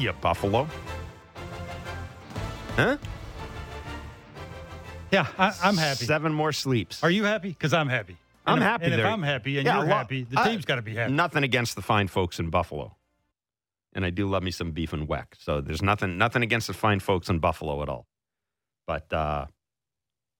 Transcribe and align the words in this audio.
Ya, 0.00 0.12
Buffalo. 0.12 0.66
Huh? 2.76 2.96
Yeah, 5.12 5.26
I, 5.38 5.54
I'm 5.62 5.76
happy. 5.76 6.06
Seven 6.06 6.32
more 6.32 6.52
sleeps. 6.52 7.04
Are 7.04 7.10
you 7.10 7.24
happy? 7.24 7.50
Because 7.50 7.74
I'm 7.74 7.88
happy. 7.88 8.16
I'm 8.46 8.56
if- 8.58 8.62
happy 8.64 8.84
And 8.84 8.94
if 8.94 8.98
there. 8.98 9.06
I'm 9.06 9.22
happy 9.22 9.58
and 9.58 9.66
Yeah, 9.66 9.78
you're 9.78 9.86
happy, 9.88 10.22
the 10.24 10.36
team's 10.42 10.64
got 10.64 10.76
to 10.76 10.82
be 10.82 10.94
happy. 10.94 11.12
Nothing 11.12 11.44
against 11.44 11.76
the 11.76 11.82
fine 11.82 12.08
folks 12.08 12.38
in 12.38 12.48
Buffalo. 12.48 12.96
And 13.92 14.06
I 14.06 14.10
do 14.10 14.26
love 14.26 14.42
me 14.42 14.52
some 14.52 14.70
beef 14.70 14.94
and 14.94 15.06
weck. 15.06 15.26
So 15.38 15.60
there's 15.60 15.82
nothing 15.82 16.16
nothing 16.16 16.42
against 16.42 16.68
the 16.68 16.72
fine 16.72 17.00
folks 17.00 17.28
in 17.28 17.38
Buffalo 17.40 17.82
at 17.82 17.88
all. 17.90 18.06
But 18.86 19.12
uh, 19.12 19.46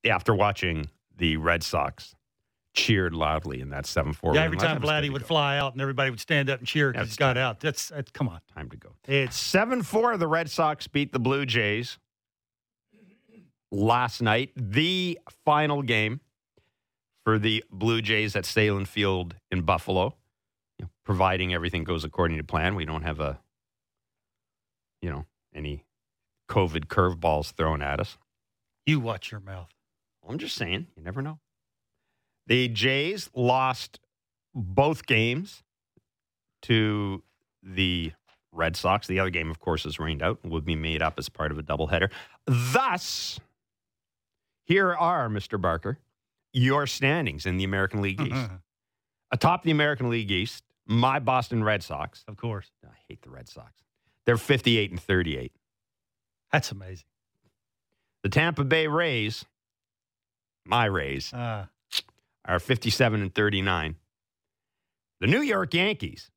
after 0.08 0.34
watching 0.34 0.88
the 1.14 1.36
Red 1.36 1.62
Sox 1.62 2.14
cheered 2.74 3.14
loudly 3.14 3.60
in 3.60 3.70
that 3.70 3.84
7 3.86 4.12
4 4.12 4.34
yeah, 4.34 4.42
every 4.42 4.56
time 4.56 4.80
Vladdy 4.80 5.10
would 5.12 5.24
fly 5.24 5.58
out 5.58 5.72
and 5.72 5.82
everybody 5.82 6.10
would 6.10 6.20
stand 6.20 6.48
up 6.48 6.60
and 6.60 6.68
cheer 6.68 6.92
because 6.92 7.08
he's 7.08 7.16
got 7.16 7.36
out. 7.36 7.60
That's, 7.60 7.88
that's 7.88 8.10
come 8.12 8.28
on. 8.28 8.40
Time 8.54 8.70
to 8.70 8.76
go. 8.76 8.90
It's 9.06 9.36
7 9.36 9.82
4, 9.82 10.16
the 10.16 10.28
Red 10.28 10.50
Sox 10.50 10.86
beat 10.86 11.12
the 11.12 11.18
Blue 11.18 11.44
Jays 11.46 11.98
last 13.72 14.22
night. 14.22 14.52
The 14.56 15.18
final 15.44 15.82
game 15.82 16.20
for 17.24 17.38
the 17.38 17.64
Blue 17.70 18.00
Jays 18.02 18.36
at 18.36 18.44
Sahlen 18.44 18.86
Field 18.86 19.34
in 19.50 19.62
Buffalo. 19.62 20.16
You 20.78 20.84
know, 20.84 20.90
providing 21.04 21.52
everything 21.52 21.84
goes 21.84 22.04
according 22.04 22.38
to 22.38 22.44
plan. 22.44 22.74
We 22.74 22.84
don't 22.84 23.02
have 23.02 23.20
a, 23.20 23.40
you 25.02 25.10
know, 25.10 25.26
any 25.54 25.84
COVID 26.48 26.86
curveballs 26.86 27.52
thrown 27.52 27.82
at 27.82 28.00
us. 28.00 28.16
you 28.86 29.00
watch 29.00 29.30
your 29.30 29.40
mouth. 29.40 29.68
I'm 30.28 30.38
just 30.38 30.54
saying, 30.56 30.86
you 30.96 31.02
never 31.02 31.22
know. 31.22 31.38
The 32.50 32.68
Jays 32.68 33.30
lost 33.34 34.00
both 34.54 35.06
games 35.06 35.62
to 36.62 37.22
the 37.62 38.12
Red 38.50 38.74
Sox. 38.76 39.06
The 39.06 39.20
other 39.20 39.30
game, 39.30 39.50
of 39.52 39.60
course, 39.60 39.86
is 39.86 40.00
rained 40.00 40.20
out 40.20 40.40
and 40.42 40.50
will 40.52 40.60
be 40.60 40.74
made 40.74 41.00
up 41.00 41.14
as 41.16 41.28
part 41.28 41.52
of 41.52 41.58
a 41.58 41.62
doubleheader. 41.62 42.10
Thus, 42.46 43.38
here 44.64 44.92
are, 44.92 45.28
Mr. 45.28 45.60
Barker, 45.60 45.98
your 46.52 46.88
standings 46.88 47.46
in 47.46 47.56
the 47.56 47.62
American 47.62 48.02
League 48.02 48.20
East. 48.20 48.50
Atop 49.30 49.62
the 49.62 49.70
American 49.70 50.10
League 50.10 50.32
East, 50.32 50.64
my 50.86 51.20
Boston 51.20 51.62
Red 51.62 51.84
Sox. 51.84 52.24
of 52.26 52.36
course. 52.36 52.72
I 52.84 52.88
hate 53.08 53.22
the 53.22 53.30
Red 53.30 53.48
Sox. 53.48 53.70
They're 54.26 54.36
58 54.36 54.90
and 54.90 55.00
38. 55.00 55.52
That's 56.52 56.72
amazing. 56.72 57.06
The 58.24 58.28
Tampa 58.28 58.64
Bay 58.64 58.88
Rays, 58.88 59.44
my 60.66 60.86
Rays, 60.86 61.32
Uh, 61.32 61.66
are 62.44 62.58
57 62.58 63.20
and 63.20 63.34
39. 63.34 63.96
The 65.20 65.26
New 65.26 65.42
York 65.42 65.74
Yankees, 65.74 66.30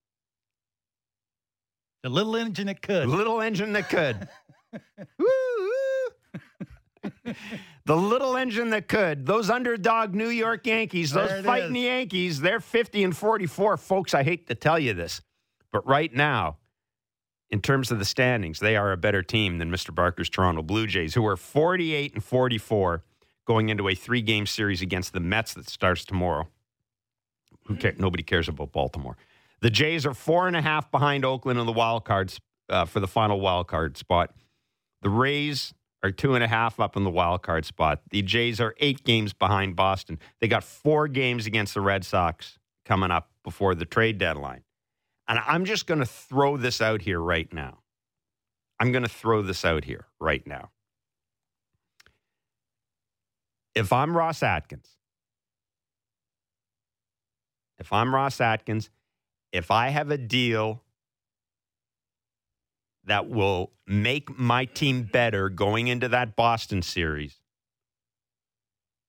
the 2.03 2.09
little 2.09 2.35
engine 2.35 2.67
that 2.67 2.81
could. 2.81 3.03
The 3.03 3.15
little 3.15 3.41
engine 3.41 3.73
that 3.73 3.89
could. 3.89 4.27
The 7.85 7.97
little 7.97 8.37
engine 8.37 8.69
that 8.69 8.87
could. 8.87 9.25
Those 9.25 9.49
underdog 9.49 10.13
New 10.13 10.29
York 10.29 10.65
Yankees, 10.65 11.11
those 11.11 11.43
fighting 11.43 11.75
is. 11.75 11.83
Yankees, 11.83 12.39
they're 12.39 12.61
50 12.61 13.03
and 13.03 13.15
44. 13.15 13.75
Folks, 13.75 14.13
I 14.13 14.23
hate 14.23 14.47
to 14.47 14.55
tell 14.55 14.79
you 14.79 14.93
this, 14.93 15.21
but 15.71 15.85
right 15.85 16.13
now, 16.13 16.59
in 17.49 17.61
terms 17.61 17.91
of 17.91 17.99
the 17.99 18.05
standings, 18.05 18.59
they 18.59 18.77
are 18.77 18.93
a 18.93 18.97
better 18.97 19.21
team 19.21 19.57
than 19.57 19.69
Mr. 19.69 19.93
Barker's 19.93 20.29
Toronto 20.29 20.61
Blue 20.61 20.87
Jays, 20.87 21.13
who 21.13 21.25
are 21.27 21.35
48 21.35 22.13
and 22.13 22.23
44 22.23 23.03
going 23.45 23.69
into 23.69 23.87
a 23.89 23.95
three 23.95 24.21
game 24.21 24.45
series 24.45 24.81
against 24.81 25.13
the 25.13 25.19
Mets 25.19 25.53
that 25.53 25.69
starts 25.69 26.05
tomorrow. 26.05 26.47
Who 27.67 27.75
care? 27.75 27.93
Nobody 27.97 28.23
cares 28.23 28.47
about 28.47 28.71
Baltimore. 28.71 29.17
The 29.61 29.69
Jays 29.69 30.05
are 30.05 30.13
four 30.13 30.47
and 30.47 30.55
a 30.55 30.61
half 30.61 30.91
behind 30.91 31.23
Oakland 31.23 31.59
in 31.59 31.65
the 31.65 31.71
wild 31.71 32.03
cards 32.03 32.39
uh, 32.69 32.85
for 32.85 32.99
the 32.99 33.07
final 33.07 33.39
wild 33.39 33.67
card 33.67 33.97
spot. 33.97 34.33
The 35.01 35.09
Rays 35.09 35.73
are 36.03 36.11
two 36.11 36.35
and 36.35 36.43
a 36.43 36.47
half 36.47 36.79
up 36.79 36.97
in 36.97 37.03
the 37.03 37.09
wild 37.09 37.43
card 37.43 37.65
spot. 37.65 38.01
The 38.09 38.21
Jays 38.21 38.59
are 38.59 38.75
eight 38.79 39.05
games 39.05 39.31
behind 39.31 39.75
Boston. 39.75 40.19
They 40.41 40.47
got 40.49 40.63
four 40.63 41.07
games 41.07 41.45
against 41.45 41.73
the 41.73 41.81
Red 41.81 42.03
Sox 42.03 42.59
coming 42.85 43.11
up 43.11 43.29
before 43.43 43.73
the 43.73 43.85
trade 43.85 44.17
deadline. 44.17 44.63
And 45.27 45.39
I'm 45.47 45.63
just 45.63 45.87
going 45.87 46.01
to 46.01 46.05
throw 46.05 46.57
this 46.57 46.81
out 46.81 47.01
here 47.01 47.19
right 47.19 47.51
now. 47.53 47.79
I'm 48.79 48.91
going 48.91 49.03
to 49.03 49.09
throw 49.09 49.41
this 49.41 49.63
out 49.63 49.85
here 49.85 50.07
right 50.19 50.45
now. 50.45 50.71
If 53.75 53.91
I'm 53.91 54.15
Ross 54.15 54.43
Atkins, 54.43 54.87
if 57.79 57.91
I'm 57.91 58.13
Ross 58.13 58.39
Atkins, 58.39 58.89
if 59.51 59.71
I 59.71 59.89
have 59.89 60.11
a 60.11 60.17
deal 60.17 60.83
that 63.05 63.29
will 63.29 63.71
make 63.87 64.37
my 64.37 64.65
team 64.65 65.03
better 65.03 65.49
going 65.49 65.87
into 65.87 66.07
that 66.09 66.35
Boston 66.35 66.81
series, 66.81 67.39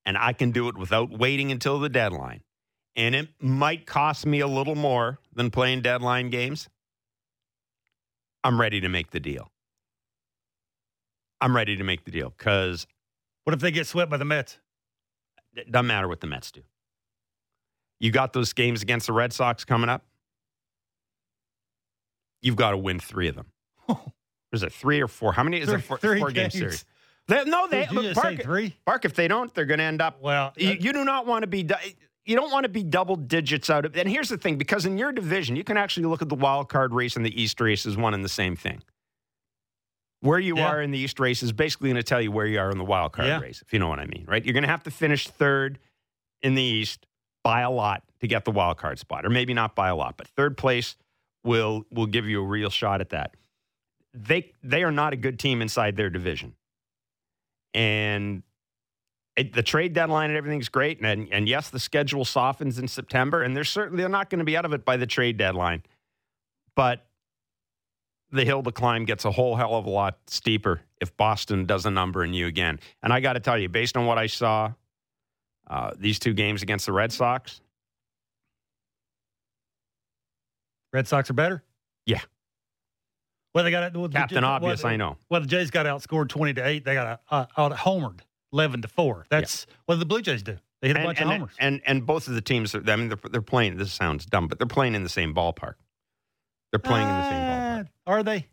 and 0.05 0.17
I 0.17 0.33
can 0.33 0.51
do 0.51 0.67
it 0.67 0.77
without 0.77 1.09
waiting 1.09 1.51
until 1.51 1.79
the 1.79 1.89
deadline, 1.89 2.41
and 2.95 3.15
it 3.15 3.29
might 3.39 3.85
cost 3.85 4.25
me 4.25 4.39
a 4.39 4.47
little 4.47 4.75
more 4.75 5.19
than 5.33 5.51
playing 5.51 5.81
deadline 5.81 6.29
games, 6.29 6.69
I'm 8.43 8.59
ready 8.59 8.81
to 8.81 8.89
make 8.89 9.11
the 9.11 9.19
deal. 9.19 9.51
I'm 11.41 11.55
ready 11.55 11.75
to 11.77 11.83
make 11.83 12.05
the 12.05 12.11
deal 12.11 12.33
because 12.37 12.87
What 13.45 13.53
if 13.53 13.59
they 13.61 13.71
get 13.71 13.87
swept 13.87 14.11
by 14.11 14.17
the 14.17 14.25
Mets? 14.25 14.57
it 15.55 15.71
doesn't 15.71 15.87
matter 15.87 16.07
what 16.09 16.19
the 16.19 16.27
Mets 16.27 16.51
do. 16.51 16.61
You 18.01 18.11
got 18.11 18.33
those 18.33 18.51
games 18.51 18.81
against 18.81 19.07
the 19.07 19.13
Red 19.13 19.31
Sox 19.31 19.63
coming 19.63 19.89
up. 19.89 20.03
You've 22.41 22.57
got 22.57 22.71
to 22.71 22.77
win 22.77 22.99
three 22.99 23.29
of 23.29 23.35
them. 23.35 23.45
Is 24.51 24.63
it 24.63 24.73
three 24.73 25.01
or 25.01 25.07
four? 25.07 25.31
How 25.33 25.43
many 25.43 25.59
is 25.59 25.69
Three- 25.69 25.77
it? 25.77 25.81
Four, 25.83 25.97
three 25.97 26.19
four 26.19 26.31
game 26.31 26.49
series. 26.49 26.83
They, 27.27 27.43
no, 27.43 27.67
they 27.67 27.87
look, 27.87 28.15
say 28.15 28.35
three? 28.37 28.75
Bark, 28.85 29.03
if 29.03 29.15
they 29.15 29.27
don't, 29.27 29.51
they're 29.55 29.65
going 29.65 29.79
to 29.79 29.83
end 29.83 29.99
up. 29.99 30.21
Well, 30.21 30.53
You, 30.57 30.73
you 30.79 30.93
do 30.93 31.03
not 31.03 31.25
want 31.25 31.41
to 31.41 31.47
be. 31.47 31.67
You 32.23 32.35
don't 32.35 32.51
want 32.51 32.65
to 32.65 32.69
be 32.69 32.83
double 32.83 33.15
digits 33.15 33.67
out 33.71 33.83
of. 33.83 33.97
And 33.97 34.07
here's 34.07 34.29
the 34.29 34.37
thing: 34.37 34.59
because 34.59 34.85
in 34.85 34.95
your 34.99 35.11
division, 35.11 35.55
you 35.55 35.63
can 35.63 35.75
actually 35.75 36.05
look 36.05 36.21
at 36.21 36.29
the 36.29 36.35
wild 36.35 36.69
card 36.69 36.93
race 36.93 37.15
and 37.15 37.25
the 37.25 37.41
East 37.41 37.59
race 37.59 37.87
as 37.87 37.97
one 37.97 38.13
and 38.13 38.23
the 38.23 38.29
same 38.29 38.55
thing. 38.55 38.83
Where 40.25 40.39
you 40.39 40.57
Yeah. 40.57 40.67
are 40.69 40.81
in 40.81 40.91
the 40.91 40.97
East 40.97 41.19
race 41.19 41.43
is 41.43 41.51
basically 41.51 41.89
going 41.89 41.97
to 41.97 42.03
tell 42.03 42.19
you 42.21 42.31
where 42.31 42.45
you 42.45 42.59
are 42.59 42.71
in 42.71 42.77
the 42.77 42.83
wild 42.83 43.13
card 43.13 43.27
Yeah. 43.27 43.39
race, 43.39 43.61
if 43.61 43.71
you 43.71 43.79
know 43.79 43.87
what 43.87 43.99
I 43.99 44.05
mean, 44.05 44.25
right? 44.27 44.43
You're 44.43 44.53
going 44.53 44.63
to 44.63 44.69
have 44.69 44.83
to 44.83 44.91
finish 44.91 45.27
third 45.27 45.77
in 46.41 46.55
the 46.55 46.63
East 46.63 47.05
by 47.43 47.61
a 47.61 47.69
lot 47.69 48.03
to 48.21 48.27
get 48.27 48.43
the 48.43 48.51
wild 48.51 48.77
card 48.77 48.97
spot, 48.97 49.25
or 49.25 49.29
maybe 49.29 49.53
not 49.53 49.75
by 49.75 49.87
a 49.87 49.95
lot, 49.95 50.17
but 50.17 50.27
third 50.27 50.57
place 50.57 50.95
will 51.43 51.85
will 51.91 52.07
give 52.07 52.25
you 52.27 52.41
a 52.41 52.45
real 52.45 52.71
shot 52.71 53.01
at 53.01 53.09
that. 53.09 53.35
They 54.13 54.51
they 54.63 54.83
are 54.83 54.91
not 54.91 55.13
a 55.13 55.15
good 55.15 55.37
team 55.37 55.61
inside 55.61 55.95
their 55.95 56.09
division, 56.09 56.55
and 57.75 58.41
it, 59.35 59.53
the 59.53 59.61
trade 59.61 59.93
deadline 59.93 60.29
and 60.29 60.37
everything's 60.37 60.69
great. 60.69 61.01
And, 61.01 61.27
and 61.31 61.47
yes, 61.47 61.69
the 61.69 61.79
schedule 61.79 62.23
softens 62.25 62.79
in 62.79 62.87
September, 62.87 63.43
and 63.43 63.55
they're 63.55 63.63
certainly 63.65 64.01
they're 64.01 64.09
not 64.09 64.29
going 64.29 64.39
to 64.39 64.45
be 64.45 64.55
out 64.57 64.65
of 64.65 64.73
it 64.73 64.85
by 64.85 64.97
the 64.97 65.05
trade 65.05 65.37
deadline. 65.37 65.83
But 66.75 67.05
the 68.35 68.45
hill 68.45 68.61
to 68.63 68.71
climb 68.71 69.05
gets 69.05 69.25
a 69.25 69.31
whole 69.31 69.55
hell 69.55 69.75
of 69.75 69.85
a 69.85 69.89
lot 69.89 70.17
steeper 70.27 70.81
if 71.01 71.15
Boston 71.17 71.65
does 71.65 71.85
a 71.85 71.91
number 71.91 72.23
in 72.23 72.33
you 72.33 72.47
again. 72.47 72.79
And 73.01 73.11
I 73.11 73.19
got 73.19 73.33
to 73.33 73.39
tell 73.39 73.57
you, 73.57 73.69
based 73.69 73.97
on 73.97 74.05
what 74.05 74.17
I 74.17 74.27
saw, 74.27 74.73
uh, 75.67 75.91
these 75.97 76.19
two 76.19 76.33
games 76.33 76.61
against 76.61 76.85
the 76.85 76.93
Red 76.93 77.11
Sox, 77.11 77.61
Red 80.93 81.07
Sox 81.07 81.29
are 81.29 81.33
better? 81.33 81.63
Yeah. 82.05 82.21
Well, 83.53 83.63
they 83.63 83.71
got 83.71 83.93
well, 83.95 84.07
the- 84.07 84.17
Captain 84.17 84.43
well, 84.43 84.51
Obvious, 84.51 84.81
the- 84.81 84.87
I 84.87 84.95
know. 84.95 85.17
Well, 85.29 85.41
the 85.41 85.47
Jays 85.47 85.71
got 85.71 85.85
outscored 85.85 86.29
twenty 86.29 86.53
to 86.53 86.65
eight. 86.65 86.85
They 86.85 86.93
got 86.93 87.21
uh, 87.29 87.45
out 87.57 87.71
homered 87.73 88.19
eleven 88.53 88.81
to 88.81 88.87
four. 88.87 89.25
That's 89.29 89.65
what 89.85 89.95
did 89.95 90.01
the 90.01 90.05
Blue 90.05 90.21
Jays 90.21 90.43
do. 90.43 90.57
They 90.81 90.89
hit 90.89 90.97
a 90.97 90.99
and, 90.99 91.07
bunch 91.07 91.19
and, 91.21 91.29
of 91.29 91.35
homers. 91.37 91.55
and 91.59 91.81
and 91.85 92.05
both 92.05 92.27
of 92.27 92.35
the 92.35 92.41
teams, 92.41 92.75
are, 92.75 92.83
I 92.87 92.95
mean, 92.95 93.09
they're, 93.09 93.19
they're 93.31 93.41
playing. 93.41 93.77
This 93.77 93.93
sounds 93.93 94.25
dumb, 94.25 94.47
but 94.47 94.59
they're 94.59 94.67
playing 94.67 94.93
in 94.93 95.03
the 95.03 95.09
same 95.09 95.33
ballpark. 95.33 95.75
They're 96.71 96.79
playing 96.79 97.07
in 97.07 97.15
the 97.15 97.29
same 97.29 97.41
ballpark. 97.41 97.54
Are 98.07 98.23
they? 98.23 98.47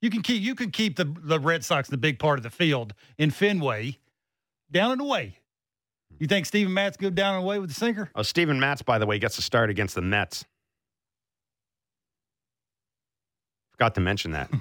You 0.00 0.10
can 0.10 0.22
keep 0.22 0.42
you 0.42 0.54
can 0.54 0.70
keep 0.70 0.96
the 0.96 1.04
the 1.22 1.38
Red 1.40 1.64
Sox 1.64 1.88
the 1.88 1.96
big 1.96 2.18
part 2.18 2.38
of 2.38 2.42
the 2.42 2.50
field 2.50 2.94
in 3.18 3.30
Fenway, 3.30 3.98
down 4.70 4.92
and 4.92 5.00
away. 5.00 5.38
You 6.18 6.26
think 6.26 6.46
Steven 6.46 6.72
Matz 6.72 6.96
go 6.96 7.10
down 7.10 7.34
and 7.34 7.42
away 7.44 7.58
with 7.58 7.70
the 7.70 7.74
sinker? 7.74 8.10
Oh, 8.14 8.22
Steven 8.22 8.60
Matz, 8.60 8.82
by 8.82 8.98
the 8.98 9.06
way, 9.06 9.18
gets 9.18 9.36
a 9.38 9.42
start 9.42 9.68
against 9.70 9.94
the 9.94 10.02
Mets. 10.02 10.44
Forgot 13.72 13.94
to 13.96 14.00
mention 14.00 14.32
that. 14.32 14.50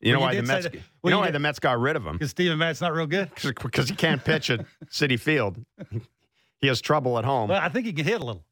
You 0.00 0.12
know 0.12 0.20
why 0.20 0.30
you 0.30 0.42
the 0.42 0.46
Mets? 0.46 0.62
that- 0.66 0.74
You 0.74 0.80
well, 1.02 1.10
know 1.10 1.16
you 1.16 1.20
why 1.22 1.26
did- 1.26 1.34
the 1.34 1.38
Mets 1.40 1.58
got 1.58 1.80
rid 1.80 1.96
of 1.96 2.06
him? 2.06 2.12
Because 2.12 2.30
Steven 2.30 2.56
Matz 2.56 2.80
not 2.80 2.92
real 2.94 3.08
good. 3.08 3.32
Because 3.60 3.88
he 3.88 3.96
can't 3.96 4.24
pitch 4.24 4.48
at 4.48 4.64
Citi 4.92 5.18
Field. 5.18 5.56
He 6.60 6.68
has 6.68 6.80
trouble 6.80 7.18
at 7.18 7.24
home. 7.24 7.48
Well, 7.50 7.60
I 7.60 7.68
think 7.68 7.84
he 7.84 7.92
can 7.92 8.04
hit 8.04 8.20
a 8.20 8.24
little. 8.24 8.44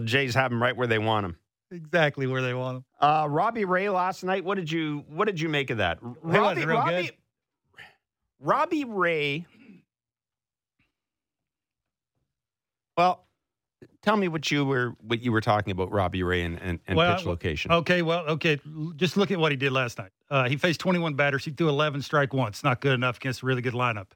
The 0.00 0.06
Jays 0.06 0.34
have 0.34 0.52
him 0.52 0.62
right 0.62 0.76
where 0.76 0.86
they 0.86 0.98
want 0.98 1.26
him. 1.26 1.36
Exactly 1.70 2.26
where 2.26 2.42
they 2.42 2.54
want 2.54 2.78
him. 2.78 2.84
Uh, 3.00 3.26
Robbie 3.28 3.64
Ray 3.64 3.88
last 3.88 4.22
night. 4.22 4.44
What 4.44 4.56
did 4.56 4.70
you 4.70 5.04
What 5.08 5.26
did 5.26 5.40
you 5.40 5.48
make 5.48 5.70
of 5.70 5.78
that? 5.78 5.98
Robbie, 6.00 6.38
wasn't 6.38 6.66
real 6.66 6.78
Robbie, 6.78 7.02
good. 7.02 7.12
Robbie 8.40 8.84
Ray. 8.84 9.46
Well, 12.96 13.26
tell 14.02 14.16
me 14.16 14.28
what 14.28 14.50
you 14.50 14.64
were 14.64 14.94
what 15.00 15.20
you 15.20 15.32
were 15.32 15.40
talking 15.40 15.72
about 15.72 15.90
Robbie 15.90 16.22
Ray 16.22 16.42
and, 16.42 16.60
and, 16.60 16.78
and 16.86 16.96
Well, 16.96 17.16
pitch 17.16 17.26
location. 17.26 17.72
Okay, 17.72 18.02
well, 18.02 18.26
okay. 18.26 18.60
Just 18.96 19.16
look 19.16 19.30
at 19.30 19.38
what 19.38 19.50
he 19.50 19.56
did 19.56 19.72
last 19.72 19.98
night. 19.98 20.10
Uh, 20.30 20.48
he 20.48 20.56
faced 20.56 20.80
21 20.80 21.14
batters. 21.14 21.44
He 21.44 21.50
threw 21.50 21.68
11 21.68 22.02
strike 22.02 22.32
once. 22.32 22.62
Not 22.62 22.80
good 22.80 22.92
enough 22.92 23.16
against 23.16 23.42
a 23.42 23.46
really 23.46 23.62
good 23.62 23.74
lineup. 23.74 24.08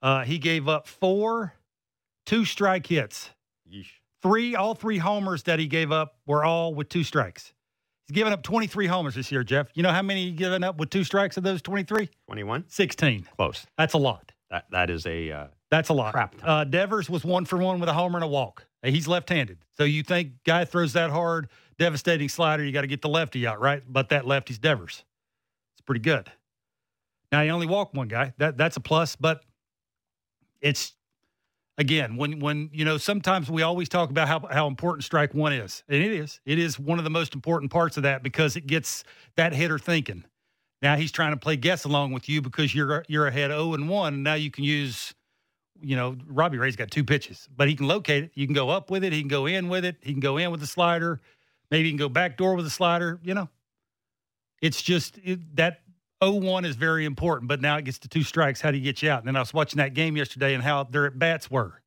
Uh, 0.00 0.22
he 0.22 0.38
gave 0.38 0.68
up 0.68 0.86
four 0.86 1.54
two 2.26 2.44
strike 2.44 2.86
hits. 2.86 3.30
Three, 4.24 4.56
all 4.56 4.74
three 4.74 4.96
homers 4.96 5.42
that 5.42 5.58
he 5.58 5.66
gave 5.66 5.92
up 5.92 6.16
were 6.26 6.44
all 6.44 6.74
with 6.74 6.88
two 6.88 7.04
strikes. 7.04 7.52
He's 8.08 8.14
given 8.14 8.32
up 8.32 8.42
23 8.42 8.86
homers 8.86 9.14
this 9.14 9.30
year, 9.30 9.44
Jeff. 9.44 9.68
You 9.74 9.82
know 9.82 9.90
how 9.90 10.00
many 10.00 10.24
he 10.24 10.30
given 10.32 10.64
up 10.64 10.78
with 10.78 10.88
two 10.88 11.04
strikes 11.04 11.36
of 11.36 11.42
those 11.42 11.60
23? 11.60 12.08
Twenty 12.26 12.42
one, 12.42 12.64
16. 12.68 13.28
close. 13.36 13.66
That's 13.76 13.92
a 13.92 13.98
lot. 13.98 14.32
That 14.50 14.64
that 14.70 14.88
is 14.88 15.06
a 15.06 15.30
uh, 15.30 15.46
That's 15.70 15.90
a 15.90 15.92
lot. 15.92 16.14
Crap 16.14 16.36
ton. 16.36 16.48
Uh, 16.48 16.64
Devers 16.64 17.10
was 17.10 17.22
one 17.22 17.44
for 17.44 17.58
one 17.58 17.80
with 17.80 17.88
a 17.90 17.92
homer 17.92 18.16
and 18.16 18.24
a 18.24 18.28
walk. 18.28 18.66
He's 18.82 19.06
left-handed, 19.06 19.58
so 19.76 19.84
you 19.84 20.02
think 20.02 20.32
guy 20.44 20.64
throws 20.66 20.92
that 20.94 21.10
hard, 21.10 21.48
devastating 21.78 22.28
slider, 22.28 22.62
you 22.64 22.72
got 22.72 22.82
to 22.82 22.86
get 22.86 23.00
the 23.00 23.08
lefty 23.08 23.46
out, 23.46 23.58
right? 23.60 23.82
But 23.86 24.10
that 24.10 24.26
lefty's 24.26 24.58
Devers. 24.58 25.04
It's 25.74 25.80
pretty 25.86 26.00
good. 26.02 26.30
Now 27.32 27.42
he 27.42 27.50
only 27.50 27.66
walked 27.66 27.94
one 27.94 28.08
guy. 28.08 28.32
That 28.38 28.56
that's 28.56 28.76
a 28.76 28.80
plus, 28.80 29.16
but 29.16 29.42
it's 30.60 30.94
again 31.78 32.16
when 32.16 32.40
when 32.40 32.70
you 32.72 32.84
know 32.84 32.98
sometimes 32.98 33.50
we 33.50 33.62
always 33.62 33.88
talk 33.88 34.10
about 34.10 34.28
how 34.28 34.40
how 34.50 34.66
important 34.66 35.04
strike 35.04 35.34
one 35.34 35.52
is, 35.52 35.82
and 35.88 36.02
it 36.02 36.12
is. 36.12 36.40
It 36.44 36.58
is 36.58 36.78
one 36.78 36.98
of 36.98 37.04
the 37.04 37.10
most 37.10 37.34
important 37.34 37.70
parts 37.72 37.96
of 37.96 38.02
that 38.04 38.22
because 38.22 38.56
it 38.56 38.66
gets 38.66 39.04
that 39.36 39.52
hitter 39.52 39.78
thinking. 39.78 40.24
Now 40.82 40.96
he's 40.96 41.12
trying 41.12 41.32
to 41.32 41.38
play 41.38 41.56
guess 41.56 41.84
along 41.84 42.12
with 42.12 42.28
you 42.28 42.42
because 42.42 42.74
you're 42.74 43.04
you're 43.08 43.26
ahead 43.26 43.50
0 43.50 43.74
and 43.74 43.88
1 43.88 44.22
now 44.22 44.34
you 44.34 44.50
can 44.50 44.64
use 44.64 45.14
you 45.84 45.96
know, 45.96 46.16
Robbie 46.26 46.58
Ray's 46.58 46.76
got 46.76 46.90
two 46.90 47.04
pitches, 47.04 47.48
but 47.54 47.68
he 47.68 47.74
can 47.74 47.86
locate 47.86 48.24
it. 48.24 48.30
You 48.34 48.46
can 48.46 48.54
go 48.54 48.70
up 48.70 48.90
with 48.90 49.04
it, 49.04 49.12
he 49.12 49.20
can 49.20 49.28
go 49.28 49.46
in 49.46 49.68
with 49.68 49.84
it, 49.84 49.96
he 50.00 50.12
can 50.12 50.20
go 50.20 50.38
in 50.38 50.50
with 50.50 50.60
the 50.60 50.66
slider, 50.66 51.20
maybe 51.70 51.84
he 51.84 51.90
can 51.90 51.98
go 51.98 52.08
back 52.08 52.36
door 52.36 52.54
with 52.54 52.64
the 52.64 52.70
slider, 52.70 53.20
you 53.22 53.34
know. 53.34 53.48
It's 54.62 54.80
just 54.80 55.18
it, 55.22 55.56
that 55.56 55.80
0-1 56.22 56.64
is 56.64 56.76
very 56.76 57.04
important, 57.04 57.48
but 57.48 57.60
now 57.60 57.76
it 57.76 57.84
gets 57.84 57.98
to 58.00 58.08
two 58.08 58.22
strikes. 58.22 58.60
How 58.60 58.70
do 58.70 58.78
you 58.78 58.84
get 58.84 59.02
you 59.02 59.10
out? 59.10 59.20
And 59.20 59.28
then 59.28 59.36
I 59.36 59.40
was 59.40 59.52
watching 59.52 59.78
that 59.78 59.94
game 59.94 60.16
yesterday 60.16 60.54
and 60.54 60.62
how 60.62 60.84
their 60.84 61.06
at 61.06 61.18
bats 61.18 61.50
were. 61.50 61.80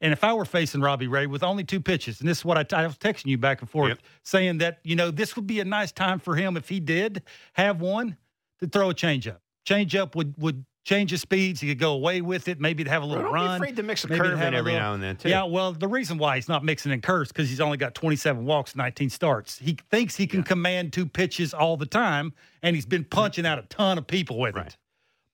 And 0.00 0.12
if 0.12 0.22
I 0.24 0.34
were 0.34 0.44
facing 0.44 0.82
Robbie 0.82 1.06
Ray 1.06 1.26
with 1.26 1.42
only 1.42 1.64
two 1.64 1.80
pitches, 1.80 2.20
and 2.20 2.28
this 2.28 2.38
is 2.38 2.44
what 2.44 2.72
I, 2.72 2.82
I 2.82 2.86
was 2.86 2.98
texting 2.98 3.26
you 3.26 3.38
back 3.38 3.60
and 3.62 3.70
forth, 3.70 3.88
Yep. 3.90 3.98
saying 4.24 4.58
that, 4.58 4.80
you 4.84 4.94
know, 4.94 5.10
this 5.10 5.36
would 5.36 5.46
be 5.46 5.60
a 5.60 5.64
nice 5.64 5.90
time 5.92 6.18
for 6.18 6.36
him 6.36 6.56
if 6.56 6.68
he 6.68 6.80
did 6.80 7.22
have 7.54 7.80
one 7.80 8.16
to 8.60 8.66
throw 8.66 8.90
a 8.90 8.94
changeup. 8.94 9.38
Changeup 9.66 10.14
would 10.14 10.34
would 10.36 10.64
change 10.86 11.10
his 11.10 11.20
speeds. 11.20 11.60
He 11.60 11.66
could 11.68 11.80
go 11.80 11.92
away 11.92 12.20
with 12.20 12.46
it. 12.46 12.60
Maybe 12.60 12.84
to 12.84 12.90
have 12.90 13.02
a 13.02 13.06
little 13.06 13.24
don't 13.24 13.32
run. 13.32 13.58
be 13.60 13.64
afraid 13.64 13.76
to 13.76 13.82
mix 13.82 14.04
a 14.04 14.08
Maybe 14.08 14.20
curve 14.20 14.40
in 14.40 14.54
every 14.54 14.72
little- 14.72 14.78
now 14.86 14.94
and 14.94 15.02
then 15.02 15.16
too. 15.16 15.28
Yeah, 15.28 15.42
well, 15.42 15.72
the 15.72 15.88
reason 15.88 16.16
why 16.16 16.36
he's 16.36 16.48
not 16.48 16.64
mixing 16.64 16.92
in 16.92 17.00
curves 17.00 17.32
because 17.32 17.50
he's 17.50 17.60
only 17.60 17.76
got 17.76 17.94
27 17.96 18.46
walks, 18.46 18.76
19 18.76 19.10
starts. 19.10 19.58
He 19.58 19.76
thinks 19.90 20.14
he 20.16 20.28
can 20.28 20.44
command 20.44 20.92
two 20.92 21.04
pitches 21.06 21.52
all 21.52 21.76
the 21.76 21.86
time, 21.86 22.32
and 22.62 22.76
he's 22.76 22.86
been 22.86 23.04
punching 23.04 23.44
out 23.44 23.58
a 23.58 23.62
ton 23.62 23.98
of 23.98 24.06
people 24.06 24.38
with 24.38 24.54
Right. 24.54 24.68
it. 24.68 24.76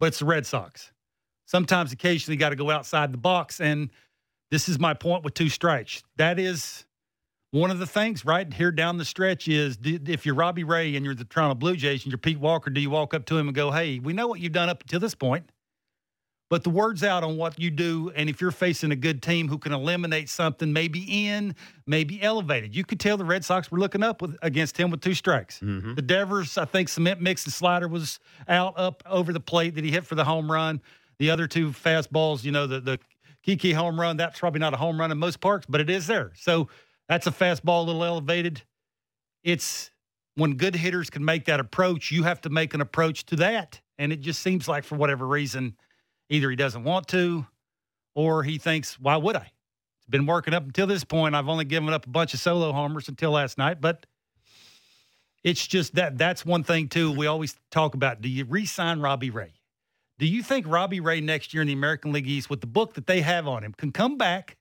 But 0.00 0.06
it's 0.06 0.18
the 0.20 0.24
Red 0.24 0.46
Sox. 0.46 0.90
Sometimes, 1.44 1.92
occasionally, 1.92 2.36
got 2.38 2.48
to 2.48 2.56
go 2.56 2.70
outside 2.70 3.12
the 3.12 3.18
box, 3.18 3.60
and 3.60 3.90
this 4.50 4.70
is 4.70 4.78
my 4.78 4.94
point 4.94 5.22
with 5.22 5.34
two 5.34 5.50
strikes. 5.50 6.02
That 6.16 6.38
is 6.38 6.86
one 7.52 7.70
of 7.70 7.78
the 7.78 7.86
things 7.86 8.24
right 8.24 8.52
here 8.52 8.72
down 8.72 8.96
the 8.96 9.04
stretch 9.04 9.46
is 9.46 9.78
if 9.84 10.24
you're 10.26 10.34
Robbie 10.34 10.64
Ray 10.64 10.96
and 10.96 11.04
you're 11.04 11.14
the 11.14 11.24
Toronto 11.26 11.54
Blue 11.54 11.76
Jays 11.76 12.02
and 12.02 12.10
you're 12.10 12.18
Pete 12.18 12.40
Walker, 12.40 12.70
do 12.70 12.80
you 12.80 12.88
walk 12.90 13.12
up 13.12 13.26
to 13.26 13.36
him 13.38 13.46
and 13.46 13.54
go, 13.54 13.70
"Hey, 13.70 13.98
we 13.98 14.14
know 14.14 14.26
what 14.26 14.40
you've 14.40 14.52
done 14.52 14.70
up 14.70 14.80
until 14.82 15.00
this 15.00 15.14
point"? 15.14 15.50
But 16.48 16.64
the 16.64 16.70
word's 16.70 17.02
out 17.04 17.24
on 17.24 17.36
what 17.36 17.58
you 17.58 17.70
do, 17.70 18.10
and 18.14 18.28
if 18.28 18.40
you're 18.40 18.50
facing 18.50 18.90
a 18.90 18.96
good 18.96 19.22
team 19.22 19.48
who 19.48 19.58
can 19.58 19.72
eliminate 19.72 20.28
something, 20.28 20.72
maybe 20.72 21.26
in, 21.26 21.54
maybe 21.86 22.20
elevated, 22.22 22.74
you 22.74 22.84
could 22.84 23.00
tell 23.00 23.16
the 23.16 23.24
Red 23.24 23.44
Sox 23.44 23.70
were 23.70 23.78
looking 23.78 24.02
up 24.02 24.20
with 24.22 24.36
against 24.42 24.78
him 24.78 24.90
with 24.90 25.00
two 25.02 25.14
strikes. 25.14 25.60
Mhm. 25.60 25.94
The 25.94 26.02
Devers, 26.02 26.56
I 26.58 26.64
think, 26.64 26.88
cement 26.88 27.20
mix 27.20 27.44
and 27.44 27.52
slider 27.52 27.88
was 27.88 28.18
out 28.48 28.74
up 28.78 29.02
over 29.06 29.32
the 29.32 29.40
plate 29.40 29.74
that 29.74 29.84
he 29.84 29.90
hit 29.90 30.06
for 30.06 30.14
the 30.14 30.24
home 30.24 30.50
run. 30.50 30.80
The 31.18 31.30
other 31.30 31.46
two 31.46 31.70
fastballs, 31.70 32.44
you 32.44 32.52
know, 32.52 32.66
the 32.66 32.80
the 32.80 32.98
Kiki 33.42 33.72
home 33.72 34.00
run, 34.00 34.16
that's 34.16 34.38
probably 34.38 34.60
not 34.60 34.72
a 34.72 34.76
home 34.78 34.98
run 35.00 35.10
in 35.10 35.18
most 35.18 35.40
parks, 35.40 35.66
but 35.68 35.80
it 35.80 35.90
is 35.90 36.06
there. 36.06 36.32
So 36.34 36.68
that's 37.12 37.26
a 37.26 37.30
fastball 37.30 37.82
a 37.82 37.86
little 37.86 38.04
elevated. 38.04 38.62
It's 39.44 39.90
when 40.34 40.54
good 40.54 40.74
hitters 40.74 41.10
can 41.10 41.22
make 41.22 41.44
that 41.44 41.60
approach, 41.60 42.10
you 42.10 42.22
have 42.22 42.40
to 42.40 42.48
make 42.48 42.72
an 42.72 42.80
approach 42.80 43.26
to 43.26 43.36
that. 43.36 43.82
And 43.98 44.14
it 44.14 44.22
just 44.22 44.40
seems 44.40 44.66
like 44.66 44.82
for 44.84 44.96
whatever 44.96 45.26
reason, 45.26 45.76
either 46.30 46.48
he 46.48 46.56
doesn't 46.56 46.84
want 46.84 47.08
to 47.08 47.46
or 48.14 48.42
he 48.44 48.56
thinks, 48.56 48.98
why 48.98 49.16
would 49.18 49.36
I? 49.36 49.52
It's 49.98 50.06
been 50.08 50.24
working 50.24 50.54
up 50.54 50.64
until 50.64 50.86
this 50.86 51.04
point. 51.04 51.34
I've 51.34 51.50
only 51.50 51.66
given 51.66 51.90
up 51.90 52.06
a 52.06 52.08
bunch 52.08 52.32
of 52.32 52.40
solo 52.40 52.72
homers 52.72 53.10
until 53.10 53.32
last 53.32 53.58
night, 53.58 53.78
but 53.78 54.06
it's 55.44 55.66
just 55.66 55.96
that 55.96 56.16
that's 56.16 56.46
one 56.46 56.64
thing 56.64 56.88
too. 56.88 57.12
We 57.12 57.26
always 57.26 57.56
talk 57.70 57.94
about 57.94 58.22
do 58.22 58.30
you 58.30 58.46
re-sign 58.46 59.00
Robbie 59.00 59.28
Ray? 59.28 59.52
Do 60.18 60.26
you 60.26 60.42
think 60.42 60.66
Robbie 60.66 61.00
Ray 61.00 61.20
next 61.20 61.52
year 61.52 61.60
in 61.60 61.66
the 61.66 61.74
American 61.74 62.10
League 62.10 62.26
East 62.26 62.48
with 62.48 62.62
the 62.62 62.66
book 62.66 62.94
that 62.94 63.06
they 63.06 63.20
have 63.20 63.46
on 63.46 63.62
him 63.62 63.74
can 63.74 63.92
come 63.92 64.16
back, 64.16 64.56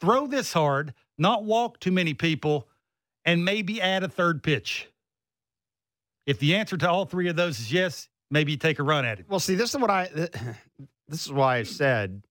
throw 0.00 0.28
this 0.28 0.52
hard, 0.52 0.94
not 1.18 1.44
walk 1.44 1.80
too 1.80 1.92
many 1.92 2.14
people, 2.14 2.68
and 3.24 3.44
maybe 3.44 3.80
add 3.80 4.02
a 4.02 4.08
third 4.08 4.42
pitch? 4.42 4.88
If 6.26 6.38
the 6.38 6.56
answer 6.56 6.76
to 6.78 6.88
all 6.88 7.04
three 7.04 7.28
of 7.28 7.36
those 7.36 7.60
is 7.60 7.72
yes, 7.72 8.08
maybe 8.30 8.56
take 8.56 8.78
a 8.78 8.82
run 8.82 9.04
at 9.04 9.20
it. 9.20 9.26
Well, 9.28 9.40
see, 9.40 9.54
this 9.54 9.70
is 9.74 9.80
what 9.80 9.90
I. 9.90 10.08
This 11.06 11.26
is 11.26 11.30
why 11.32 11.58
I 11.58 11.64
said, 11.64 12.22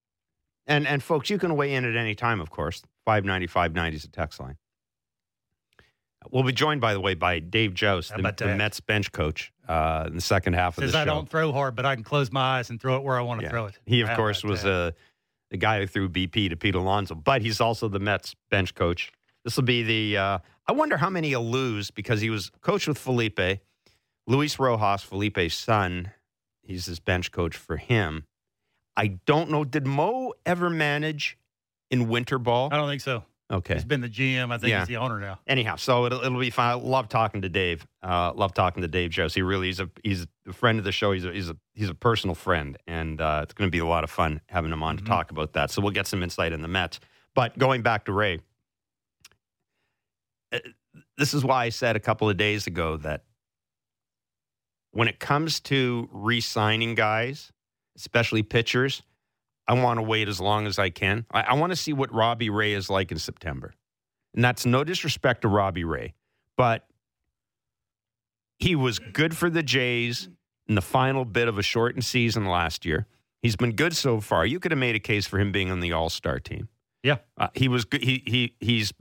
and 0.65 0.87
and 0.87 1.03
folks, 1.03 1.29
you 1.29 1.37
can 1.37 1.55
weigh 1.55 1.75
in 1.75 1.85
at 1.85 1.95
any 1.95 2.15
time, 2.15 2.41
of 2.41 2.49
course. 2.49 2.81
Five 3.05 3.23
ninety 3.23 3.45
five 3.45 3.75
ninety 3.75 3.97
is 3.97 4.03
a 4.03 4.07
text 4.09 4.39
line. 4.39 4.57
We'll 6.31 6.41
be 6.41 6.53
joined, 6.53 6.81
by 6.81 6.93
the 6.93 6.99
way, 6.99 7.13
by 7.13 7.37
Dave 7.37 7.75
Jauss, 7.75 8.09
How 8.09 8.17
the, 8.17 8.33
the? 8.35 8.55
Mets 8.55 8.79
bench 8.79 9.11
coach, 9.11 9.53
uh, 9.67 10.05
in 10.07 10.15
the 10.15 10.21
second 10.21 10.53
half 10.53 10.75
of 10.77 10.81
the 10.81 10.87
show. 10.87 10.93
Says 10.93 10.95
I 10.95 11.05
don't 11.05 11.29
throw 11.29 11.51
hard, 11.51 11.75
but 11.75 11.85
I 11.85 11.93
can 11.93 12.03
close 12.03 12.31
my 12.31 12.41
eyes 12.57 12.71
and 12.71 12.81
throw 12.81 12.95
it 12.95 13.03
where 13.03 13.15
I 13.15 13.21
want 13.21 13.41
to 13.41 13.45
Yeah. 13.45 13.49
throw 13.51 13.65
it. 13.67 13.77
He, 13.85 14.01
of 14.01 14.09
How 14.09 14.15
course, 14.15 14.43
was 14.43 14.63
that? 14.63 14.71
uh, 14.71 14.91
the 15.53 15.57
guy 15.57 15.79
who 15.79 15.85
threw 15.85 16.09
BP 16.09 16.49
to 16.49 16.57
Pete 16.57 16.73
Alonso, 16.73 17.13
but 17.13 17.43
he's 17.43 17.61
also 17.61 17.87
the 17.87 17.99
Mets 17.99 18.35
bench 18.49 18.73
coach. 18.73 19.11
This 19.45 19.55
will 19.55 19.63
be 19.63 19.83
the. 19.83 20.17
Uh, 20.17 20.37
I 20.67 20.71
wonder 20.71 20.97
how 20.97 21.11
many 21.11 21.29
he'll 21.29 21.45
lose 21.45 21.91
because 21.91 22.21
he 22.21 22.31
was 22.31 22.49
coached 22.61 22.87
with 22.87 22.97
Felipe, 22.97 23.39
Luis 24.25 24.57
Rojas, 24.57 25.03
Felipe's 25.03 25.53
son. 25.53 26.11
He's 26.63 26.87
his 26.87 26.99
bench 26.99 27.31
coach 27.31 27.55
for 27.55 27.77
him. 27.77 28.25
I 28.97 29.19
don't 29.27 29.51
know. 29.51 29.63
Did 29.63 29.85
Mo 29.85 30.33
ever 30.43 30.71
manage 30.71 31.37
in 31.91 32.07
winter 32.07 32.39
ball? 32.39 32.69
I 32.71 32.77
don't 32.77 32.89
think 32.89 33.01
so. 33.01 33.23
Okay. 33.53 33.75
He's 33.75 33.85
been 33.85 34.01
the 34.01 34.09
GM. 34.09 34.51
I 34.51 34.57
think 34.57 34.71
Yeah. 34.71 34.79
he's 34.79 34.87
the 34.87 34.97
owner 34.97 35.19
now. 35.19 35.39
Anyhow, 35.45 35.75
so 35.75 36.05
it'll, 36.07 36.21
it'll 36.23 36.39
be 36.39 36.49
fine. 36.49 36.71
I 36.71 36.73
love 36.73 37.07
talking 37.07 37.43
to 37.43 37.49
Dave. 37.49 37.85
Uh, 38.01 38.33
love 38.33 38.53
talking 38.53 38.81
to 38.81 38.87
Dave 38.87 39.11
Jones. 39.11 39.33
He 39.35 39.43
really 39.43 39.69
is 39.69 39.79
a 39.79 39.89
he's 40.03 40.25
a 40.47 40.53
friend 40.53 40.79
of 40.79 40.85
the 40.85 40.91
show. 40.91 41.11
He's 41.11 41.23
a 41.23 41.31
he's 41.31 41.49
a 41.49 41.57
he's 41.75 41.89
a 41.89 41.93
personal 41.95 42.33
friend, 42.35 42.77
and 42.87 43.21
uh, 43.21 43.41
it's 43.43 43.53
going 43.53 43.67
to 43.67 43.71
be 43.71 43.77
a 43.79 43.85
lot 43.85 44.03
of 44.03 44.09
fun 44.09 44.41
having 44.47 44.71
him 44.71 44.81
on 44.81 44.95
Mhm. 44.95 44.99
to 44.99 45.05
talk 45.05 45.29
about 45.31 45.53
that. 45.53 45.69
So 45.71 45.81
we'll 45.81 45.91
get 45.91 46.07
some 46.07 46.23
insight 46.23 46.51
in 46.51 46.61
the 46.63 46.67
Mets. 46.67 46.99
But 47.35 47.57
going 47.57 47.83
back 47.83 48.05
to 48.05 48.11
Ray, 48.11 48.39
uh, 50.51 50.59
this 51.17 51.33
is 51.33 51.43
why 51.45 51.65
I 51.65 51.69
said 51.69 51.95
a 51.95 51.99
couple 51.99 52.29
of 52.29 52.37
days 52.37 52.65
ago 52.67 52.97
that 52.97 53.23
when 54.91 55.07
it 55.07 55.19
comes 55.19 55.59
to 55.61 56.09
re-signing 56.11 56.95
guys, 56.95 57.51
especially 57.95 58.43
pitchers, 58.43 59.01
I 59.67 59.73
want 59.73 59.97
to 59.97 60.01
wait 60.03 60.27
as 60.27 60.41
long 60.41 60.67
as 60.67 60.77
I 60.77 60.89
can. 60.89 61.25
I, 61.31 61.41
I 61.41 61.53
want 61.53 61.71
to 61.71 61.75
see 61.75 61.93
what 61.93 62.13
Robbie 62.13 62.49
Ray 62.49 62.73
is 62.73 62.89
like 62.89 63.11
in 63.11 63.17
September. 63.17 63.73
And 64.35 64.43
that's 64.43 64.65
no 64.65 64.83
disrespect 64.83 65.43
to 65.43 65.47
Robbie 65.47 65.83
Ray, 65.83 66.13
but 66.57 66.87
he 68.59 68.75
was 68.75 68.99
good 68.99 69.37
for 69.37 69.49
the 69.49 69.63
Jays 69.63 70.27
in 70.67 70.75
the 70.75 70.81
final 70.81 71.25
bit 71.25 71.47
of 71.47 71.57
a 71.57 71.63
shortened 71.63 72.05
season 72.05 72.45
last 72.45 72.85
year. 72.85 73.05
He's 73.41 73.55
been 73.55 73.73
good 73.73 73.95
so 73.95 74.21
far. 74.21 74.45
You 74.45 74.59
could 74.59 74.71
have 74.71 74.79
made 74.79 74.95
a 74.95 74.99
case 74.99 75.27
for 75.27 75.37
him 75.37 75.51
being 75.51 75.69
on 75.69 75.81
the 75.81 75.91
All 75.91 76.09
Star 76.09 76.39
team. 76.39 76.69
Yeah. 77.03 77.17
uh, 77.37 77.49
he 77.53 77.67
was. 77.67 77.83
good. 77.85 78.01
He 78.01 78.23
he 78.25 78.55
he's 78.61 78.93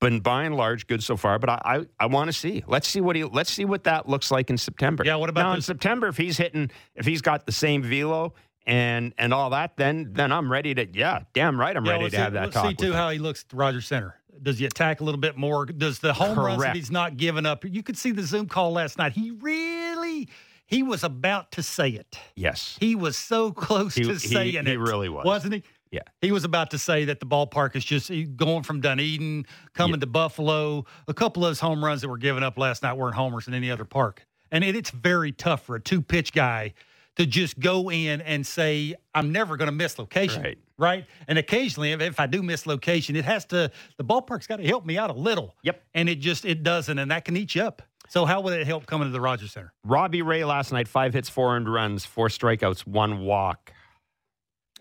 been 0.00 0.18
by 0.20 0.44
and 0.44 0.56
large 0.56 0.86
good 0.88 1.02
so 1.02 1.16
far. 1.16 1.38
But 1.38 1.50
I 1.50 1.60
I, 1.64 1.86
I 2.00 2.06
want 2.06 2.28
to 2.28 2.32
see. 2.32 2.64
Let's 2.66 2.88
see 2.88 3.00
what 3.00 3.14
he. 3.14 3.22
Let's 3.22 3.50
see 3.50 3.64
what 3.64 3.84
that 3.84 4.08
looks 4.08 4.32
like 4.32 4.50
in 4.50 4.58
September. 4.58 5.04
Yeah, 5.06 5.14
what 5.16 5.30
about 5.30 5.42
now 5.44 5.52
in 5.54 5.62
September? 5.62 6.08
If 6.08 6.16
he's 6.16 6.36
hitting, 6.36 6.70
if 6.96 7.06
he's 7.06 7.22
got 7.22 7.46
the 7.46 7.52
same 7.52 7.82
velo 7.82 8.34
and 8.66 9.12
and 9.18 9.32
all 9.34 9.50
that, 9.50 9.76
then 9.76 10.10
then 10.12 10.32
I'm 10.32 10.50
ready 10.50 10.74
to. 10.74 10.86
Yeah, 10.92 11.20
damn 11.32 11.58
right, 11.60 11.76
I'm 11.76 11.84
Yeah, 11.84 11.92
ready 11.92 12.04
to 12.06 12.10
see, 12.10 12.16
have 12.16 12.32
that 12.34 12.42
let's 12.44 12.54
talk. 12.54 12.68
see 12.68 12.74
too 12.74 12.86
him. 12.88 12.92
how 12.94 13.10
he 13.10 13.18
looks 13.18 13.42
at 13.42 13.48
the 13.50 13.56
Rogers 13.56 13.86
Center. 13.86 14.16
Does 14.42 14.58
he 14.58 14.66
attack 14.66 15.00
a 15.00 15.04
little 15.04 15.20
bit 15.20 15.36
more? 15.36 15.64
Does 15.66 16.00
the 16.00 16.12
home 16.12 16.38
runs 16.38 16.60
that 16.62 16.74
he's 16.74 16.90
not 16.90 17.16
giving 17.16 17.46
up? 17.46 17.64
You 17.64 17.82
could 17.82 17.96
see 17.96 18.10
the 18.10 18.22
Zoom 18.22 18.46
call 18.48 18.72
last 18.72 18.98
night. 18.98 19.12
He 19.12 19.30
really, 19.30 20.28
he 20.66 20.82
was 20.82 21.04
about 21.04 21.52
to 21.52 21.62
say 21.62 21.90
it. 21.90 22.18
yes, 22.34 22.76
He 22.80 22.94
was 22.96 23.16
so 23.16 23.52
close 23.52 23.94
He- 23.94 24.02
to 24.02 24.10
he- 24.14 24.18
saying 24.18 24.54
it. 24.56 24.66
he 24.66 24.76
really 24.76 25.08
was. 25.08 25.24
wasn't 25.24 25.54
he? 25.54 25.62
Yeah. 25.92 26.00
He 26.20 26.32
was 26.32 26.42
about 26.42 26.72
to 26.72 26.78
say 26.78 27.04
that 27.04 27.20
the 27.20 27.26
ballpark 27.26 27.76
is 27.76 27.84
just 27.84 28.10
going 28.36 28.64
from 28.64 28.80
Dunedin, 28.80 29.46
coming 29.74 29.94
Yeah. 29.96 30.00
to 30.00 30.06
Buffalo. 30.08 30.84
A 31.06 31.14
couple 31.14 31.44
of 31.44 31.50
those 31.50 31.60
home 31.60 31.84
runs 31.84 32.00
that 32.00 32.08
were 32.08 32.18
given 32.18 32.42
up 32.42 32.58
last 32.58 32.82
night 32.82 32.94
weren't 32.94 33.14
homers 33.14 33.46
in 33.46 33.54
any 33.54 33.70
other 33.70 33.84
park. 33.84 34.26
And 34.50 34.64
it, 34.64 34.74
it's 34.74 34.90
very 34.90 35.30
tough 35.30 35.62
for 35.64 35.76
a 35.76 35.80
two 35.80 36.02
pitch 36.02 36.32
guy 36.32 36.74
to 37.16 37.26
just 37.26 37.58
go 37.60 37.90
in 37.90 38.20
and 38.20 38.46
say, 38.46 38.94
I'm 39.14 39.32
never 39.32 39.56
going 39.56 39.66
to 39.66 39.72
miss 39.72 39.98
location. 39.98 40.42
Right. 40.42 40.58
Right. 40.76 41.06
And 41.28 41.38
occasionally, 41.38 41.92
if, 41.92 42.00
if 42.00 42.18
I 42.18 42.26
do 42.26 42.42
miss 42.42 42.66
location, 42.66 43.14
it 43.14 43.24
has 43.24 43.44
to, 43.46 43.70
the 43.96 44.04
ballpark's 44.04 44.48
got 44.48 44.56
to 44.56 44.66
help 44.66 44.84
me 44.84 44.98
out 44.98 45.10
a 45.10 45.14
little. 45.14 45.54
Yep. 45.62 45.82
And 45.94 46.08
it 46.08 46.16
just, 46.16 46.44
it 46.44 46.64
doesn't. 46.64 46.98
And 46.98 47.10
that 47.10 47.24
can 47.24 47.36
eat 47.36 47.54
you 47.54 47.62
up. 47.62 47.82
So, 48.08 48.24
how 48.26 48.40
would 48.42 48.58
it 48.58 48.66
help 48.66 48.86
coming 48.86 49.08
to 49.08 49.12
the 49.12 49.20
Rogers 49.20 49.52
Center? 49.52 49.72
Robbie 49.84 50.22
Ray 50.22 50.44
last 50.44 50.72
night, 50.72 50.88
five 50.88 51.14
hits, 51.14 51.28
four 51.28 51.56
earned 51.56 51.72
runs, 51.72 52.04
four 52.04 52.28
strikeouts, 52.28 52.86
one 52.86 53.20
walk. 53.20 53.72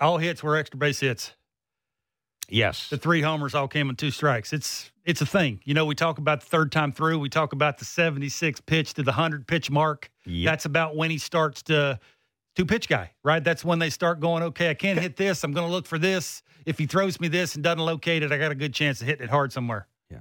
All 0.02 0.18
hits 0.18 0.44
were 0.44 0.58
extra 0.58 0.78
base 0.78 1.00
hits. 1.00 1.34
Yes. 2.50 2.90
The 2.90 2.98
three 2.98 3.22
homers 3.22 3.56
all 3.56 3.68
came 3.68 3.90
in 3.90 3.96
two 3.96 4.12
strikes. 4.12 4.52
It's 4.52 4.92
it's 5.06 5.22
a 5.22 5.26
thing. 5.26 5.62
You 5.64 5.74
know, 5.74 5.86
we 5.86 5.96
talk 5.96 6.18
about 6.18 6.42
the 6.42 6.48
third 6.48 6.72
time 6.72 6.92
through. 6.92 7.20
We 7.20 7.30
talk 7.30 7.54
about 7.54 7.78
the 7.78 7.86
76 7.86 8.62
pitch 8.62 8.94
to 8.96 9.04
the 9.04 9.12
100 9.12 9.48
pitch 9.48 9.70
mark. 9.70 10.12
Yep. 10.26 10.52
That's 10.52 10.66
about 10.66 10.96
when 10.96 11.10
he 11.10 11.18
starts 11.18 11.62
to 11.64 12.00
two 12.56 12.66
pitch 12.66 12.88
guy, 12.88 13.12
right? 13.24 13.44
That's 13.44 13.64
when 13.66 13.80
they 13.80 13.90
start 13.90 14.20
going, 14.20 14.44
okay, 14.44 14.70
I 14.70 14.74
can't 14.74 15.00
hit 15.00 15.16
this. 15.18 15.44
I'm 15.44 15.54
going 15.54 15.68
to 15.68 15.72
look 15.72 15.86
for 15.86 15.98
this. 15.98 16.44
If 16.66 16.78
he 16.78 16.86
throws 16.86 17.20
me 17.20 17.28
this 17.28 17.56
and 17.56 17.64
doesn't 17.64 17.80
locate 17.80 18.24
it, 18.24 18.32
I 18.32 18.38
got 18.38 18.52
a 18.52 18.56
good 18.56 18.74
chance 18.74 19.02
of 19.02 19.08
hitting 19.08 19.24
it 19.26 19.30
hard 19.30 19.52
somewhere. 19.52 19.88
Yeah. 20.10 20.20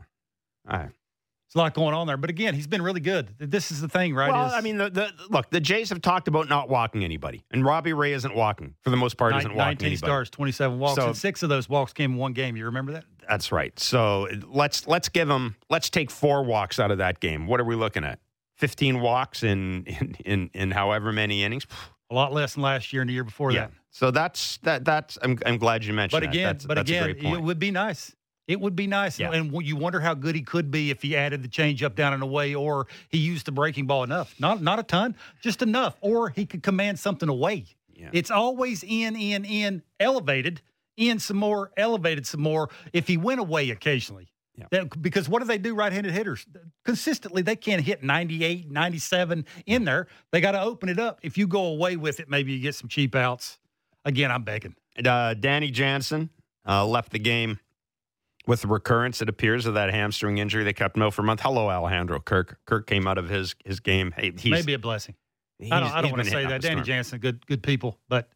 All 0.68 0.78
right. 0.78 0.88
There's 0.88 1.54
a 1.56 1.58
lot 1.58 1.74
going 1.74 1.94
on 1.94 2.06
there. 2.06 2.16
But 2.16 2.30
again, 2.30 2.54
he's 2.54 2.66
been 2.66 2.80
really 2.80 3.00
good. 3.00 3.34
This 3.38 3.70
is 3.70 3.82
the 3.82 3.88
thing, 3.88 4.14
right? 4.14 4.32
Well, 4.32 4.46
is 4.46 4.54
I 4.54 4.62
mean, 4.62 4.78
the, 4.78 4.88
the 4.88 5.12
look, 5.28 5.50
the 5.50 5.60
Jays 5.60 5.90
have 5.90 6.00
talked 6.00 6.26
about 6.26 6.48
not 6.48 6.70
walking 6.70 7.04
anybody, 7.04 7.44
and 7.50 7.62
Robbie 7.62 7.92
Ray 7.92 8.14
isn't 8.14 8.34
walking 8.34 8.74
for 8.80 8.88
the 8.88 8.96
most 8.96 9.18
part. 9.18 9.32
nine- 9.32 9.40
Isn't 9.40 9.50
walking 9.54 9.66
19 9.66 9.86
anybody. 9.88 9.96
stars, 9.98 10.30
27 10.30 10.78
walks, 10.78 10.94
So- 10.96 11.08
and 11.08 11.16
six 11.16 11.42
of 11.42 11.50
those 11.50 11.68
walks 11.68 11.92
came 11.92 12.12
in 12.12 12.16
one 12.16 12.32
game. 12.32 12.56
You 12.56 12.64
remember 12.64 12.92
that? 12.92 13.04
That's 13.28 13.52
right. 13.52 13.78
So 13.78 14.28
let's 14.48 14.86
let's 14.86 15.10
give 15.10 15.28
him 15.28 15.56
let's 15.68 15.90
take 15.90 16.10
four 16.10 16.42
walks 16.42 16.80
out 16.80 16.90
of 16.90 16.96
that 16.98 17.20
game. 17.20 17.46
What 17.46 17.60
are 17.60 17.64
we 17.64 17.74
looking 17.76 18.02
at? 18.02 18.18
Fifteen 18.56 19.00
walks 19.00 19.42
in 19.42 19.84
in 19.84 20.16
in, 20.24 20.50
in 20.54 20.70
however 20.70 21.12
many 21.12 21.44
innings. 21.44 21.66
A 22.12 22.14
lot 22.14 22.32
less 22.32 22.54
than 22.54 22.62
last 22.62 22.92
year 22.92 23.00
and 23.00 23.08
the 23.08 23.14
year 23.14 23.24
before 23.24 23.52
yeah. 23.52 23.60
that. 23.60 23.72
So 23.90 24.10
that's 24.10 24.58
that 24.58 24.84
that's 24.84 25.18
I'm 25.22 25.38
I'm 25.46 25.56
glad 25.56 25.82
you 25.84 25.92
mentioned 25.94 26.20
But 26.20 26.26
that. 26.26 26.34
again, 26.34 26.46
That's- 26.46 26.66
but 26.66 26.74
that's 26.74 26.90
again, 26.90 27.16
it 27.34 27.42
would 27.42 27.58
be 27.58 27.70
nice. 27.70 28.14
It 28.48 28.60
would 28.60 28.74
be 28.76 28.86
nice, 28.86 29.18
Yeah. 29.20 29.30
and 29.32 29.64
you 29.64 29.76
wonder 29.76 30.00
how 30.00 30.14
good 30.14 30.34
he 30.34 30.42
could 30.42 30.70
be 30.70 30.90
if 30.90 31.00
he 31.00 31.16
added 31.16 31.42
the 31.42 31.48
changeup 31.48 31.94
down 31.94 32.12
and 32.12 32.22
away, 32.22 32.54
or 32.54 32.86
he 33.08 33.18
used 33.18 33.46
the 33.46 33.52
breaking 33.52 33.86
ball 33.86 34.02
enough. 34.04 34.34
Not 34.38 34.60
not 34.60 34.78
a 34.78 34.82
ton, 34.82 35.14
just 35.40 35.62
enough, 35.62 35.96
or 36.00 36.28
he 36.30 36.44
could 36.44 36.62
command 36.62 36.98
something 36.98 37.28
away. 37.28 37.64
Yeah. 37.94 38.10
It's 38.12 38.30
always 38.30 38.82
in, 38.82 39.14
in, 39.16 39.44
in, 39.44 39.82
elevated, 40.00 40.60
in 40.96 41.18
some 41.20 41.36
more, 41.36 41.70
elevated 41.76 42.26
some 42.26 42.40
more. 42.42 42.68
If 42.92 43.06
he 43.06 43.16
went 43.16 43.40
away 43.40 43.70
occasionally, 43.70 44.31
Yeah. 44.56 44.66
That- 44.70 45.02
because 45.02 45.28
what 45.28 45.40
do 45.40 45.46
they 45.48 45.58
do, 45.58 45.74
right-handed 45.74 46.12
hitters? 46.12 46.46
Consistently, 46.84 47.42
they 47.42 47.56
can't 47.56 47.82
hit 47.82 48.02
98, 48.02 48.70
97 48.70 49.46
in 49.66 49.84
there. 49.84 50.08
They 50.30 50.40
got 50.40 50.52
to 50.52 50.60
open 50.62 50.88
it 50.88 50.98
up. 50.98 51.20
If 51.22 51.38
you 51.38 51.46
go 51.46 51.66
away 51.66 51.96
with 51.96 52.20
it, 52.20 52.28
maybe 52.28 52.52
you 52.52 52.60
get 52.60 52.74
some 52.74 52.88
cheap 52.88 53.14
outs. 53.14 53.58
Again, 54.04 54.30
I'm 54.30 54.42
begging. 54.42 54.74
uh, 55.04 55.34
Danny 55.34 55.70
Jansen 55.70 56.28
uh, 56.68 56.84
left 56.86 57.12
the 57.12 57.18
game 57.18 57.60
with 58.46 58.64
recurrence, 58.64 59.22
it 59.22 59.28
appears, 59.28 59.66
of 59.66 59.74
that 59.74 59.90
hamstring 59.90 60.38
injury 60.38 60.64
that 60.64 60.74
kept 60.74 60.96
him 60.96 61.02
out 61.04 61.14
for 61.14 61.22
a 61.22 61.24
month. 61.24 61.40
Hello, 61.40 61.70
Alejandro 61.70 62.18
Kirk. 62.20 62.58
Kirk 62.66 62.86
came 62.88 63.06
out 63.06 63.16
of 63.16 63.28
his 63.28 63.54
his 63.64 63.78
game. 63.80 64.12
Hey, 64.16 64.32
he's, 64.36 64.50
maybe 64.50 64.74
a 64.74 64.78
blessing. 64.80 65.14
I 65.70 65.78
don't. 65.78 65.92
I 65.92 66.02
don't 66.02 66.10
want 66.10 66.24
to 66.24 66.30
say 66.30 66.42
that. 66.46 66.60
Danny 66.60 66.74
storm. 66.74 66.84
Jansen, 66.84 67.20
good 67.20 67.46
good 67.46 67.62
people, 67.62 68.00
but 68.08 68.28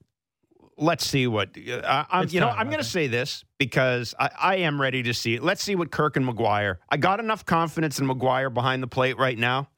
Let's 0.79 1.07
see 1.07 1.27
what 1.27 1.57
uh, 1.57 1.81
I, 1.85 2.21
I'm. 2.21 2.29
You 2.29 2.41
know, 2.41 2.49
time, 2.49 2.59
I'm 2.59 2.67
going 2.67 2.79
to 2.79 2.85
say 2.85 3.07
this 3.07 3.45
because 3.59 4.15
I, 4.19 4.31
I 4.39 4.57
am 4.57 4.81
ready 4.81 5.03
to 5.05 5.15
see. 5.15 5.35
it. 5.37 5.43
Let's 5.43 5.63
see 5.63 5.75
what 5.75 5.91
Kirk 5.91 6.17
and 6.17 6.27
McGuire. 6.29 6.77
I 6.91 6.99
got 6.99 7.19
enough 7.19 7.47
confidence 7.47 7.99
in 7.99 8.07
McGuire 8.07 8.53
behind 8.53 8.83
the 8.83 8.87
plate 8.87 9.17
right 9.17 9.39
now. 9.39 9.69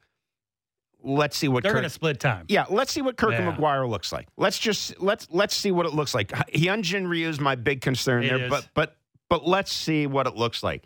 Let's 1.00 1.36
see 1.36 1.46
what 1.46 1.62
they're 1.62 1.70
Kirk. 1.70 1.82
going 1.82 1.88
to 1.88 1.94
split 1.94 2.18
time. 2.18 2.46
Yeah, 2.48 2.64
let's 2.68 2.90
see 2.90 3.02
what 3.02 3.16
Kirk 3.16 3.34
and 3.34 3.46
McGuire 3.56 3.88
looks 3.88 4.10
like. 4.12 4.26
Let's 4.36 4.58
just 4.58 5.00
let's 5.00 5.28
let's 5.30 5.54
see 5.54 5.70
what 5.70 5.86
it 5.86 5.94
looks 5.94 6.12
like. 6.14 6.28
Hyunjin 6.52 7.08
Ryu 7.08 7.28
is 7.28 7.38
my 7.38 7.54
big 7.54 7.80
concern 7.80 8.24
It 8.24 8.28
there, 8.30 8.44
is. 8.44 8.50
but 8.50 8.68
but 8.74 8.96
but 9.28 9.46
let's 9.46 9.72
see 9.72 10.08
what 10.08 10.26
it 10.26 10.34
looks 10.34 10.64
like. 10.64 10.84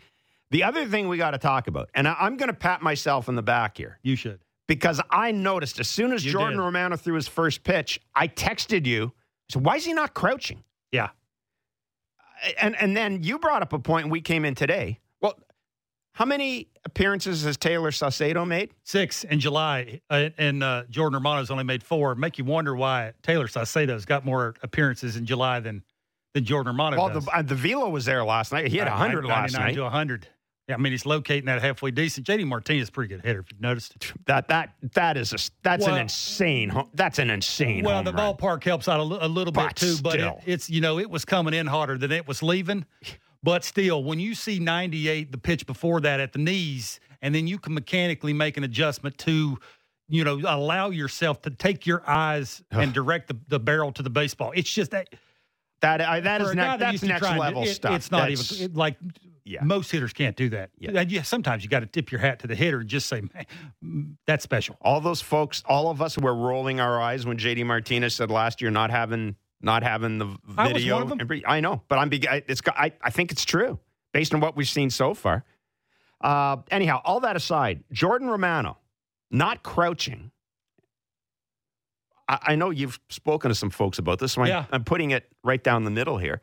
The 0.51 0.63
other 0.63 0.85
thing 0.85 1.07
we 1.07 1.17
got 1.17 1.31
to 1.31 1.39
talk 1.39 1.65
about, 1.67 1.89
and 1.95 2.07
I, 2.07 2.15
I'm 2.19 2.37
going 2.37 2.49
to 2.49 2.53
pat 2.53 2.83
myself 2.83 3.27
in 3.27 3.35
the 3.35 3.41
back 3.41 3.75
here 3.77 3.97
You 4.03 4.15
should. 4.15 4.39
because 4.67 5.01
I 5.09 5.31
noticed 5.31 5.79
as 5.79 5.89
soon 5.89 6.13
as 6.13 6.23
You 6.23 6.33
Jordan 6.33 6.57
did. 6.59 6.63
Romano 6.63 6.95
threw 6.95 7.15
his 7.15 7.27
first 7.27 7.63
pitch, 7.63 7.99
I 8.15 8.27
texted 8.27 8.85
you. 8.85 9.13
So 9.53 9.59
why 9.59 9.75
is 9.75 9.85
he 9.85 9.93
not 9.93 10.15
crouching? 10.15 10.63
Yeah. 10.91 11.09
And 12.59 12.75
and 12.75 12.97
then 12.97 13.21
you 13.21 13.37
brought 13.37 13.61
up 13.61 13.71
a 13.71 13.77
point. 13.77 14.09
We 14.09 14.19
came 14.19 14.45
in 14.45 14.55
today. 14.55 14.99
Well, 15.21 15.37
how 16.13 16.25
many 16.25 16.69
appearances 16.85 17.43
has 17.43 17.55
Tayler 17.55 17.91
Saucedo 17.93 18.47
made? 18.47 18.71
Six 18.83 19.23
in 19.23 19.39
July, 19.39 20.01
uh, 20.09 20.29
and 20.39 20.63
uh, 20.63 20.83
Jordan 20.89 21.13
Romano's 21.21 21.51
only 21.51 21.63
made 21.63 21.83
four. 21.83 22.15
Make 22.15 22.39
you 22.39 22.45
wonder 22.45 22.75
why 22.75 23.13
Tayler 23.21 23.47
Saucedo's 23.49 24.05
got 24.05 24.25
more 24.25 24.55
appearances 24.63 25.15
in 25.17 25.25
July 25.27 25.59
than 25.59 25.83
than 26.33 26.45
Jordan 26.45 26.73
Romano 26.73 26.97
Well, 26.97 27.09
does. 27.13 27.25
the, 27.25 27.31
uh, 27.37 27.41
the 27.43 27.55
Velo 27.55 27.89
was 27.89 28.05
there 28.05 28.25
last 28.25 28.51
night. 28.51 28.67
He 28.69 28.77
had 28.77 28.87
100 28.87 29.23
last 29.23 29.53
night. 29.53 29.75
to 29.75 29.83
100. 29.83 30.27
Yeah, 30.69 30.75
I 30.75 30.77
mean 30.77 30.93
he's 30.93 31.05
locating 31.05 31.45
that 31.47 31.61
halfway 31.61 31.91
decent. 31.91 32.25
JD 32.25 32.47
Martinez 32.47 32.89
pretty 32.89 33.13
good 33.13 33.21
hitter 33.25 33.39
if 33.41 33.51
you've 33.51 33.59
noticed. 33.61 33.95
That 34.27 34.47
that 34.47 34.73
that 34.93 35.17
is 35.17 35.33
a 35.33 35.37
that's 35.61 35.85
an 35.85 35.97
insane. 35.97 36.71
That's 36.93 37.19
an 37.19 37.29
insane. 37.29 37.83
Well, 37.83 38.01
the 38.01 38.13
run. 38.13 38.35
ballpark 38.37 38.63
helps 38.63 38.87
out 38.87 38.99
a, 38.99 39.25
a 39.25 39.27
little 39.27 39.51
But 39.51 39.69
bit 39.69 39.75
too, 39.75 39.97
but 40.01 40.19
it, 40.19 40.33
it's 40.45 40.69
you 40.69 40.79
know 40.79 40.99
it 40.99 41.09
was 41.09 41.25
coming 41.25 41.53
in 41.53 41.67
harder 41.67 41.97
than 41.97 42.11
it 42.13 42.27
was 42.27 42.41
leaving. 42.41 42.85
But 43.43 43.65
still, 43.65 44.05
when 44.05 44.21
you 44.21 44.35
see 44.35 44.57
98, 44.57 45.33
the 45.33 45.37
pitch 45.37 45.65
before 45.65 45.99
that 45.99 46.21
at 46.21 46.31
the 46.31 46.39
knees, 46.39 47.01
and 47.21 47.35
then 47.35 47.45
you 47.45 47.59
can 47.59 47.73
mechanically 47.73 48.31
make 48.31 48.55
an 48.55 48.63
adjustment 48.63 49.17
to, 49.17 49.59
you 50.07 50.23
know, 50.23 50.39
allow 50.47 50.91
yourself 50.91 51.41
to 51.41 51.49
take 51.49 51.85
your 51.85 52.09
eyes 52.09 52.63
and 52.71 52.93
direct 52.93 53.27
the, 53.27 53.35
the 53.49 53.59
barrel 53.59 53.91
to 53.91 54.01
the 54.01 54.09
baseball. 54.09 54.53
It's 54.55 54.71
just 54.73 54.91
that 54.91 55.09
That 55.81 55.99
I, 55.99 56.21
that 56.21 56.39
is 56.39 56.51
ne- 56.51 56.55
that 56.55 56.79
that's 56.79 57.03
next 57.03 57.21
level 57.23 57.63
it- 57.63 57.73
stuff. 57.73 57.95
It's 57.97 58.11
not 58.11 58.29
That's- 58.29 58.53
even 58.53 58.65
it- 58.71 58.77
like 58.77 58.95
Yeah. 59.45 59.63
most 59.63 59.91
hitters 59.91 60.13
can't 60.13 60.35
do 60.37 60.49
that. 60.49 60.69
Yeah. 60.77 60.91
And 60.95 61.11
yeah, 61.11 61.21
sometimes 61.23 61.63
you 61.63 61.69
got 61.69 61.81
to 61.81 61.85
tip 61.85 62.11
your 62.11 62.21
hat 62.21 62.39
to 62.39 62.47
the 62.47 62.55
hitter 62.55 62.79
and 62.79 62.87
just 62.89 63.07
say, 63.07 63.21
man, 63.21 63.45
mm, 63.83 64.15
that's 64.25 64.43
special. 64.43 64.77
all 64.81 65.01
those 65.01 65.19
folks, 65.21 65.61
all 65.65 65.89
of 65.89 66.01
us 66.01 66.17
were 66.17 66.33
rolling 66.33 66.79
our 66.79 67.01
eyes 67.01 67.25
when 67.25 67.37
JD 67.37 67.65
Martinez 67.65 68.15
said 68.15 68.31
last 68.31 68.61
year 68.61 68.71
not 68.71 68.89
having 68.89 69.35
not 69.61 69.81
having 69.83 70.17
the 70.17 70.25
video. 70.25 70.57
I 70.57 70.73
was 70.73 70.85
one 70.85 71.01
of 71.21 71.27
them. 71.27 71.41
I 71.45 71.59
know, 71.61 71.81
but 71.87 71.97
I'm 71.99 72.09
I- 72.29 72.43
it's 72.47 72.61
got- 72.61 72.77
I, 72.77 72.91
I 73.01 73.09
think 73.09 73.31
it's 73.31 73.45
true 73.45 73.79
based 74.13 74.33
on 74.33 74.39
what 74.41 74.55
we've 74.55 74.67
seen 74.69 74.89
so 74.89 75.13
far. 75.13 75.43
Uh, 76.21 76.57
anyhow, 76.71 77.01
all 77.03 77.19
that 77.21 77.35
aside, 77.35 77.83
Jordan 77.91 78.29
Romano 78.29 78.77
not 79.31 79.63
crouching. 79.63 80.31
I, 82.27 82.39
I 82.49 82.55
know 82.55 82.69
you've 82.69 82.99
spoken 83.09 83.49
to 83.49 83.55
some 83.55 83.69
folks 83.69 83.99
about 83.99 84.19
this, 84.19 84.33
so 84.33 84.43
Yeah. 84.45 84.65
I'm 84.71 84.83
putting 84.83 85.11
it 85.11 85.29
right 85.43 85.61
down 85.63 85.83
the 85.83 85.91
middle 85.91 86.17
here. 86.17 86.41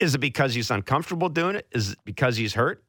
Is 0.00 0.14
it 0.14 0.18
because 0.18 0.54
he's 0.54 0.70
uncomfortable 0.70 1.28
doing 1.28 1.56
it? 1.56 1.66
Is 1.72 1.92
it 1.92 1.98
because 2.04 2.36
he's 2.36 2.54
hurt? 2.54 2.82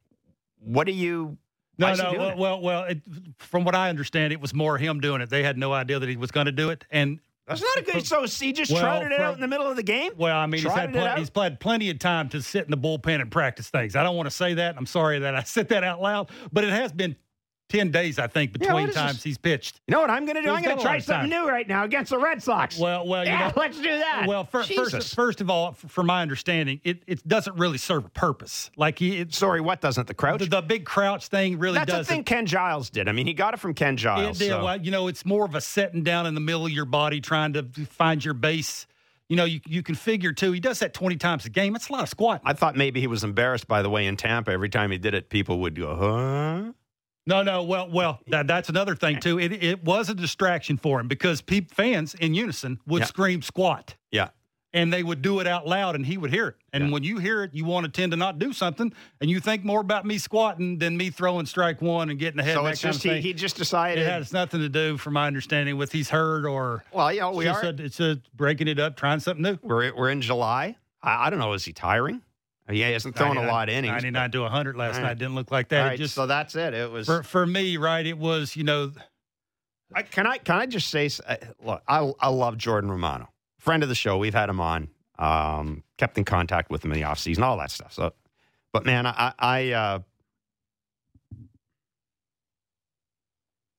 What 0.58 0.86
do 0.86 0.92
you? 0.92 1.36
No, 1.78 1.94
no. 1.94 2.12
Well, 2.12 2.36
well, 2.36 2.60
well 2.60 2.84
it, 2.84 3.02
from 3.38 3.64
what 3.64 3.74
I 3.74 3.88
understand, 3.90 4.32
it 4.32 4.40
was 4.40 4.54
more 4.54 4.78
him 4.78 5.00
doing 5.00 5.20
it. 5.20 5.30
They 5.30 5.42
had 5.42 5.58
no 5.58 5.72
idea 5.72 5.98
that 5.98 6.08
he 6.08 6.16
was 6.16 6.30
going 6.30 6.46
to 6.46 6.52
do 6.52 6.70
it. 6.70 6.84
And 6.90 7.18
That's 7.46 7.60
not 7.60 7.76
a 7.78 7.82
good. 7.82 8.06
So 8.06 8.24
he 8.26 8.52
just 8.52 8.70
Well, 8.70 8.80
trotted 8.80 9.12
it 9.12 9.20
out 9.20 9.34
in 9.34 9.40
the 9.40 9.48
middle 9.48 9.66
of 9.66 9.76
the 9.76 9.82
game. 9.82 10.12
well, 10.16 10.36
I 10.36 10.46
mean, 10.46 10.62
he's 10.62 10.72
had, 10.72 10.92
pl- 10.92 11.16
he's 11.16 11.30
had 11.34 11.60
plenty 11.60 11.90
of 11.90 11.98
time 11.98 12.28
to 12.30 12.40
sit 12.42 12.64
in 12.64 12.70
the 12.70 12.76
bullpen 12.78 13.20
and 13.20 13.30
practice 13.30 13.68
things. 13.68 13.96
I 13.96 14.02
don't 14.02 14.16
want 14.16 14.26
to 14.26 14.34
say 14.34 14.54
that. 14.54 14.76
I'm 14.76 14.86
sorry 14.86 15.18
that 15.20 15.34
I 15.34 15.42
said 15.44 15.68
that 15.70 15.84
out 15.84 16.00
loud, 16.00 16.30
but 16.52 16.64
it 16.64 16.70
has 16.70 16.92
been 16.92 17.16
ten 17.68 17.90
days, 17.90 18.18
I 18.18 18.26
think, 18.26 18.52
between 18.52 18.88
is 18.88 18.94
times 18.94 19.22
he's 19.22 19.38
pitched. 19.38 19.80
You 19.86 19.92
know 19.92 20.00
what 20.00 20.10
I'm 20.10 20.24
going 20.26 20.36
to 20.36 20.42
do? 20.42 20.48
He's 20.48 20.58
I'm 20.58 20.62
going 20.64 20.76
to 20.76 20.82
try 20.82 20.98
something 20.98 21.30
new 21.30 21.48
right 21.48 21.66
now 21.66 21.84
against 21.84 22.10
the 22.10 22.18
Red 22.18 22.42
Sox. 22.42 22.78
Well, 22.78 23.06
well, 23.06 23.24
you 23.24 23.30
yeah, 23.30 23.48
know, 23.48 23.52
let's 23.56 23.76
do 23.78 23.82
that. 23.98 24.24
Well, 24.26 24.44
fir- 24.44 24.64
first, 24.64 25.14
first 25.14 25.40
of 25.40 25.48
all, 25.48 25.72
from 25.72 26.06
my 26.06 26.20
understanding, 26.22 26.80
it, 26.84 27.02
it 27.06 27.26
doesn't 27.26 27.56
really 27.56 27.78
serve 27.78 28.04
a 28.04 28.10
purpose. 28.10 28.70
Like 28.76 28.98
he, 28.98 29.18
it's, 29.20 29.38
sorry, 29.38 29.60
what 29.60 29.80
doesn't 29.80 30.06
the 30.06 30.14
crouch? 30.14 30.40
the, 30.40 30.46
the 30.46 30.62
big 30.62 30.84
crouch 30.84 31.28
thing 31.28 31.58
really 31.58 31.78
That's 31.78 31.90
the 31.90 31.96
doesn't. 31.98 32.14
thing 32.14 32.24
Ken 32.24 32.46
Giles 32.46 32.90
did. 32.90 33.08
I 33.08 33.12
mean, 33.12 33.26
he 33.26 33.32
got 33.34 33.54
it 33.54 33.60
from 33.60 33.74
Ken 33.74 33.96
Giles. 33.96 34.36
It 34.36 34.44
did. 34.44 34.50
so- 34.50 34.64
Well, 34.64 34.80
you 34.80 34.90
know, 34.90 35.08
it's 35.08 35.24
more 35.24 35.44
of 35.44 35.54
a 35.54 35.60
setting 35.60 36.02
down 36.02 36.26
in 36.26 36.34
the 36.34 36.40
middle 36.40 36.66
of 36.66 36.72
your 36.72 36.84
body, 36.84 37.20
trying 37.20 37.54
to 37.54 37.62
find 37.88 38.24
your 38.24 38.34
base. 38.34 38.86
You 39.28 39.36
know, 39.36 39.44
you, 39.44 39.60
you 39.66 39.82
can 39.82 39.94
figure 39.94 40.32
too. 40.32 40.52
He 40.52 40.60
does 40.60 40.80
that 40.80 40.92
twenty 40.92 41.16
times 41.16 41.46
a 41.46 41.48
game. 41.48 41.74
It's 41.74 41.88
a 41.88 41.92
lot 41.92 42.02
of 42.02 42.10
squat. 42.10 42.42
I 42.44 42.52
thought 42.52 42.76
maybe 42.76 43.00
he 43.00 43.06
was 43.06 43.24
embarrassed 43.24 43.66
by 43.66 43.80
the 43.80 43.88
way 43.88 44.06
in 44.06 44.16
Tampa. 44.18 44.50
Every 44.50 44.68
time 44.68 44.90
he 44.90 44.98
did 44.98 45.14
it, 45.14 45.30
people 45.30 45.60
would 45.60 45.74
go, 45.74 45.96
huh? 45.96 46.72
No, 47.26 47.42
no. 47.42 47.62
Well, 47.62 47.88
well, 47.90 48.20
that, 48.28 48.46
that's 48.46 48.68
another 48.68 48.94
thing 48.96 49.20
too. 49.20 49.38
It 49.38 49.52
it 49.62 49.84
was 49.84 50.08
a 50.08 50.14
distraction 50.14 50.76
for 50.76 50.98
him 51.00 51.08
because 51.08 51.40
peop 51.40 51.72
fans 51.72 52.14
in 52.14 52.34
unison 52.34 52.80
would 52.86 53.00
Yeah. 53.02 53.06
scream 53.06 53.42
squat, 53.42 53.94
Yeah. 54.10 54.28
and 54.72 54.92
they 54.92 55.04
would 55.04 55.22
do 55.22 55.38
it 55.38 55.46
out 55.46 55.64
loud, 55.66 55.94
and 55.94 56.04
he 56.04 56.16
would 56.18 56.32
hear 56.32 56.48
it. 56.48 56.56
And 56.72 56.86
Yeah. 56.86 56.92
when 56.94 57.04
you 57.04 57.18
hear 57.18 57.44
it, 57.44 57.54
you 57.54 57.64
want 57.64 57.84
to 57.84 57.92
tend 57.92 58.10
to 58.10 58.16
not 58.16 58.40
do 58.40 58.52
something, 58.52 58.92
and 59.20 59.30
you 59.30 59.38
think 59.38 59.64
more 59.64 59.80
about 59.80 60.04
me 60.04 60.18
squatting 60.18 60.78
than 60.78 60.96
me 60.96 61.10
throwing 61.10 61.46
strike 61.46 61.80
one 61.80 62.10
and 62.10 62.18
getting 62.18 62.40
ahead. 62.40 62.54
So 62.54 62.66
it's 62.66 62.80
just 62.80 63.02
he, 63.04 63.20
he 63.20 63.32
just 63.34 63.56
decided. 63.56 64.02
it 64.02 64.10
has 64.10 64.32
nothing 64.32 64.58
to 64.60 64.68
do, 64.68 64.96
from 64.96 65.12
my 65.12 65.28
understanding, 65.28 65.76
with 65.76 65.92
he's 65.92 66.10
hurt 66.10 66.44
or 66.44 66.82
well, 66.92 67.12
you 67.12 67.20
know, 67.20 67.30
we 67.30 67.46
it's 67.46 67.56
are. 67.58 67.72
just 67.72 67.80
a, 67.80 67.84
it's 67.84 68.00
a 68.00 68.20
breaking 68.34 68.66
it 68.66 68.80
up, 68.80 68.96
trying 68.96 69.20
something 69.20 69.42
new. 69.42 69.58
we're, 69.62 69.94
we're 69.94 70.10
in 70.10 70.22
July. 70.22 70.76
I, 71.00 71.26
I 71.26 71.30
don't 71.30 71.38
know. 71.38 71.52
Is 71.52 71.64
he 71.64 71.72
tiring? 71.72 72.20
He 72.72 72.80
hasn't 72.80 73.16
thrown 73.16 73.36
a 73.36 73.46
lot 73.46 73.68
innings. 73.68 73.92
99 73.92 74.30
to 74.32 74.40
100 74.42 74.76
last 74.76 74.96
right. 74.96 75.02
night. 75.02 75.18
Didn't 75.18 75.34
look 75.34 75.50
like 75.50 75.68
that. 75.68 75.86
right, 75.86 75.98
just 75.98 76.14
so 76.14 76.26
that's 76.26 76.54
it. 76.56 76.74
It 76.74 76.90
was. 76.90 77.06
for 77.06 77.22
for 77.22 77.46
me, 77.46 77.76
right? 77.76 78.04
It 78.04 78.18
was 78.18 78.56
you 78.56 78.64
know, 78.64 78.92
I, 79.94 80.02
can 80.02 80.26
I 80.26 80.38
can 80.38 80.56
I 80.56 80.66
just 80.66 80.88
say 80.90 81.10
uh, 81.26 81.36
look 81.62 81.82
I 81.86 82.12
I 82.20 82.28
love 82.28 82.56
Jordan 82.56 82.90
Romano 82.90 83.28
friend 83.58 83.82
of 83.82 83.88
the 83.88 83.94
show 83.94 84.18
we've 84.18 84.34
had 84.34 84.48
him 84.48 84.60
on 84.60 84.88
um, 85.18 85.84
kept 85.96 86.18
in 86.18 86.24
contact 86.24 86.70
with 86.70 86.84
him 86.84 86.92
in 86.92 86.98
the 86.98 87.04
offseason 87.06 87.42
all 87.42 87.56
that 87.58 87.70
stuff 87.70 87.92
so 87.92 88.12
but 88.72 88.84
man 88.84 89.06
I 89.06 89.32
I 89.38 89.70
uh, 89.72 89.98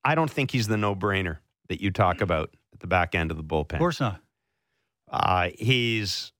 I 0.03 0.15
don't 0.15 0.29
think 0.29 0.51
he's 0.51 0.67
the 0.67 0.77
no 0.77 0.95
brainer 0.95 1.37
that 1.69 1.81
you 1.81 1.91
talk 1.91 2.21
about 2.21 2.55
at 2.73 2.79
the 2.79 2.87
back 2.87 3.15
end 3.15 3.31
of 3.31 3.37
the 3.37 3.43
bullpen 3.43 3.73
Of 3.73 3.79
course 3.79 3.99
not. 3.99 4.21
uh, 5.11 5.49
he's 5.57 6.32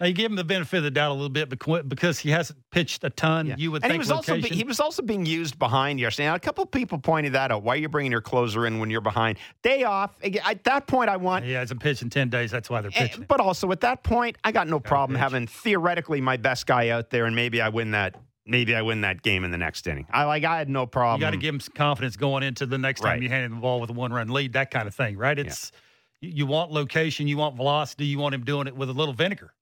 Now 0.00 0.06
you 0.06 0.12
give 0.12 0.30
him 0.30 0.36
the 0.36 0.44
benefit 0.44 0.78
of 0.78 0.84
the 0.84 0.90
doubt 0.90 1.10
a 1.10 1.14
little 1.14 1.28
bit 1.28 1.48
because 1.48 2.18
he 2.18 2.30
hasn't 2.30 2.58
pitched 2.70 3.02
a 3.04 3.10
ton. 3.10 3.46
Yeah. 3.46 3.54
You 3.56 3.70
would 3.72 3.82
and 3.82 3.90
think 3.90 3.94
he 3.94 3.98
was 3.98 4.10
also 4.10 4.34
be, 4.34 4.48
he 4.48 4.64
was 4.64 4.80
also 4.80 5.02
being 5.02 5.24
used 5.24 5.58
behind 5.58 6.00
yesterday. 6.00 6.28
Now, 6.28 6.34
a 6.34 6.40
couple 6.40 6.64
of 6.64 6.70
people 6.70 6.98
pointed 6.98 7.32
that 7.32 7.50
out. 7.50 7.62
Why 7.62 7.74
are 7.74 7.78
you 7.78 7.88
bringing 7.88 8.12
your 8.12 8.20
closer 8.20 8.66
in 8.66 8.78
when 8.78 8.90
you're 8.90 9.00
behind? 9.00 9.38
Day 9.62 9.84
off. 9.84 10.14
At 10.22 10.64
that 10.64 10.86
point, 10.86 11.08
I 11.08 11.16
want. 11.16 11.46
yeah, 11.46 11.62
it's 11.62 11.70
a 11.70 11.76
pitch 11.76 12.02
in 12.02 12.10
ten 12.10 12.28
days. 12.28 12.50
That's 12.50 12.68
why 12.68 12.80
they're 12.80 12.90
eh, 12.94 13.08
pitching. 13.08 13.24
But 13.28 13.40
also 13.40 13.70
at 13.72 13.80
that 13.80 14.02
point, 14.02 14.36
I 14.44 14.52
got 14.52 14.68
no 14.68 14.80
problem 14.80 15.18
having 15.18 15.46
theoretically 15.46 16.20
my 16.20 16.36
best 16.36 16.66
guy 16.66 16.90
out 16.90 17.10
there, 17.10 17.24
and 17.24 17.34
maybe 17.34 17.60
I 17.60 17.68
win 17.68 17.92
that. 17.92 18.16
Maybe 18.48 18.76
I 18.76 18.82
win 18.82 19.00
that 19.00 19.22
game 19.22 19.42
in 19.44 19.50
the 19.50 19.58
next 19.58 19.86
inning. 19.88 20.06
I 20.10 20.24
like. 20.24 20.44
I 20.44 20.58
had 20.58 20.68
no 20.68 20.86
problem. 20.86 21.20
You 21.20 21.26
got 21.26 21.30
to 21.32 21.36
give 21.36 21.52
him 21.54 21.60
some 21.60 21.74
confidence 21.74 22.16
going 22.16 22.44
into 22.44 22.64
the 22.64 22.78
next 22.78 23.00
time 23.00 23.14
Right. 23.14 23.22
you 23.22 23.28
hand 23.28 23.44
him 23.46 23.56
the 23.56 23.60
ball 23.60 23.80
with 23.80 23.90
a 23.90 23.92
one 23.92 24.12
run 24.12 24.28
lead, 24.28 24.52
that 24.52 24.70
kind 24.70 24.86
of 24.86 24.94
thing, 24.94 25.16
right? 25.16 25.36
It's 25.38 25.72
you 26.20 26.30
you 26.30 26.46
want 26.46 26.70
location, 26.70 27.26
you 27.26 27.36
want 27.38 27.56
velocity, 27.56 28.06
you 28.06 28.18
want 28.18 28.34
him 28.34 28.44
doing 28.44 28.66
it 28.66 28.76
with 28.76 28.88
a 28.88 28.92
little 28.92 29.14
vinegar. 29.14 29.52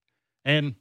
And 0.44 0.74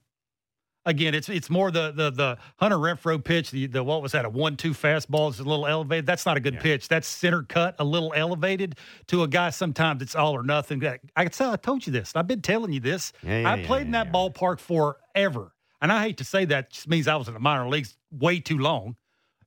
again, 0.86 1.15
it's 1.15 1.29
it's 1.29 1.50
more 1.50 1.72
the 1.72 1.91
the 1.91 2.12
the 2.12 2.38
Hunter 2.58 2.77
Renfroe 2.77 3.24
pitch, 3.24 3.51
the 3.51 3.67
the 3.67 3.84
what 3.84 4.01
was 4.01 4.12
that, 4.12 4.25
a 4.25 4.29
one 4.29 4.58
two 4.58 4.72
fastball 4.72 5.29
is 5.29 5.39
a 5.39 5.43
little 5.43 5.65
elevated. 5.67 6.05
That's 6.05 6.25
not 6.25 6.38
a 6.38 6.39
good 6.39 6.55
Yeah. 6.55 6.62
pitch. 6.62 6.88
That's 6.88 7.08
center 7.08 7.43
cut, 7.43 7.75
a 7.79 7.84
little 7.84 8.13
elevated 8.15 8.75
to 9.08 9.24
a 9.24 9.27
guy. 9.27 9.50
Sometimes 9.50 10.01
it's 10.01 10.15
all 10.15 10.34
or 10.34 10.43
nothing. 10.43 10.84
I 11.15 11.25
tell 11.25 11.51
I 11.51 11.55
told 11.55 11.86
you 11.88 11.93
this. 11.93 12.15
I've 12.15 12.27
been 12.27 12.41
telling 12.41 12.74
you 12.74 12.79
this. 12.79 13.13
Yeah, 13.24 13.39
yeah, 13.41 13.51
I 13.53 13.63
played 13.63 13.86
in 13.86 13.91
that 13.91 14.12
ballpark 14.12 14.60
forever. 14.60 15.53
And 15.82 15.91
I 15.91 16.01
hate 16.01 16.17
to 16.20 16.24
say 16.24 16.46
that, 16.46 16.72
just 16.72 16.88
means 16.88 17.10
I 17.10 17.15
was 17.17 17.27
in 17.27 17.34
the 17.34 17.41
minor 17.41 17.67
leagues 17.67 17.98
way 18.10 18.39
too 18.39 18.58
long. 18.58 18.96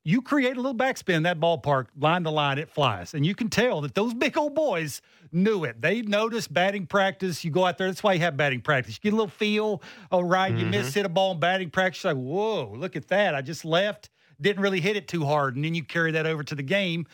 You 0.06 0.22
create 0.22 0.56
a 0.56 0.60
little 0.60 0.72
backspin 0.72 1.14
in 1.14 1.22
that 1.24 1.40
ballpark, 1.40 1.86
line 1.98 2.22
to 2.22 2.30
line, 2.30 2.58
it 2.58 2.70
flies. 2.70 3.12
And 3.12 3.26
you 3.26 3.34
can 3.34 3.50
tell 3.50 3.80
that 3.80 3.96
those 3.96 4.14
big 4.14 4.38
old 4.38 4.54
boys 4.54 5.02
knew 5.32 5.64
it. 5.64 5.82
They 5.82 6.00
noticed 6.00 6.54
batting 6.54 6.86
practice. 6.86 7.44
You 7.44 7.50
go 7.50 7.66
out 7.66 7.76
there, 7.76 7.88
that's 7.88 8.04
why 8.04 8.12
you 8.12 8.20
have 8.20 8.36
batting 8.36 8.60
practice. 8.60 8.94
You 8.94 9.10
get 9.10 9.14
a 9.14 9.16
little 9.16 9.28
feel, 9.28 9.82
all 10.12 10.22
right, 10.22 10.56
you 10.56 10.64
miss 10.64 10.90
mm-hmm. 10.90 11.00
hit 11.00 11.06
a 11.06 11.08
ball 11.08 11.32
in 11.32 11.40
batting 11.40 11.70
practice. 11.70 12.04
You're 12.04 12.14
like, 12.14 12.22
whoa, 12.22 12.72
look 12.76 12.94
at 12.94 13.08
that. 13.08 13.34
I 13.34 13.42
just 13.42 13.64
left, 13.64 14.08
didn't 14.40 14.62
really 14.62 14.80
hit 14.80 14.94
it 14.94 15.08
too 15.08 15.24
hard. 15.24 15.56
And 15.56 15.64
then 15.64 15.74
you 15.74 15.82
carry 15.82 16.12
that 16.12 16.24
over 16.24 16.44
to 16.44 16.54
the 16.54 16.62
game. 16.62 17.08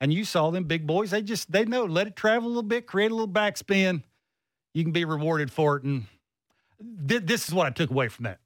And 0.00 0.14
you 0.14 0.24
saw 0.24 0.52
them 0.52 0.64
big 0.64 0.86
boys. 0.86 1.10
They 1.10 1.22
just, 1.22 1.50
they 1.50 1.64
know, 1.64 1.84
let 1.84 2.06
it 2.06 2.14
travel 2.14 2.46
a 2.46 2.50
little 2.50 2.62
bit, 2.62 2.86
create 2.86 3.10
a 3.10 3.14
little 3.14 3.26
backspin. 3.26 4.04
You 4.72 4.84
can 4.84 4.92
be 4.92 5.04
rewarded 5.04 5.50
for 5.50 5.78
it. 5.78 5.82
And 5.82 6.06
th- 7.08 7.22
this 7.24 7.48
is 7.48 7.54
what 7.54 7.66
I 7.66 7.70
took 7.70 7.90
away 7.90 8.06
from 8.06 8.22
that. 8.22 8.38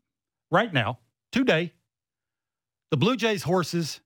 Right 0.51 0.73
now, 0.73 1.01
today, 1.33 1.75
the 2.91 2.97
Blue 2.97 3.17
Jays 3.17 3.43
horses 3.43 4.01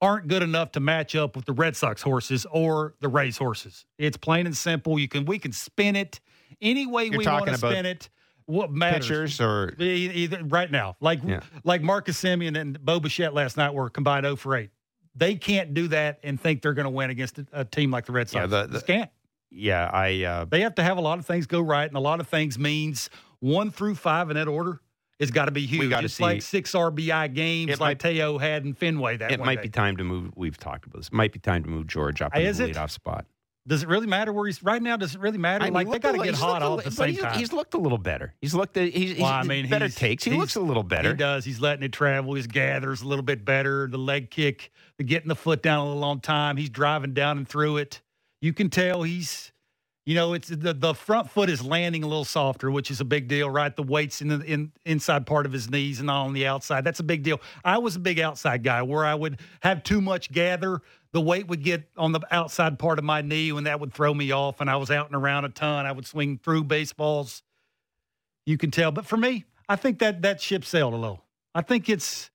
aren't 0.00 0.28
good 0.28 0.42
enough 0.42 0.72
to 0.72 0.80
match 0.80 1.16
up 1.16 1.34
with 1.34 1.44
the 1.44 1.52
Red 1.52 1.76
Sox 1.76 2.02
horses 2.02 2.46
or 2.52 2.94
the 3.00 3.08
Rays 3.08 3.36
horses. 3.36 3.84
It's 3.98 4.16
plain 4.16 4.46
and 4.46 4.56
simple. 4.56 4.98
You 4.98 5.08
can 5.08 5.24
we 5.24 5.38
can 5.38 5.52
spin 5.52 5.96
it 5.96 6.20
any 6.60 6.86
way 6.86 7.06
You're 7.06 7.18
we 7.18 7.26
want 7.26 7.46
to 7.46 7.56
spin 7.56 7.86
it. 7.86 8.08
What 8.46 8.70
matters? 8.72 9.06
pitchers 9.06 9.40
or 9.40 9.74
Either, 9.78 10.42
right 10.44 10.70
now, 10.70 10.96
like 11.00 11.20
Yeah. 11.24 11.40
like 11.64 11.82
Marcus 11.82 12.20
Semien 12.22 12.58
and 12.58 12.82
Bo 12.82 12.98
Bichette 13.00 13.34
last 13.34 13.56
night 13.56 13.74
were 13.74 13.90
combined 13.90 14.24
0 14.24 14.36
for 14.36 14.56
8. 14.56 14.70
They 15.14 15.34
can't 15.34 15.74
do 15.74 15.88
that 15.88 16.20
and 16.22 16.40
think 16.40 16.62
they're 16.62 16.74
going 16.74 16.84
to 16.84 16.90
win 16.90 17.10
against 17.10 17.38
a, 17.38 17.46
a 17.52 17.64
team 17.64 17.90
like 17.90 18.06
the 18.06 18.12
Red 18.12 18.32
Yeah, 18.32 18.42
Sox. 18.46 18.50
the- 18.50 18.78
the- 18.78 18.80
can't. 18.84 19.10
yeah. 19.50 19.90
I 19.92 20.22
uh, 20.22 20.44
They 20.46 20.60
have 20.62 20.76
to 20.76 20.82
have 20.82 20.96
a 20.96 21.00
lot 21.00 21.18
of 21.18 21.26
things 21.26 21.46
go 21.46 21.60
right, 21.60 21.86
and 21.88 21.96
a 21.96 22.00
lot 22.00 22.20
of 22.20 22.28
things 22.28 22.58
means 22.58 23.10
one 23.40 23.70
through 23.70 23.96
five 23.96 24.30
in 24.30 24.36
that 24.36 24.48
order 24.48 24.80
has 25.20 25.30
got 25.30 25.46
to 25.46 25.50
be 25.50 25.66
huge. 25.66 25.90
gotta 25.90 26.04
it's 26.06 26.14
see- 26.14 26.22
like 26.22 26.42
six 26.42 26.72
RBI 26.72 27.34
games, 27.34 27.72
It 27.72 27.80
like 27.80 27.98
Teo 27.98 28.38
had 28.38 28.64
in 28.64 28.74
Fenway. 28.74 29.16
That 29.16 29.32
it 29.32 29.40
might 29.40 29.56
day. 29.56 29.62
be 29.62 29.68
time 29.68 29.96
to 29.96 30.04
move. 30.04 30.30
We've 30.36 30.56
talked 30.58 30.86
about 30.86 30.98
this. 30.98 31.08
It 31.08 31.12
might 31.12 31.32
be 31.32 31.38
time 31.38 31.62
to 31.64 31.68
move 31.68 31.86
George 31.86 32.22
up 32.22 32.34
in 32.36 32.42
Is 32.42 32.58
the 32.58 32.68
it? 32.68 32.76
leadoff 32.76 32.90
spot. 32.90 33.26
Does 33.66 33.82
it 33.82 33.88
really 33.88 34.06
matter 34.06 34.32
where 34.32 34.46
he's 34.46 34.62
right 34.62 34.80
now? 34.80 34.96
Does 34.96 35.14
it 35.14 35.20
really 35.20 35.36
matter? 35.36 35.62
I 35.64 35.66
mean, 35.66 35.74
like 35.74 35.90
they 35.90 35.98
got 35.98 36.12
to 36.12 36.22
get 36.24 36.34
hot 36.34 36.62
a 36.62 36.64
all 36.64 36.78
at 36.78 36.86
the 36.86 36.90
same 36.90 37.10
he's, 37.10 37.18
time. 37.20 37.38
He's 37.38 37.52
looked 37.52 37.74
a 37.74 37.78
little 37.78 37.98
better. 37.98 38.32
He's 38.40 38.54
looked. 38.54 38.74
He's, 38.76 38.94
he's 38.94 39.18
Well, 39.18 39.26
I 39.30 39.42
mean, 39.42 39.68
better 39.68 39.84
he's- 39.84 39.94
takes. 39.96 40.24
He 40.24 40.30
looks 40.30 40.54
a 40.56 40.60
little 40.60 40.82
better. 40.82 41.10
He 41.10 41.16
does. 41.16 41.44
He's 41.44 41.60
letting 41.60 41.82
it 41.82 41.92
travel. 41.92 42.32
His 42.34 42.46
gathers 42.46 43.02
a 43.02 43.06
little 43.06 43.22
bit 43.24 43.44
better. 43.44 43.86
The 43.86 43.98
leg 43.98 44.30
kick, 44.30 44.70
the 44.96 45.04
getting 45.04 45.28
the 45.28 45.34
foot 45.36 45.62
down 45.62 45.80
a 45.80 45.86
little 45.86 46.04
on 46.04 46.20
time. 46.20 46.56
He's 46.56 46.70
driving 46.70 47.12
down 47.12 47.36
and 47.36 47.46
through 47.46 47.76
it. 47.76 48.00
You 48.40 48.54
can 48.54 48.70
tell 48.70 49.02
he's, 49.02 49.52
you 50.08 50.14
know, 50.14 50.32
it's 50.32 50.48
the 50.48 50.72
the 50.72 50.94
front 50.94 51.30
foot 51.30 51.50
is 51.50 51.62
landing 51.62 52.02
a 52.02 52.06
little 52.06 52.24
softer, 52.24 52.70
which 52.70 52.90
is 52.90 52.98
a 53.02 53.04
big 53.04 53.28
deal, 53.28 53.50
right? 53.50 53.76
The 53.76 53.82
weight's 53.82 54.22
in 54.22 54.28
the 54.28 54.40
in, 54.40 54.72
inside 54.86 55.26
part 55.26 55.44
of 55.44 55.52
his 55.52 55.68
knees 55.68 55.98
and 55.98 56.06
not 56.06 56.24
on 56.24 56.32
the 56.32 56.46
outside. 56.46 56.82
That's 56.82 57.00
a 57.00 57.02
big 57.02 57.22
deal. 57.22 57.42
I 57.62 57.76
was 57.76 57.96
a 57.96 57.98
big 57.98 58.18
outside 58.18 58.62
guy 58.62 58.80
where 58.80 59.04
I 59.04 59.14
would 59.14 59.38
have 59.60 59.82
too 59.82 60.00
much 60.00 60.32
gather. 60.32 60.80
The 61.12 61.20
weight 61.20 61.48
would 61.48 61.62
get 61.62 61.90
on 61.98 62.12
the 62.12 62.20
outside 62.30 62.78
part 62.78 62.98
of 62.98 63.04
my 63.04 63.20
knee, 63.20 63.50
and 63.50 63.66
that 63.66 63.80
would 63.80 63.92
throw 63.92 64.14
me 64.14 64.32
off. 64.32 64.62
And 64.62 64.70
I 64.70 64.76
was 64.76 64.90
out 64.90 65.08
and 65.08 65.14
around 65.14 65.44
a 65.44 65.50
ton. 65.50 65.84
I 65.84 65.92
would 65.92 66.06
swing 66.06 66.40
through 66.42 66.64
baseballs 66.64 67.42
you 68.46 68.56
can 68.56 68.70
tell. 68.70 68.90
But 68.90 69.04
for 69.04 69.18
me, 69.18 69.44
I 69.68 69.76
think 69.76 69.98
that 69.98 70.22
that 70.22 70.40
ship 70.40 70.64
sailed 70.64 70.94
a 70.94 70.96
little. 70.96 71.22
I 71.54 71.60
think 71.60 71.90
it's 71.90 72.30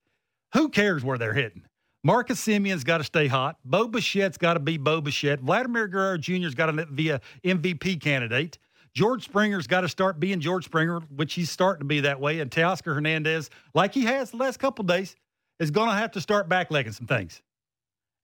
who 0.53 0.69
cares 0.69 1.03
where 1.03 1.17
they're 1.17 1.33
hitting. 1.33 1.63
Marcus 2.03 2.39
Semien's 2.45 2.83
got 2.83 2.97
to 2.97 3.03
stay 3.03 3.27
hot. 3.27 3.57
Bo 3.63 3.87
Bichette's 3.87 4.37
got 4.37 4.55
to 4.55 4.59
be 4.59 4.77
Bo 4.77 4.99
Bichette. 4.99 5.39
Vladimir 5.39 5.87
Guerrero 5.87 6.17
Jr.'s 6.17 6.53
got 6.53 6.65
to 6.67 6.85
be 6.85 7.09
a 7.09 7.21
MVP 7.45 8.01
candidate. 8.01 8.57
George 8.93 9.23
Springer's 9.23 9.67
got 9.67 9.81
to 9.81 9.89
start 9.89 10.19
being 10.19 10.39
George 10.39 10.65
Springer, 10.65 10.99
which 11.15 11.33
he's 11.33 11.49
starting 11.49 11.79
to 11.79 11.85
be 11.85 12.01
that 12.01 12.19
way. 12.19 12.41
And 12.41 12.51
Teoscar 12.51 12.93
Hernandez, 12.93 13.49
like 13.73 13.93
he 13.93 14.03
has 14.03 14.31
the 14.31 14.37
last 14.37 14.57
couple 14.57 14.83
days, 14.83 15.15
is 15.59 15.71
going 15.71 15.89
to 15.89 15.95
have 15.95 16.11
to 16.11 16.21
start 16.21 16.49
backlegging 16.49 16.93
some 16.93 17.07
things. 17.07 17.41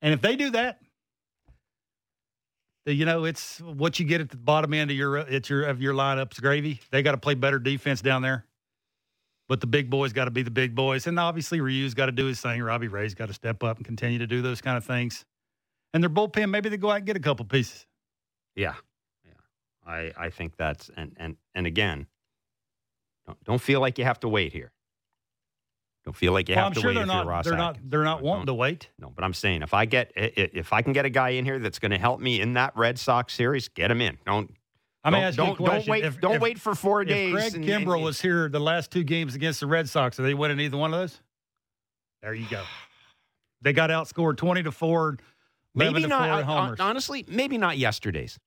And 0.01 0.13
if 0.13 0.21
they 0.21 0.35
do 0.35 0.51
that, 0.51 0.79
you 2.85 3.05
know, 3.05 3.25
it's 3.25 3.59
what 3.59 3.99
you 3.99 4.05
get 4.05 4.21
at 4.21 4.29
the 4.29 4.37
bottom 4.37 4.73
end 4.73 4.91
of 4.91 4.97
your 4.97 5.27
your 5.29 5.63
of 5.63 5.81
your 5.81 5.93
lineups 5.93 6.41
gravy. 6.41 6.79
They 6.91 7.01
got 7.01 7.11
to 7.11 7.17
play 7.17 7.35
better 7.35 7.59
defense 7.59 8.01
down 8.01 8.21
there. 8.21 8.45
But 9.49 9.59
the 9.61 9.67
big 9.67 9.89
boys 9.89 10.13
got 10.13 10.25
to 10.25 10.31
be 10.31 10.43
the 10.43 10.51
big 10.51 10.75
boys. 10.75 11.07
And 11.07 11.19
obviously 11.19 11.59
Ryu's 11.59 11.95
got 11.95 12.05
to 12.05 12.11
do 12.11 12.25
his 12.27 12.39
thing. 12.39 12.61
Robbie 12.61 12.87
Ray's 12.87 13.15
got 13.15 13.27
to 13.29 13.33
step 13.33 13.63
up 13.63 13.77
and 13.77 13.85
continue 13.85 14.19
to 14.19 14.27
do 14.27 14.41
those 14.43 14.61
kind 14.61 14.77
of 14.77 14.85
things. 14.85 15.25
And 15.93 16.03
their 16.03 16.09
bullpen, 16.09 16.51
maybe 16.51 16.69
they 16.69 16.77
go 16.77 16.91
out 16.91 16.97
and 16.97 17.05
get 17.05 17.17
a 17.17 17.19
couple 17.19 17.43
pieces. 17.45 17.87
Yeah, 18.55 18.75
yeah. 19.25 19.31
I 19.91 20.11
I 20.15 20.29
think 20.29 20.55
that's 20.55 20.91
and 20.95 21.13
and 21.17 21.35
and 21.55 21.65
again, 21.65 22.05
don't, 23.25 23.43
don't 23.43 23.61
feel 23.61 23.79
like 23.81 23.97
you 23.97 24.05
have 24.05 24.19
to 24.19 24.29
wait 24.29 24.53
here. 24.53 24.71
Don't 26.05 26.15
feel 26.15 26.31
like 26.31 26.47
you 26.47 26.55
Well, 26.55 26.65
have 26.65 26.71
I'm 26.71 26.73
to 26.75 26.79
sure 26.81 26.89
wait 26.89 26.93
they're 26.93 27.03
if 27.03 27.07
you're 27.07 27.15
not 27.15 27.25
Ross 27.27 27.45
they're 27.45 27.57
not 27.57 27.77
they're 27.83 28.03
not 28.03 28.17
Don't- 28.17 28.25
wanting 28.25 28.45
to 28.47 28.53
wait. 28.53 28.89
No, 28.99 29.09
but 29.09 29.23
I'm 29.23 29.33
saying 29.33 29.63
if 29.63 29.73
I 29.73 29.85
get 29.85 30.11
if 30.15 30.73
I 30.73 30.83
can 30.83 30.93
get 30.93 31.05
a 31.05 31.09
guy 31.09 31.29
in 31.29 31.45
here 31.45 31.57
that's 31.57 31.79
going 31.79 31.91
to 31.91 31.97
help 31.97 32.19
me 32.19 32.39
in 32.39 32.53
that 32.53 32.77
Red 32.77 32.99
Sox 32.99 33.33
series, 33.33 33.67
get 33.67 33.89
him 33.89 33.99
in. 34.01 34.19
Don't 34.27 34.51
I 35.03 35.09
mean, 35.11 35.21
don't, 35.21 35.27
ask 35.27 35.37
you 35.37 35.43
a 35.43 35.47
don't, 35.47 35.57
don't 35.57 35.65
question. 35.67 35.91
wait. 35.91 36.03
If- 36.03 36.19
don't 36.19 36.35
if- 36.35 36.41
wait 36.41 36.59
for 36.59 36.75
four 36.75 37.01
If 37.01 37.07
days. 37.07 37.33
Craig 37.33 37.55
and- 37.55 37.65
Kimbrel 37.65 37.95
and- 37.95 38.03
was 38.03 38.21
here 38.21 38.49
the 38.49 38.59
last 38.59 38.91
two 38.91 39.03
games 39.03 39.33
against 39.35 39.59
the 39.61 39.67
Red 39.67 39.87
Sox, 39.89 40.19
are 40.19 40.23
they 40.23 40.33
winning 40.33 40.59
either 40.59 40.77
one 40.77 40.93
of 40.93 40.99
those? 40.99 41.19
There 42.21 42.33
you 42.33 42.47
go. 42.49 42.63
They 43.61 43.73
got 43.73 43.89
outscored 43.89 44.37
twenty 44.37 44.63
to 44.63 44.71
four, 44.71 45.17
11 45.75 45.93
maybe 45.93 46.01
to 46.03 46.07
not. 46.07 46.19
four 46.21 46.29
uh, 46.29 46.37
at 46.37 46.43
uh, 46.43 46.45
homers. 46.45 46.79
honestly, 46.79 47.25
maybe 47.27 47.57
not 47.57 47.77
yesterday's 47.77 48.39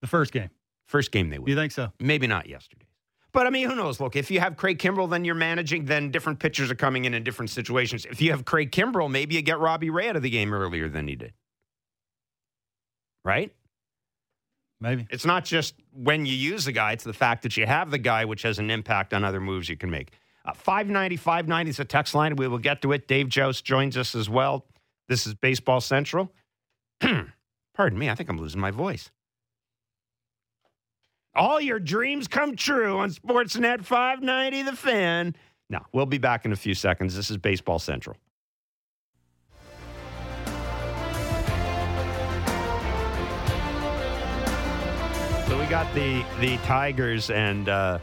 the 0.00 0.08
first 0.08 0.32
game. 0.32 0.50
first 0.86 1.12
game 1.12 1.30
they 1.30 1.38
win. 1.38 1.48
You 1.48 1.54
think 1.54 1.70
so? 1.70 1.92
Maybe 2.00 2.26
not 2.26 2.48
yesterday's. 2.48 2.88
But 3.30 3.46
I 3.46 3.50
mean, 3.50 3.68
who 3.70 3.76
knows? 3.76 4.00
Look, 4.00 4.16
if 4.16 4.28
you 4.32 4.40
have 4.40 4.56
Craig 4.56 4.80
Kimbrel, 4.80 5.08
then 5.08 5.24
you're 5.24 5.36
managing. 5.36 5.84
Then 5.84 6.10
different 6.10 6.40
pitchers 6.40 6.68
are 6.68 6.74
coming 6.74 7.04
in 7.04 7.14
in 7.14 7.22
different 7.22 7.50
situations. 7.50 8.06
If 8.10 8.20
you 8.20 8.32
have 8.32 8.44
Craig 8.44 8.72
Kimbrel, 8.72 9.08
maybe 9.08 9.36
you 9.36 9.42
get 9.42 9.60
Robbie 9.60 9.90
Ray 9.90 10.08
out 10.08 10.16
of 10.16 10.22
the 10.22 10.30
game 10.30 10.52
earlier 10.52 10.88
than 10.88 11.06
he 11.06 11.14
did. 11.14 11.32
Right? 13.24 13.52
Maybe. 14.80 15.06
It's 15.10 15.24
not 15.24 15.44
just 15.44 15.74
when 15.92 16.24
you 16.24 16.34
use 16.34 16.64
the 16.64 16.72
guy; 16.72 16.92
it's 16.92 17.04
the 17.04 17.12
fact 17.12 17.42
that 17.42 17.56
you 17.56 17.66
have 17.66 17.90
the 17.90 17.98
guy, 17.98 18.24
which 18.24 18.42
has 18.42 18.58
an 18.58 18.70
impact 18.70 19.12
on 19.12 19.24
other 19.24 19.40
moves 19.40 19.68
you 19.68 19.76
can 19.76 19.90
make. 19.90 20.12
Uh, 20.44 20.52
590, 20.52 21.16
590 21.16 21.70
is 21.70 21.80
a 21.80 21.84
text 21.84 22.14
line. 22.14 22.36
We 22.36 22.48
will 22.48 22.58
get 22.58 22.80
to 22.82 22.92
it. 22.92 23.08
Dave 23.08 23.28
Jauss 23.28 23.60
joins 23.60 23.96
us 23.96 24.14
as 24.14 24.30
well. 24.30 24.66
This 25.08 25.26
is 25.26 25.34
Baseball 25.34 25.80
Central. 25.80 26.32
Pardon 27.00 27.98
me, 27.98 28.08
I 28.08 28.14
think 28.14 28.28
I'm 28.30 28.38
losing 28.38 28.60
my 28.60 28.70
voice. 28.70 29.10
All 31.34 31.60
your 31.60 31.78
dreams 31.78 32.26
come 32.26 32.56
true 32.56 32.98
on 32.98 33.10
Sportsnet 33.10 33.84
590 33.84 34.62
The 34.62 34.76
Fan. 34.76 35.36
Now, 35.70 35.86
we'll 35.92 36.06
be 36.06 36.18
back 36.18 36.44
in 36.44 36.52
a 36.52 36.56
few 36.56 36.74
seconds. 36.74 37.14
This 37.14 37.30
is 37.30 37.36
Baseball 37.36 37.78
Central. 37.78 38.16
Got 45.68 45.94
the 45.94 46.24
the 46.40 46.56
Tigers 46.58 47.28
and 47.28 47.68
uh, 47.68 47.98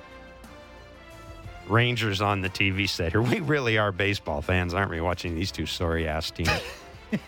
Rangers 1.67 2.21
on 2.21 2.41
the 2.41 2.49
TV 2.49 2.87
set 2.87 3.11
here. 3.11 3.21
We 3.23 3.39
really 3.39 3.79
are 3.79 3.91
baseball 3.91 4.43
fans, 4.43 4.75
aren't 4.75 4.91
we? 4.91 5.01
Watching 5.01 5.33
these 5.33 5.51
two 5.51 5.65
sorry 5.65 6.07
ass 6.07 6.29
teams. 6.29 6.49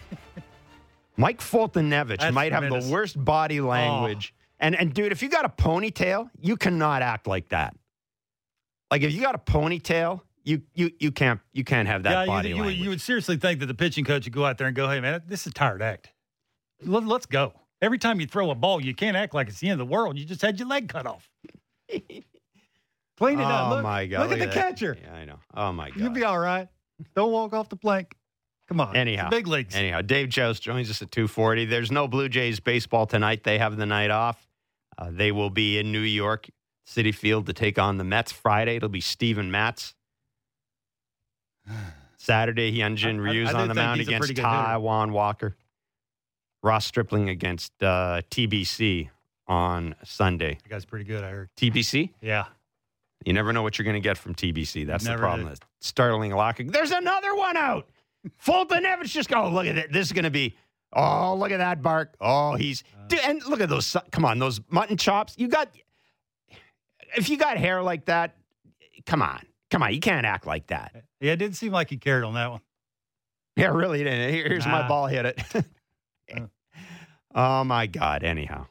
Mike 1.18 1.40
Foltynewicz 1.40 2.20
That's 2.20 2.36
might 2.36 2.52
have 2.52 2.62
tremendous. 2.62 2.86
Oh. 2.86 2.88
the 2.88 2.94
worst 2.94 3.26
body 3.26 3.62
language. 3.62 4.36
And 4.60 4.76
and 4.76 4.94
dude, 4.94 5.12
if 5.12 5.24
you 5.24 5.30
got 5.30 5.46
a 5.46 5.50
ponytail, 5.50 6.30
you 6.40 6.56
cannot 6.56 7.02
act 7.02 7.26
like 7.26 7.50
that. 7.50 7.76
Like 8.92 9.02
if 9.02 9.14
you 9.14 9.22
got 9.22 9.34
a 9.34 9.40
ponytail, 9.40 10.22
you 10.44 10.62
you 10.76 10.92
you 11.00 11.12
can't 11.12 11.40
you 11.52 11.64
can't 11.64 11.88
have 11.88 12.04
that 12.04 12.12
yeah, 12.12 12.26
body 12.28 12.50
you, 12.50 12.56
you, 12.56 12.62
language. 12.62 12.84
you 12.84 12.90
would 12.90 13.02
seriously 13.02 13.38
think 13.38 13.60
that 13.62 13.66
the 13.66 13.74
pitching 13.74 14.06
coach 14.06 14.26
would 14.26 14.34
go 14.34 14.46
out 14.46 14.60
there 14.60 14.68
and 14.68 14.76
go, 14.76 14.88
"Hey, 14.88 15.00
man, 15.00 15.24
this 15.28 15.42
is 15.42 15.48
a 15.48 15.54
tired 15.54 15.82
act. 15.82 16.12
Let, 16.84 17.06
let's 17.06 17.26
go." 17.26 17.54
Every 17.82 17.98
time 18.00 18.20
you 18.20 18.26
throw 18.28 18.50
a 18.50 18.56
ball, 18.56 18.84
you 18.84 18.96
can't 18.96 19.16
act 19.16 19.34
like 19.36 19.48
it's 19.50 19.60
the 19.60 19.70
end 19.70 19.80
of 19.80 19.88
the 19.88 19.92
world. 19.92 20.18
You 20.18 20.26
just 20.26 20.42
had 20.42 20.58
your 20.60 20.68
leg 20.68 20.90
cut 20.90 21.06
off. 21.06 21.30
Clean 21.90 23.40
it 23.40 23.44
up. 23.44 23.68
Oh 23.72 23.76
Look, 23.76 23.84
my 23.84 24.06
god! 24.06 24.30
Look, 24.30 24.32
at 24.34 24.40
the 24.40 24.46
that. 24.46 24.54
catcher. 24.54 24.98
Yeah, 25.02 25.14
I 25.14 25.26
know. 25.26 25.40
Oh 25.54 25.72
my 25.72 25.90
god! 25.90 26.00
You'll 26.00 26.10
be 26.12 26.24
all 26.24 26.40
right. 26.40 26.68
Don't 27.16 27.32
walk 27.32 27.54
off 27.54 27.70
the 27.70 27.76
plank. 27.76 28.16
Come 28.68 28.82
on. 28.82 28.96
Anyhow. 28.96 29.30
Big 29.30 29.48
leagues. 29.48 29.76
Anyhow, 29.76 30.02
Dave 30.02 30.30
Jauss 30.30 30.60
joins 30.60 30.90
us 30.90 31.02
at 31.02 31.10
2:40. 31.12 31.70
There's 31.70 31.92
no 31.92 32.08
Blue 32.08 32.30
Jays 32.30 32.60
baseball 32.60 33.06
tonight. 33.06 33.44
They 33.44 33.58
have 33.60 33.78
the 33.78 33.86
night 33.86 34.12
off. 34.12 34.46
Uh, 34.98 35.10
they 35.12 35.32
will 35.32 35.50
be 35.50 35.78
in 35.80 35.92
New 35.92 36.00
York 36.02 36.48
Citi 36.88 37.14
Field 37.16 37.46
to 37.46 37.54
take 37.54 37.80
on 37.80 37.98
the 37.98 38.04
Mets 38.04 38.32
Friday. 38.32 38.76
It'll 38.76 38.90
be 38.90 39.02
Steven 39.02 39.50
Matz. 39.52 39.94
Saturday, 42.18 42.72
Hyunjin 42.78 43.26
I- 43.26 43.50
I- 43.50 43.52
I 43.52 43.62
on 43.62 43.68
the 43.68 43.74
mound 43.74 44.02
against. 44.02 44.34
Taijuan 44.34 45.12
Walker. 45.12 45.56
Ross 46.68 46.86
Stripling 46.86 47.30
against 47.30 47.72
uh, 47.82 48.22
TBC 48.30 49.10
on 49.48 49.96
Sunday. 50.04 50.58
that 50.62 50.70
guy's 50.70 50.84
pretty 50.86 51.06
good. 51.06 51.24
I 51.24 51.30
heard. 51.30 51.50
TBC? 51.56 52.12
Yeah. 52.22 52.48
You 53.26 53.32
never 53.34 53.54
know 53.54 53.64
what 53.64 53.78
you're 53.80 53.86
going 53.86 53.96
to 53.96 54.02
get 54.02 54.18
from 54.18 54.36
TBC. 54.36 54.86
That's 54.86 55.06
Never 55.06 55.18
the 55.18 55.22
problem. 55.22 55.54
Startling 55.80 56.32
locking. 56.34 56.68
There's 56.68 56.92
another 56.92 57.34
one 57.36 57.56
out. 57.56 57.88
Foltynewicz 58.46 59.06
just 59.06 59.30
go. 59.30 59.50
Look 59.50 59.66
at 59.66 59.78
it. 59.78 59.92
This 59.94 60.08
is 60.08 60.14
going 60.14 60.26
to 60.26 60.30
be. 60.30 60.56
Oh, 60.94 61.36
look 61.36 61.52
at 61.52 61.58
that 61.58 61.82
bark. 61.82 62.16
Oh, 62.20 62.56
he's. 62.56 62.84
Uh. 62.94 63.08
Dude, 63.08 63.20
and 63.22 63.46
look 63.46 63.62
at 63.62 63.70
those. 63.70 63.96
Come 64.12 64.26
on, 64.26 64.38
those 64.38 64.60
mutton 64.70 64.98
chops. 64.98 65.36
You 65.38 65.48
got. 65.48 65.70
If 67.16 67.30
you 67.30 67.38
got 67.38 67.58
hair 67.58 67.82
like 67.82 68.06
that, 68.06 68.36
come 69.06 69.22
on, 69.22 69.42
come 69.72 69.82
on. 69.84 69.94
You 69.94 70.02
can't 70.02 70.26
act 70.26 70.46
like 70.46 70.68
that. 70.68 71.06
Yeah, 71.22 71.32
it 71.32 71.38
didn't 71.38 71.56
seem 71.56 71.72
like 71.72 71.90
he 71.90 71.98
cared 71.98 72.24
on 72.26 72.34
that 72.34 72.52
one. 72.52 72.62
Yeah, 73.56 73.68
really. 73.68 74.04
Didn't. 74.04 74.34
Here- 74.34 74.48
Here's 74.48 74.66
my 74.66 74.88
ball. 74.88 75.08
Hit 75.08 75.26
it. 75.26 75.66
Oh 77.36 77.64
my 77.64 77.88
God. 77.88 78.24
Anyhow. 78.24 78.68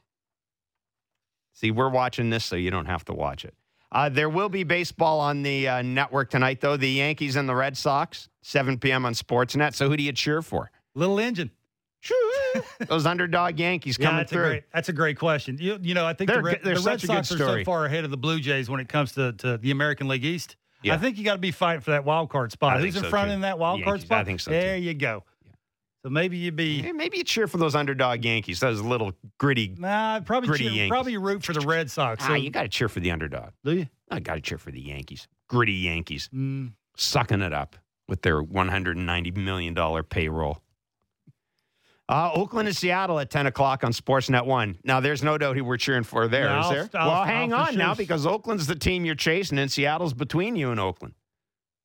See, 1.53 1.71
we're 1.71 1.89
watching 1.89 2.31
this, 2.31 2.45
so 2.45 2.57
you 2.57 2.71
don't 2.71 2.87
have 2.87 3.05
to 3.07 3.15
watch 3.15 3.45
it. 3.45 3.55
Uh, 3.91 4.09
there 4.11 4.29
will 4.29 4.49
be 4.51 4.63
baseball 4.65 5.21
on 5.21 5.43
the 5.43 5.67
uh, 5.69 5.81
network 5.83 6.29
tonight, 6.29 6.61
though. 6.61 6.77
The 6.77 6.91
Yankees 6.91 7.37
and 7.37 7.49
the 7.49 7.55
Red 7.55 7.77
Sox, 7.79 8.29
7 8.43 8.79
p.m. 8.79 9.07
on 9.07 9.15
Sportsnet. 9.15 9.75
So 9.75 9.89
who 9.89 9.97
do 9.97 10.03
you 10.03 10.13
cheer 10.13 10.43
for? 10.43 10.71
Little 10.95 11.19
engine. 11.19 11.51
Those 12.89 13.07
underdog 13.07 13.59
Yankees 13.59 13.97
Yeah, 14.01 14.07
coming 14.07 14.19
that's 14.21 14.33
a 14.33 14.35
through. 14.35 14.45
great. 14.49 14.63
That's 14.73 14.89
a 14.89 14.93
great 14.93 15.19
question. 15.19 15.57
You, 15.61 15.79
you 15.81 15.95
know, 15.95 16.05
I 16.07 16.13
think 16.13 16.29
They're 16.29 16.39
the 16.39 16.43
Red, 16.43 16.61
the 16.63 16.71
Red 16.71 17.03
a 17.03 17.07
Sox 17.07 17.33
are 17.33 17.39
so 17.39 17.65
far 17.65 17.87
ahead 17.87 18.05
of 18.05 18.11
the 18.11 18.17
Blue 18.17 18.39
Jays 18.39 18.69
when 18.69 18.81
it 18.81 18.89
comes 18.89 19.13
to, 19.13 19.33
to 19.35 19.57
the 19.59 19.71
American 19.71 20.09
League 20.09 20.25
East. 20.25 20.57
Yeah. 20.83 20.95
I 20.95 20.99
think 20.99 21.17
you 21.17 21.25
got 21.25 21.33
to 21.35 21.39
be 21.41 21.51
fighting 21.51 21.81
for 21.81 21.93
that 21.93 22.05
wild 22.05 22.29
card 22.29 22.53
spot. 22.53 22.77
I 22.77 22.81
Who's 22.81 22.93
think 22.95 22.97
in 22.97 23.03
so, 23.05 23.11
front 23.11 23.29
too. 23.31 23.35
in 23.35 23.41
that 23.43 23.59
wild 23.59 23.83
card 23.83 24.01
Yankees, 24.01 24.05
I 24.11 24.15
spot? 24.17 24.27
think 24.27 24.41
so, 24.41 24.51
There 24.51 24.77
too. 24.77 24.83
you 24.83 24.95
go. 24.95 25.25
So 26.07 26.11
maybe 26.11 26.37
you'd 26.37 26.55
be. 26.55 26.83
Hey, 26.83 26.93
maybe 26.93 27.19
you 27.19 27.25
cheer 27.25 27.49
for 27.49 27.57
those 27.57 27.75
underdog 27.75 28.25
Yankees, 28.25 28.61
those 28.61 28.81
little 28.81 29.11
gritty. 29.39 29.75
Nah, 29.77 30.21
probably 30.21 30.47
Gritty 30.47 30.65
cheer, 30.67 30.73
Yankees. 30.73 30.89
probably 30.91 31.17
root 31.17 31.43
for 31.43 31.53
the 31.53 31.67
Red 31.67 31.91
Sox. 31.91 32.23
Ah, 32.25 32.35
you 32.37 32.49
got 32.49 32.63
to 32.63 32.69
cheer 32.69 32.89
for 32.89 33.01
the 33.01 33.11
underdog. 33.11 33.51
do 33.65 33.73
you? 33.79 33.89
I 34.09 34.21
got 34.21 34.37
to 34.37 34.41
cheer 34.41 34.57
for 34.57 34.71
the 34.71 34.81
Yankees. 34.81 35.27
Gritty 35.49 35.73
Yankees. 35.73 36.31
Mm, 36.33 36.75
sucking 36.97 37.43
it 37.43 37.53
up 37.53 37.75
with 38.07 38.23
their 38.23 38.41
$190 38.41 39.37
million 39.37 39.75
payroll. 40.05 40.63
Uh, 42.09 42.31
Oakland 42.33 42.69
and 42.69 42.77
Seattle 42.77 43.19
at 43.19 43.29
10 43.29 43.47
o'clock 43.49 43.83
on 43.83 43.93
Sportsnet 43.93 44.47
1. 44.47 44.79
Now, 44.85 45.01
there's 45.01 45.25
no 45.25 45.37
doubt 45.37 45.57
who 45.57 45.65
we're 45.65 45.77
cheering 45.77 46.05
for 46.05 46.29
there, 46.29 46.45
Yeah, 46.45 46.61
is 46.63 46.71
there? 46.71 47.01
I'll- 47.01 47.09
well, 47.09 47.17
I'll 47.17 47.25
hang 47.25 47.51
for 47.51 47.57
on 47.57 47.77
now 47.77 47.97
because 47.97 48.27
Oakland's 48.27 48.69
the 48.69 48.77
team 48.77 49.05
you're 49.05 49.17
chasing 49.17 49.59
and 49.59 49.73
Seattle's 49.73 50.15
between 50.15 50.55
you 50.55 50.71
and 50.71 50.79
Oakland. 50.79 51.15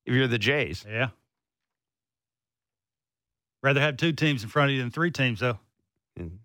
If 0.05 0.13
you're 0.13 0.27
the 0.27 0.37
Jays. 0.37 0.85
yeah. 0.87 1.07
Rather 3.63 3.79
have 3.81 3.97
two 3.97 4.11
teams 4.11 4.43
in 4.43 4.49
front 4.49 4.71
of 4.71 4.75
you 4.75 4.81
than 4.81 4.91
three 4.91 5.11
teams, 5.11 5.39
though. 5.39 5.59
And 6.17 6.39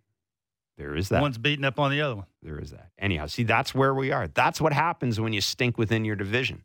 there 0.76 0.94
is 0.94 1.08
that. 1.08 1.22
One's 1.22 1.38
beating 1.38 1.64
up 1.64 1.78
on 1.80 1.90
the 1.90 2.00
other 2.02 2.16
one. 2.16 2.26
There 2.42 2.58
is 2.58 2.70
that. 2.72 2.90
Anyhow, 2.98 3.26
see, 3.26 3.42
that's 3.42 3.74
where 3.74 3.94
we 3.94 4.12
are. 4.12 4.28
That's 4.28 4.60
what 4.60 4.72
happens 4.72 5.18
when 5.20 5.32
you 5.32 5.40
stink 5.40 5.78
within 5.78 6.04
your 6.04 6.16
division. 6.16 6.62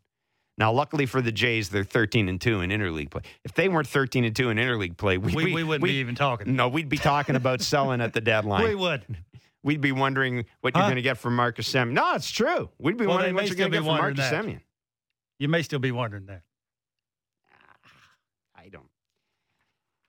Now, 0.57 0.73
luckily 0.73 1.05
for 1.05 1.21
the 1.21 1.31
Jays, 1.31 1.69
they're 1.69 1.85
13 1.85 2.27
and 2.27 2.39
2 2.39 2.59
in 2.61 2.69
interleague 2.69 3.09
play. 3.09 3.21
If 3.45 3.53
they 3.53 3.69
weren't 3.69 3.87
13 3.87 4.25
and 4.25 4.35
2 4.35 4.49
in 4.49 4.57
interleague 4.57 4.97
play, 4.97 5.17
We, 5.17 5.33
be, 5.33 5.53
we 5.53 5.63
wouldn't 5.63 5.81
we'd- 5.83 5.93
be 5.93 5.99
even 5.99 6.13
talking. 6.15 6.55
No, 6.55 6.67
we'd 6.67 6.89
be 6.89 6.97
talking 6.97 7.35
about 7.37 7.61
selling 7.61 8.01
at 8.01 8.13
the 8.13 8.21
deadline. 8.21 8.63
We 8.67 8.75
would. 8.75 9.03
We'd 9.63 9.79
be 9.79 9.91
wondering 9.91 10.45
what 10.61 10.73
you're 10.73 10.81
Huh? 10.81 10.87
going 10.89 10.95
to 10.95 11.03
get 11.03 11.19
from 11.19 11.35
Marcus 11.35 11.71
Semien. 11.71 11.91
No, 11.91 12.15
it's 12.15 12.31
true. 12.31 12.69
We'd 12.79 12.97
be 12.97 13.05
Well, 13.05 13.17
wondering 13.17 13.35
what 13.35 13.45
you're 13.45 13.55
going 13.55 13.69
to 13.71 13.77
get 13.77 13.85
from 13.85 13.95
Marcus 13.95 14.25
Semien. 14.25 14.59
You 15.37 15.47
may 15.49 15.61
still 15.61 15.77
be 15.77 15.91
wondering 15.91 16.25
that. 16.25 16.41
I 18.55 18.69
don't. 18.69 18.89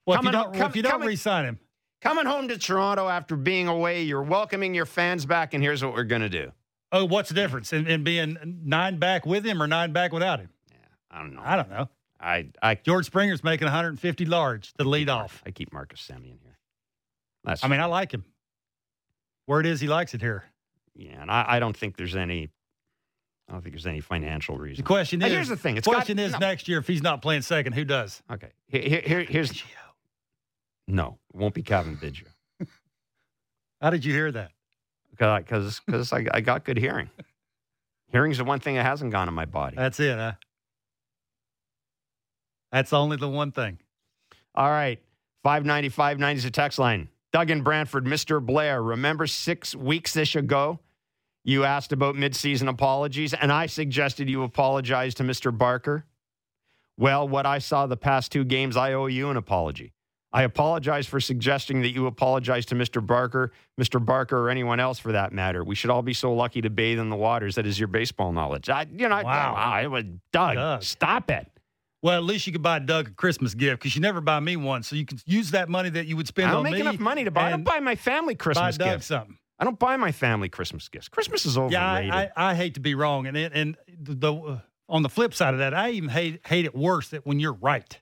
Well, 0.05 0.19
if 0.19 0.25
you 0.25 0.31
don't, 0.31 0.61
up- 0.61 0.69
if 0.69 0.75
you 0.75 0.81
don't 0.83 0.91
coming- 0.93 1.07
re-sign 1.07 1.45
him, 1.45 1.59
Coming 2.01 2.25
home 2.25 2.49
to 2.49 2.57
Toronto 2.57 3.07
after 3.07 3.37
being 3.37 3.69
away, 3.69 4.03
you're 4.03 4.21
welcoming 4.23 4.73
your 4.75 4.85
fans 4.85 5.25
back, 5.25 5.53
and 5.53 5.63
here's 5.63 5.81
what 5.81 5.93
we're 5.93 6.03
going 6.03 6.21
to 6.21 6.27
do. 6.29 6.51
oh, 6.91 7.05
what's 7.05 7.29
the 7.29 7.35
difference 7.35 7.71
in, 7.71 7.87
in 7.87 8.03
being 8.03 8.37
nine 8.65 8.97
back 8.99 9.25
with 9.25 9.45
him 9.45 9.63
or 9.63 9.67
nine 9.67 9.93
back 9.93 10.11
without 10.11 10.39
him? 10.41 10.49
Yeah, 10.69 10.75
I 11.09 11.19
don't 11.19 11.33
know. 11.33 11.41
I 11.43 11.55
don't 11.55 11.69
know. 11.69 11.89
I 12.19 12.47
I 12.61 12.75
George 12.75 13.05
Springer's 13.05 13.41
making 13.43 13.65
150 13.67 14.25
large 14.25 14.73
to 14.73 14.83
lead 14.83 15.07
off. 15.09 15.41
I 15.45 15.51
keep 15.51 15.71
Marcus 15.71 16.05
Semien 16.05 16.39
here. 16.43 16.57
That's 17.45 17.63
I 17.63 17.69
mean, 17.69 17.79
I 17.79 17.85
like 17.85 18.13
him. 18.13 18.25
Word 19.47 19.65
is 19.65 19.79
he 19.81 19.87
likes 19.87 20.13
it 20.13 20.19
here. 20.21 20.43
yeah, 20.95 21.21
and 21.21 21.31
I, 21.31 21.45
I 21.47 21.59
don't 21.59 21.75
think 21.75 21.95
there's 21.97 22.15
any. 22.17 22.49
I 23.49 23.53
don't 23.53 23.61
think 23.61 23.75
there's 23.75 23.87
any 23.87 23.99
financial 24.01 24.57
reason. 24.57 24.83
The 24.83 24.87
question 24.87 25.19
Now, 25.19 25.27
is, 25.27 25.31
here's 25.33 25.47
the 25.49 25.57
thing. 25.57 25.77
It's 25.77 25.87
question 25.87 26.17
got- 26.17 26.23
is 26.23 26.31
no. 26.33 26.39
next 26.39 26.67
year 26.67 26.79
if 26.79 26.87
he's 26.87 27.01
not 27.03 27.21
playing 27.21 27.41
second, 27.43 27.73
who 27.73 27.83
does? 27.85 28.21
Okay. 28.31 28.51
Here, 28.67 28.81
here, 28.81 29.01
here- 29.05 29.23
here's 29.23 29.51
no. 30.87 31.17
It 31.33 31.39
won't 31.39 31.53
be 31.53 31.63
Cavan 31.63 31.97
Biggio 31.97 32.27
How 33.81 33.89
did 33.89 34.05
you 34.05 34.13
hear 34.13 34.31
that? 34.31 34.51
because 35.17 35.81
because 35.85 36.11
I, 36.11 36.25
I 36.31 36.41
got 36.41 36.65
good 36.65 36.77
hearing. 36.77 37.09
Hearing's 38.11 38.37
the 38.37 38.43
one 38.43 38.59
thing 38.59 38.75
that 38.75 38.85
hasn't 38.85 39.11
gone 39.11 39.27
in 39.27 39.33
my 39.33 39.45
body. 39.45 39.75
That's 39.75 39.99
it, 39.99 40.17
huh? 40.17 40.33
That's 42.71 42.93
only 42.93 43.17
the 43.17 43.29
one 43.29 43.51
thing. 43.51 43.79
All 44.55 44.69
right. 44.69 44.99
590 45.43 45.89
590 45.89 46.37
is 46.37 46.45
a 46.45 46.51
text 46.51 46.79
line. 46.79 47.09
Doug 47.31 47.49
and 47.49 47.63
Brantford, 47.63 48.05
Mr. 48.05 48.43
Blair. 48.43 48.81
Remember 48.81 49.27
six 49.27 49.75
weeks 49.75 50.15
ish 50.15 50.35
ago, 50.35 50.79
you 51.43 51.63
asked 51.63 51.91
about 51.91 52.15
midseason 52.15 52.69
apologies, 52.69 53.33
and 53.33 53.51
I 53.51 53.65
suggested 53.65 54.29
you 54.29 54.43
apologize 54.43 55.15
to 55.15 55.23
Mr. 55.23 55.55
Barker. 55.55 56.05
Well, 56.97 57.27
what 57.27 57.45
I 57.45 57.57
saw 57.57 57.87
the 57.87 57.97
past 57.97 58.31
two 58.31 58.43
games, 58.43 58.77
I 58.77 58.93
owe 58.93 59.07
you 59.07 59.29
an 59.29 59.37
apology. 59.37 59.93
I 60.35 60.43
apologize 60.43 61.05
for 61.05 61.19
suggesting 61.19 61.81
that 61.83 61.91
you 61.91 62.07
apologize 62.07 62.65
to 62.67 62.75
Mr. 62.75 63.05
Barker, 63.05 63.51
Mr. 63.79 64.03
Barker, 64.03 64.37
or 64.39 64.49
anyone 64.49 64.79
else 64.79 64.97
for 64.97 65.11
that 65.11 65.31
matter. 65.31 65.63
We 65.63 65.75
should 65.75 65.91
all 65.91 66.01
be 66.01 66.13
so 66.15 66.33
lucky 66.33 66.61
to 66.61 66.71
bathe 66.71 66.97
in 66.99 67.09
the 67.09 67.15
waters. 67.15 67.53
That 67.55 67.67
is 67.67 67.77
your 67.79 67.87
baseball 67.87 68.31
knowledge. 68.31 68.67
I, 68.69 68.87
you 68.91 69.07
know, 69.07 69.15
I- 69.15 69.23
Wow. 69.23 69.53
I, 69.55 69.85
would, 69.85 70.19
Doug, 70.31 70.55
Doug. 70.55 70.83
stop 70.83 71.29
it. 71.29 71.47
Well, 72.01 72.17
at 72.17 72.23
least 72.23 72.47
you 72.47 72.51
could 72.53 72.63
buy 72.63 72.79
Doug 72.79 73.09
a 73.09 73.11
Christmas 73.11 73.53
gift 73.53 73.79
because 73.81 73.95
you 73.95 74.01
never 74.01 74.19
buy 74.21 74.39
me 74.41 74.57
one. 74.57 74.83
So 74.83 74.95
you 74.95 75.05
can 75.05 75.19
use 75.25 75.51
that 75.51 75.69
money 75.69 75.89
that 75.91 76.05
you 76.07 76.17
would 76.17 76.27
spend 76.27 76.49
I 76.49 76.51
don't 76.51 76.57
on 76.57 76.63
make 76.63 76.73
me. 76.73 76.81
enough 76.81 76.99
money 76.99 77.23
to 77.23 77.31
buy. 77.31 77.47
I 77.47 77.49
don't 77.51 77.63
buy 77.63 77.79
my 77.79 77.95
family 77.95 78.33
buy 78.33 78.43
Christmas 78.43 78.77
Doug 78.77 78.89
gifts. 78.89 79.05
something. 79.05 79.37
I 79.59 79.63
don't 79.65 79.79
buy 79.79 79.95
my 79.97 80.11
family 80.11 80.49
Christmas 80.49 80.89
gifts. 80.89 81.07
Christmas 81.07 81.45
is 81.45 81.57
overrated. 81.57 81.73
Yeah, 82.09 82.15
I, 82.15 82.31
I, 82.35 82.49
I 82.51 82.55
hate 82.55 82.73
to 82.73 82.81
be 82.81 82.95
wrong, 82.95 83.27
and 83.27 83.37
it, 83.37 83.51
and 83.53 83.77
the, 83.87 84.15
the 84.15 84.33
uh, 84.33 84.59
on 84.89 85.03
the 85.03 85.07
flip 85.09 85.33
side 85.33 85.53
of 85.53 85.59
that, 85.59 85.73
I 85.73 85.91
even 85.91 86.09
hate 86.09 86.45
hate 86.45 86.65
it 86.65 86.75
worse 86.75 87.09
that 87.09 87.25
when 87.25 87.39
you're 87.39 87.53
right. 87.53 87.97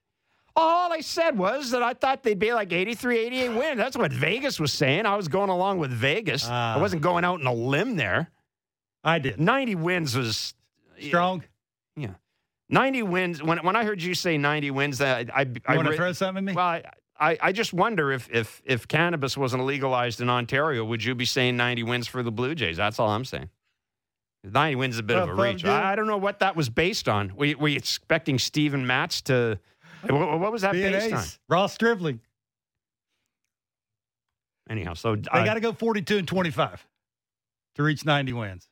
All 0.55 0.91
I 0.91 0.99
said 0.99 1.37
was 1.37 1.71
that 1.71 1.81
I 1.81 1.93
thought 1.93 2.23
they'd 2.23 2.37
be 2.37 2.53
like 2.53 2.73
83, 2.73 3.19
88 3.19 3.49
wins. 3.49 3.77
That's 3.77 3.97
what 3.97 4.11
Vegas 4.11 4.59
was 4.59 4.73
saying. 4.73 5.05
I 5.05 5.15
was 5.15 5.27
going 5.27 5.49
along 5.49 5.79
with 5.79 5.91
Vegas. 5.91 6.45
Ah. 6.47 6.75
I 6.75 6.81
wasn't 6.81 7.01
going 7.01 7.23
out 7.23 7.39
on 7.39 7.47
a 7.47 7.53
limb 7.53 7.95
there. 7.95 8.29
I 9.03 9.19
did 9.19 9.39
90 9.39 9.75
wins 9.75 10.15
was 10.15 10.53
strong. 10.99 11.43
Yeah. 11.95 12.15
90 12.69 13.03
wins. 13.03 13.41
When, 13.43 13.59
when 13.59 13.75
I 13.75 13.83
heard 13.85 14.01
you 14.01 14.13
say 14.13 14.37
90 14.37 14.71
wins, 14.71 14.97
that 14.99 15.29
I, 15.33 15.39
I, 15.39 15.43
You 15.43 15.53
I 15.65 15.75
want 15.77 15.87
to 15.89 15.95
throw 15.95 16.11
something 16.11 16.43
at 16.43 16.43
me? 16.43 16.53
well, 16.53 16.65
I, 16.65 16.83
I, 17.19 17.37
I 17.41 17.51
just 17.51 17.73
wonder 17.73 18.11
if, 18.11 18.29
if, 18.31 18.61
if 18.65 18.87
cannabis 18.87 19.37
wasn't 19.37 19.63
legalized 19.65 20.21
in 20.21 20.29
Ontario, 20.29 20.83
would 20.85 21.03
you 21.03 21.15
be 21.15 21.25
saying 21.25 21.55
90 21.57 21.83
wins 21.83 22.07
for 22.07 22.23
the 22.23 22.31
Blue 22.31 22.55
Jays? 22.55 22.77
That's 22.77 22.99
all 22.99 23.09
I'm 23.09 23.25
saying. 23.25 23.49
90 24.43 24.75
wins 24.75 24.95
is 24.95 24.99
a 24.99 25.03
bit 25.03 25.15
Well, 25.15 25.23
of 25.31 25.39
a 25.39 25.41
reach. 25.41 25.63
I, 25.65 25.91
I 25.93 25.95
don't 25.95 26.07
know 26.07 26.17
what 26.17 26.39
that 26.39 26.55
was 26.55 26.69
based 26.69 27.07
on. 27.07 27.35
Were 27.35 27.45
you, 27.45 27.57
were 27.57 27.67
you 27.69 27.77
expecting 27.77 28.37
Steven 28.39 28.85
Matz 28.85 29.21
to. 29.23 29.59
What, 30.07 30.39
what 30.39 30.51
was 30.51 30.61
that 30.63 30.73
Being 30.73 30.91
based 30.91 31.13
on? 31.13 31.23
Ross 31.49 31.73
Stripling. 31.73 32.19
Anyhow, 34.69 34.93
so 34.93 35.15
They 35.15 35.27
uh, 35.31 35.43
got 35.45 35.55
to 35.55 35.59
go 35.59 35.73
42 35.73 36.19
and 36.19 36.27
25 36.27 36.85
to 37.75 37.83
reach 37.83 38.05
90 38.05 38.33
wins. 38.33 38.67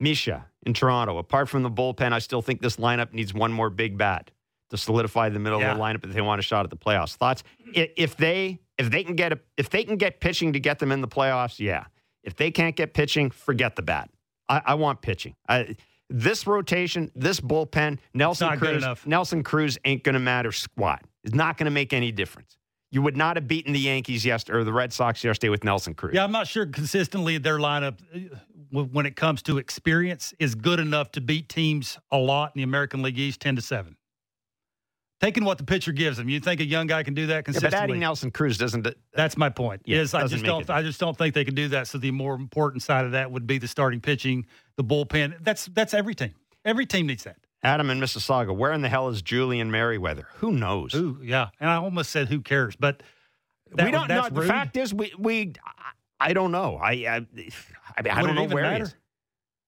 Misha 0.00 0.46
in 0.66 0.74
Toronto. 0.74 1.18
Apart 1.18 1.48
from 1.48 1.62
the 1.62 1.70
bullpen, 1.70 2.12
I 2.12 2.18
still 2.18 2.42
think 2.42 2.60
this 2.60 2.76
lineup 2.76 3.12
needs 3.12 3.32
one 3.32 3.52
more 3.52 3.70
big 3.70 3.96
bat 3.96 4.30
to 4.70 4.76
solidify 4.76 5.28
the 5.30 5.38
middle 5.38 5.60
Yeah. 5.60 5.72
of 5.72 5.78
the 5.78 5.82
lineup 5.82 6.04
if 6.04 6.12
they 6.12 6.20
want 6.20 6.38
a 6.40 6.42
shot 6.42 6.64
at 6.64 6.70
the 6.70 6.76
playoffs. 6.76 7.16
Thoughts? 7.16 7.42
If 7.74 8.16
they 8.16 8.60
If 8.78 8.90
they 8.90 9.04
can 9.04 9.14
get 9.16 9.32
a, 9.32 9.40
if 9.56 9.70
they 9.70 9.84
can 9.84 9.96
get 9.96 10.20
pitching 10.20 10.52
to 10.52 10.60
get 10.60 10.78
them 10.78 10.92
in 10.92 11.00
the 11.00 11.08
playoffs, 11.08 11.58
yeah. 11.58 11.86
If 12.22 12.36
they 12.36 12.50
can't 12.50 12.74
get 12.74 12.94
pitching, 12.94 13.30
forget 13.30 13.76
the 13.76 13.82
bat. 13.82 14.10
I, 14.48 14.62
I 14.66 14.74
want 14.74 15.00
pitching. 15.02 15.34
I, 15.48 15.76
this 16.14 16.46
rotation, 16.46 17.10
this 17.16 17.40
bullpen, 17.40 17.98
Nelson 18.14 18.56
Cruz. 18.56 18.84
Nelson 19.04 19.42
Cruz 19.42 19.76
ain't 19.84 20.04
going 20.04 20.14
to 20.14 20.20
matter 20.20 20.52
squat. 20.52 21.02
It's 21.24 21.34
not 21.34 21.56
going 21.56 21.64
to 21.64 21.72
make 21.72 21.92
any 21.92 22.12
difference. 22.12 22.56
You 22.92 23.02
would 23.02 23.16
not 23.16 23.36
have 23.36 23.48
beaten 23.48 23.72
the 23.72 23.80
Yankees 23.80 24.24
yesterday 24.24 24.58
or 24.58 24.64
the 24.64 24.72
Red 24.72 24.92
Sox 24.92 25.24
yesterday 25.24 25.48
with 25.48 25.64
Nelson 25.64 25.94
Cruz. 25.94 26.14
Yeah, 26.14 26.22
I'm 26.22 26.30
not 26.30 26.46
sure 26.46 26.66
consistently 26.66 27.38
their 27.38 27.58
lineup, 27.58 27.98
uh, 28.14 28.82
when 28.84 29.06
it 29.06 29.16
comes 29.16 29.42
to 29.42 29.58
experience, 29.58 30.32
is 30.38 30.54
good 30.54 30.78
enough 30.78 31.10
to 31.12 31.20
beat 31.20 31.48
teams 31.48 31.98
a 32.12 32.18
lot 32.18 32.52
in 32.54 32.60
the 32.60 32.62
American 32.62 33.02
League 33.02 33.18
East 33.18 33.40
10 33.40 33.56
to 33.56 33.62
7. 33.62 33.96
Taking 35.24 35.46
what 35.46 35.56
the 35.56 35.64
pitcher 35.64 35.92
gives 35.92 36.18
them, 36.18 36.28
you 36.28 36.38
think 36.38 36.60
a 36.60 36.66
young 36.66 36.86
guy 36.86 37.02
can 37.02 37.14
do 37.14 37.28
that 37.28 37.36
Yeah, 37.36 37.42
consistently? 37.42 37.78
but 37.78 37.82
adding 37.82 38.00
Nelson 38.00 38.30
Cruz 38.30 38.58
doesn't. 38.58 38.86
That's 39.14 39.38
my 39.38 39.48
point. 39.48 39.80
Yeah, 39.86 40.00
is 40.00 40.12
I 40.12 40.26
just 40.26 40.44
don't 40.44 40.60
it. 40.60 40.70
I 40.70 40.82
just 40.82 41.00
don't 41.00 41.16
think 41.16 41.34
they 41.34 41.46
can 41.46 41.54
do 41.54 41.68
that. 41.68 41.88
So 41.88 41.96
the 41.96 42.10
more 42.10 42.34
important 42.34 42.82
side 42.82 43.06
of 43.06 43.12
that 43.12 43.30
would 43.30 43.46
be 43.46 43.56
the 43.56 43.66
starting 43.66 44.02
pitching, 44.02 44.44
the 44.76 44.84
bullpen. 44.84 45.42
That's 45.42 45.64
that's 45.72 45.94
every 45.94 46.14
team. 46.14 46.34
Every 46.66 46.84
team 46.84 47.06
needs 47.06 47.24
that. 47.24 47.36
Adam 47.62 47.88
in 47.88 47.98
Mississauga, 47.98 48.54
where 48.54 48.72
in 48.72 48.82
the 48.82 48.90
hell 48.90 49.08
is 49.08 49.22
Julian 49.22 49.70
Merryweather? 49.70 50.28
Who 50.36 50.52
knows? 50.52 50.92
Who 50.92 51.18
yeah. 51.22 51.48
And 51.58 51.70
I 51.70 51.76
almost 51.76 52.10
said 52.10 52.28
who 52.28 52.42
cares, 52.42 52.76
but 52.76 53.02
we 53.72 53.90
don't 53.90 54.08
know. 54.08 54.28
The 54.28 54.42
fact 54.42 54.76
is, 54.76 54.92
we 54.92 55.14
we 55.18 55.54
I, 56.20 56.34
don't 56.34 56.52
know. 56.52 56.76
I 56.76 56.90
I, 56.90 57.26
I, 57.96 58.02
mean, 58.02 58.12
I 58.12 58.22
don't 58.22 58.34
know 58.34 58.44
where 58.44 58.64
he 58.64 58.70
matter? 58.70 58.84
is. 58.84 58.94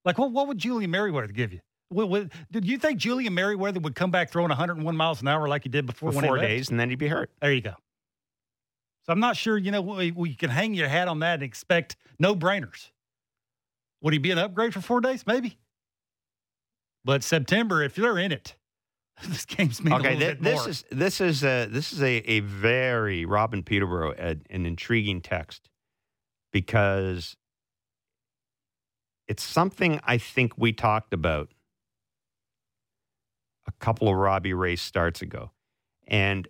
Like 0.04 0.18
what 0.18 0.32
what 0.32 0.48
would 0.48 0.58
Julian 0.58 0.90
Merryweather 0.90 1.28
give 1.28 1.54
you? 1.54 1.60
What, 1.88 2.08
what, 2.08 2.28
did 2.50 2.64
you 2.64 2.78
think 2.78 2.98
Julian 2.98 3.34
Merryweather 3.34 3.78
would 3.80 3.94
come 3.94 4.10
back 4.10 4.30
throwing 4.30 4.48
101 4.48 4.96
miles 4.96 5.22
an 5.22 5.28
hour 5.28 5.46
like 5.46 5.62
he 5.62 5.68
did 5.68 5.86
before 5.86 6.12
for 6.12 6.20
four 6.20 6.38
days, 6.38 6.68
and 6.68 6.80
then 6.80 6.90
he'd 6.90 6.98
be 6.98 7.08
hurt. 7.08 7.30
There 7.40 7.52
you 7.52 7.60
go. 7.60 7.74
So 9.04 9.12
I'm 9.12 9.20
not 9.20 9.36
sure, 9.36 9.56
you 9.56 9.70
know, 9.70 9.82
we, 9.82 10.10
we 10.10 10.34
can 10.34 10.50
hang 10.50 10.74
your 10.74 10.88
hat 10.88 11.06
on 11.06 11.20
that 11.20 11.34
and 11.34 11.42
expect 11.44 11.96
no 12.18 12.34
brainers. 12.34 12.90
Would 14.02 14.12
he 14.12 14.18
be 14.18 14.32
an 14.32 14.38
upgrade 14.38 14.74
for 14.74 14.80
four 14.80 15.00
days? 15.00 15.24
Maybe. 15.26 15.58
But 17.04 17.22
September, 17.22 17.84
if 17.84 17.96
you're 17.96 18.18
in 18.18 18.32
it, 18.32 18.56
this 19.28 19.44
game's 19.44 19.82
mean 19.82 19.94
a 19.94 19.98
Okay, 19.98 20.16
bit 20.16 20.42
this 20.42 20.66
is 20.66 20.84
this 20.90 21.20
is 21.20 21.42
a 21.42 21.66
this 21.66 21.92
is 21.92 22.02
a, 22.02 22.16
a 22.30 22.40
very 22.40 23.24
Robin 23.24 23.62
Peterborough 23.62 24.12
a, 24.18 24.36
an 24.50 24.66
intriguing 24.66 25.22
text 25.22 25.70
because 26.52 27.36
it's 29.26 29.42
something 29.42 30.00
I 30.04 30.18
think 30.18 30.52
we 30.58 30.72
talked 30.72 31.14
about 31.14 31.48
couple 33.78 34.08
of 34.08 34.14
Robbie 34.16 34.54
Ray 34.54 34.76
starts 34.76 35.22
ago, 35.22 35.50
and 36.06 36.48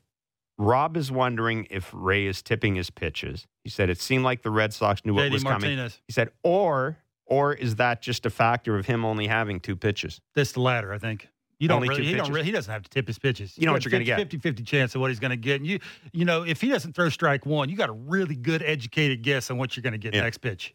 Rob 0.59 0.97
is 0.97 1.13
wondering 1.13 1.67
if 1.71 1.91
Ray 1.93 2.27
is 2.27 2.43
tipping 2.43 2.75
his 2.77 2.91
pitches. 2.91 3.47
He 3.63 3.71
said 3.71 3.91
it 3.91 4.01
seemed 4.01 4.25
like 4.25 4.43
the 4.43 4.51
Red 4.51 4.73
Sox 4.73 5.05
knew 5.05 5.15
what 5.15 5.31
was 5.31 5.45
coming. 5.45 5.79
He 6.07 6.13
said, 6.13 6.31
or 6.43 6.99
or 7.27 7.53
is 7.53 7.77
that 7.77 8.01
just 8.01 8.25
a 8.25 8.31
factor 8.31 8.79
of 8.79 8.87
him 8.87 9.05
only 9.05 9.27
having 9.27 9.61
two 9.61 9.77
pitches? 9.77 10.21
This 10.35 10.53
the 10.53 10.61
latter, 10.61 10.93
I 10.93 10.99
think. 10.99 11.29
You 11.59 11.69
don't 11.69 11.81
really, 11.81 12.05
he 12.05 12.15
don't 12.15 12.31
really, 12.31 12.45
he 12.45 12.53
doesn't 12.53 12.71
have 12.71 12.83
to 12.83 12.91
tip 12.91 13.07
his 13.07 13.19
pitches. 13.19 13.57
You 13.57 13.65
know 13.65 13.73
what 13.73 13.85
you're 13.85 13.91
gonna 13.91 14.05
get. 14.05 14.19
50 14.19 14.39
50 14.39 14.63
chance 14.63 14.95
of 14.95 15.01
what 15.01 15.11
he's 15.11 15.19
going 15.21 15.31
to 15.31 15.37
get. 15.39 15.57
And 15.57 15.67
you, 15.67 15.79
you 16.13 16.27
know, 16.27 16.43
if 16.43 16.61
he 16.61 16.69
doesn't 16.69 16.95
throw 16.95 17.09
strike 17.09 17.47
one, 17.47 17.71
you 17.71 17.77
got 17.77 17.89
a 17.89 17.95
really 17.95 18.37
good 18.37 18.63
educated 18.63 19.23
guess 19.23 19.51
on 19.51 19.57
what 19.57 19.75
you're 19.75 19.83
going 19.83 19.95
to 19.95 19.99
get 19.99 20.15
Yeah. 20.15 20.21
next 20.21 20.39
pitch. 20.39 20.75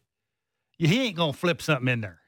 He 0.79 1.03
ain't 1.03 1.15
going 1.15 1.33
to 1.33 1.37
flip 1.37 1.61
something 1.61 1.87
in 1.87 2.01
there. 2.01 2.20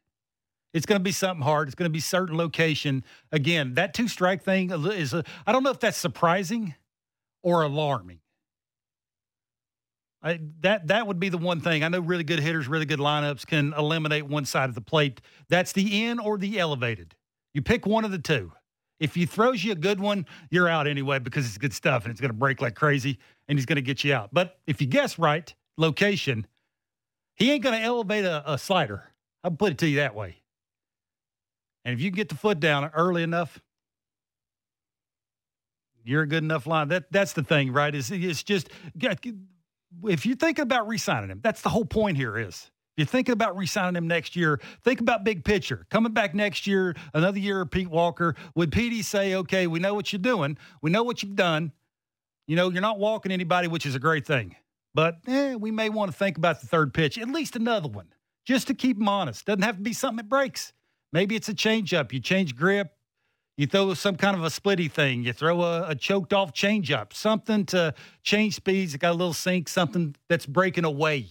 It's 0.73 0.85
going 0.85 0.99
to 0.99 1.03
be 1.03 1.11
something 1.11 1.43
hard. 1.43 1.67
It's 1.67 1.75
going 1.75 1.89
to 1.89 1.93
be 1.93 1.99
certain 1.99 2.35
location. 2.35 3.03
Again, 3.31 3.75
that 3.75 3.93
two 3.93 4.07
strike 4.07 4.43
thing 4.43 4.71
is, 4.71 5.13
a, 5.13 5.23
I 5.45 5.51
don't 5.51 5.63
know 5.63 5.69
if 5.69 5.79
that's 5.79 5.97
surprising 5.97 6.75
or 7.43 7.61
alarming. 7.61 8.19
I, 10.23 10.39
that 10.61 10.87
that 10.87 11.05
would 11.05 11.19
be 11.19 11.27
the 11.29 11.37
one 11.37 11.59
thing. 11.59 11.83
I 11.83 11.89
know 11.89 11.99
really 11.99 12.23
good 12.23 12.39
hitters, 12.39 12.67
really 12.67 12.85
good 12.85 12.99
lineups 12.99 13.45
can 13.45 13.73
eliminate 13.73 14.25
one 14.25 14.45
side 14.45 14.69
of 14.69 14.75
the 14.75 14.81
plate. 14.81 15.19
That's 15.49 15.73
the 15.73 16.05
in 16.05 16.17
or 16.17 16.37
the 16.37 16.59
elevated. 16.59 17.15
You 17.53 17.61
pick 17.61 17.85
one 17.85 18.05
of 18.05 18.11
the 18.11 18.17
two. 18.19 18.53
If 18.99 19.15
he 19.15 19.25
throws 19.25 19.63
you 19.65 19.73
a 19.73 19.75
good 19.75 19.99
one, 19.99 20.25
you're 20.49 20.69
out 20.69 20.87
anyway 20.87 21.19
because 21.19 21.45
it's 21.45 21.57
good 21.57 21.73
stuff 21.73 22.05
and 22.05 22.11
it's 22.11 22.21
going 22.21 22.29
to 22.29 22.37
break 22.37 22.61
like 22.61 22.73
crazy 22.73 23.19
and 23.49 23.57
he's 23.57 23.65
going 23.65 23.75
to 23.75 23.81
get 23.81 24.05
you 24.05 24.13
out. 24.13 24.29
But 24.31 24.57
if 24.65 24.79
you 24.79 24.87
guess 24.87 25.19
right, 25.19 25.53
location, 25.77 26.47
he 27.35 27.51
ain't 27.51 27.63
going 27.63 27.77
to 27.77 27.83
elevate 27.83 28.23
a, 28.23 28.53
a 28.53 28.57
slider. 28.57 29.11
I'll 29.43 29.51
put 29.51 29.73
it 29.73 29.77
to 29.79 29.87
you 29.87 29.97
that 29.97 30.15
way. 30.15 30.37
And 31.85 31.93
if 31.93 32.01
you 32.01 32.11
can 32.11 32.15
get 32.15 32.29
the 32.29 32.35
foot 32.35 32.59
down 32.59 32.89
early 32.93 33.23
enough, 33.23 33.59
you're 36.03 36.23
a 36.23 36.27
good 36.27 36.43
enough 36.43 36.67
line. 36.67 36.89
That 36.89 37.11
that's 37.11 37.33
the 37.33 37.43
thing, 37.43 37.71
right? 37.71 37.93
Is 37.93 38.11
it's 38.11 38.43
just 38.43 38.69
if 40.05 40.25
you're 40.25 40.35
thinking 40.35 40.63
about 40.63 40.87
re-signing 40.87 41.29
him, 41.29 41.39
that's 41.41 41.61
the 41.61 41.69
whole 41.69 41.85
point 41.85 42.17
here. 42.17 42.37
Is 42.37 42.69
if 42.95 42.97
you're 42.97 43.05
thinking 43.05 43.33
about 43.33 43.55
re-signing 43.57 43.95
him 43.95 44.07
next 44.07 44.35
year, 44.35 44.59
think 44.83 44.99
about 44.99 45.23
big 45.23 45.43
picture. 45.43 45.85
Coming 45.89 46.11
back 46.11 46.35
next 46.35 46.67
year, 46.67 46.95
another 47.13 47.39
year 47.39 47.61
of 47.61 47.71
Pete 47.71 47.89
Walker. 47.89 48.35
Would 48.55 48.71
Petey 48.71 49.01
say, 49.01 49.35
"Okay, 49.35 49.67
we 49.67 49.79
know 49.79 49.93
what 49.93 50.11
you're 50.11 50.21
doing. 50.21 50.57
We 50.81 50.91
know 50.91 51.03
what 51.03 51.23
you've 51.23 51.35
done. 51.35 51.71
You 52.47 52.55
know, 52.57 52.69
you're 52.69 52.81
not 52.81 52.99
walking 52.99 53.31
anybody, 53.31 53.67
which 53.67 53.85
is 53.85 53.95
a 53.95 53.99
great 53.99 54.25
thing. 54.25 54.55
But 54.93 55.19
eh, 55.27 55.55
we 55.55 55.71
may 55.71 55.89
want 55.89 56.11
to 56.11 56.17
think 56.17 56.37
about 56.37 56.61
the 56.61 56.67
third 56.67 56.93
pitch, 56.93 57.17
at 57.17 57.29
least 57.29 57.55
another 57.55 57.87
one, 57.87 58.07
just 58.45 58.67
to 58.67 58.73
keep 58.73 58.97
him 58.97 59.07
honest. 59.07 59.45
Doesn't 59.45 59.63
have 59.63 59.77
to 59.77 59.81
be 59.81 59.93
something 59.93 60.17
that 60.17 60.29
breaks. 60.29 60.73
Maybe 61.13 61.35
it's 61.35 61.47
a 61.47 61.53
changeup. 61.53 62.11
You 62.11 62.19
change 62.19 62.55
grip. 62.55 62.91
You 63.55 63.67
throw 63.67 63.93
some 63.93 64.15
kind 64.15 64.35
of 64.35 64.43
a 64.43 64.47
splitty 64.47 64.91
thing. 64.91 65.23
You 65.23 65.31
throw 65.31 65.61
a, 65.61 65.89
a 65.89 65.95
choked 65.95 66.33
off 66.33 66.53
changeup, 66.53 67.13
something 67.13 67.65
to 67.67 67.93
change 68.23 68.55
speeds. 68.55 68.95
It 68.95 68.97
got 68.97 69.11
a 69.11 69.17
little 69.17 69.33
sink, 69.33 69.69
something 69.69 70.15
that's 70.27 70.47
breaking 70.47 70.85
away. 70.85 71.27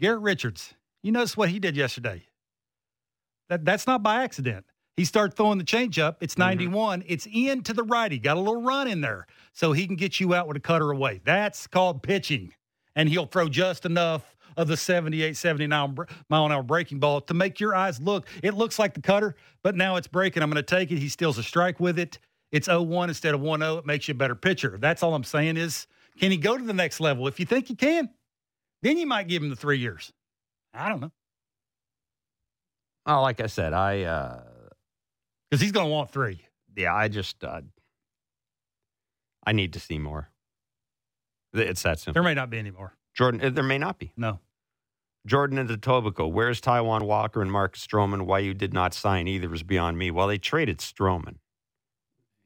Garrett 0.00 0.20
Richards, 0.20 0.74
you 1.04 1.12
notice 1.12 1.36
what 1.36 1.48
he 1.48 1.60
did 1.60 1.76
yesterday. 1.76 2.24
That 3.48 3.64
that's 3.64 3.86
not 3.86 4.02
by 4.02 4.24
accident. 4.24 4.66
He 4.96 5.04
started 5.04 5.36
throwing 5.36 5.58
the 5.58 5.64
changeup. 5.64 6.16
It's 6.20 6.34
mm-hmm. 6.34 6.58
91. 6.58 7.04
It's 7.06 7.28
in 7.32 7.62
to 7.62 7.72
the 7.72 7.84
righty. 7.84 8.18
Got 8.18 8.36
a 8.36 8.40
little 8.40 8.62
run 8.62 8.88
in 8.88 9.00
there 9.00 9.28
so 9.52 9.72
he 9.72 9.86
can 9.86 9.94
get 9.96 10.18
you 10.18 10.34
out 10.34 10.48
with 10.48 10.56
a 10.56 10.60
cutter 10.60 10.90
away. 10.90 11.20
That's 11.24 11.68
called 11.68 12.02
pitching. 12.02 12.52
And 12.96 13.08
he'll 13.08 13.26
throw 13.26 13.48
just 13.48 13.86
enough 13.86 14.34
of 14.56 14.68
the 14.68 14.76
78, 14.76 15.36
79 15.36 15.96
mile 16.28 16.46
an 16.46 16.52
hour 16.52 16.62
breaking 16.62 16.98
ball 16.98 17.20
to 17.22 17.34
make 17.34 17.60
your 17.60 17.74
eyes 17.74 18.00
look. 18.00 18.26
It 18.42 18.54
looks 18.54 18.78
like 18.78 18.94
the 18.94 19.00
cutter, 19.02 19.36
but 19.62 19.76
now 19.76 19.96
it's 19.96 20.06
breaking. 20.08 20.42
I'm 20.42 20.50
going 20.50 20.62
to 20.62 20.76
take 20.76 20.90
it. 20.90 20.98
He 20.98 21.08
steals 21.08 21.38
a 21.38 21.42
strike 21.42 21.80
with 21.80 21.98
it. 21.98 22.18
It's 22.50 22.68
0-1 22.68 23.08
instead 23.08 23.34
of 23.34 23.40
1-0. 23.40 23.78
It 23.78 23.86
makes 23.86 24.08
you 24.08 24.12
a 24.12 24.16
better 24.16 24.34
pitcher. 24.34 24.76
That's 24.78 25.02
all 25.02 25.14
I'm 25.14 25.24
saying 25.24 25.56
is, 25.56 25.86
can 26.20 26.30
he 26.30 26.36
go 26.36 26.58
to 26.58 26.64
the 26.64 26.74
next 26.74 27.00
level? 27.00 27.26
If 27.26 27.40
you 27.40 27.46
think 27.46 27.66
he 27.66 27.74
can, 27.74 28.10
then 28.82 28.98
you 28.98 29.06
might 29.06 29.28
give 29.28 29.42
him 29.42 29.48
the 29.48 29.56
three 29.56 29.78
years. 29.78 30.12
I 30.74 30.88
don't 30.88 31.00
know. 31.00 31.12
Oh, 33.06 33.22
like 33.22 33.40
I 33.40 33.46
said, 33.46 33.72
I 33.72 34.02
uh, 34.02 34.42
Because 35.50 35.60
he's 35.62 35.72
going 35.72 35.86
to 35.86 35.90
want 35.92 36.10
three. 36.10 36.40
yeah, 36.76 36.94
I 36.94 37.08
just 37.08 37.42
uh, 37.42 37.62
I 39.44 39.52
need 39.52 39.72
to 39.72 39.80
see 39.80 39.98
more. 39.98 40.28
It's 41.52 41.82
that 41.82 41.98
simple. 41.98 42.14
There 42.14 42.22
may 42.22 42.34
not 42.34 42.48
be 42.48 42.58
any 42.58 42.70
more. 42.70 42.94
Jordan, 43.14 43.44
uh, 43.44 43.50
there 43.50 43.64
may 43.64 43.78
not 43.78 43.98
be. 43.98 44.12
No. 44.16 44.38
Jordan 45.26 45.58
and 45.58 45.68
Etobicoke, 45.70 46.32
where's 46.32 46.60
Taijuan 46.60 47.02
Walker 47.02 47.42
and 47.42 47.52
Mark 47.52 47.76
Stroman? 47.76 48.22
Why 48.22 48.40
you 48.40 48.54
did 48.54 48.74
not 48.74 48.92
sign 48.92 49.28
either 49.28 49.52
is 49.54 49.62
beyond 49.62 49.96
me. 49.96 50.10
Well, 50.10 50.26
they 50.26 50.38
traded 50.38 50.78
Stroman, 50.78 51.36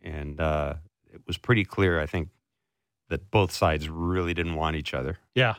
and 0.02 0.38
uh, 0.40 0.74
it 1.12 1.22
was 1.26 1.38
pretty 1.38 1.64
clear, 1.64 1.98
I 1.98 2.04
think, 2.06 2.28
that 3.08 3.30
both 3.30 3.50
sides 3.52 3.88
really 3.88 4.34
didn't 4.34 4.56
want 4.56 4.76
each 4.76 4.92
other. 4.92 5.18
Yeah. 5.34 5.54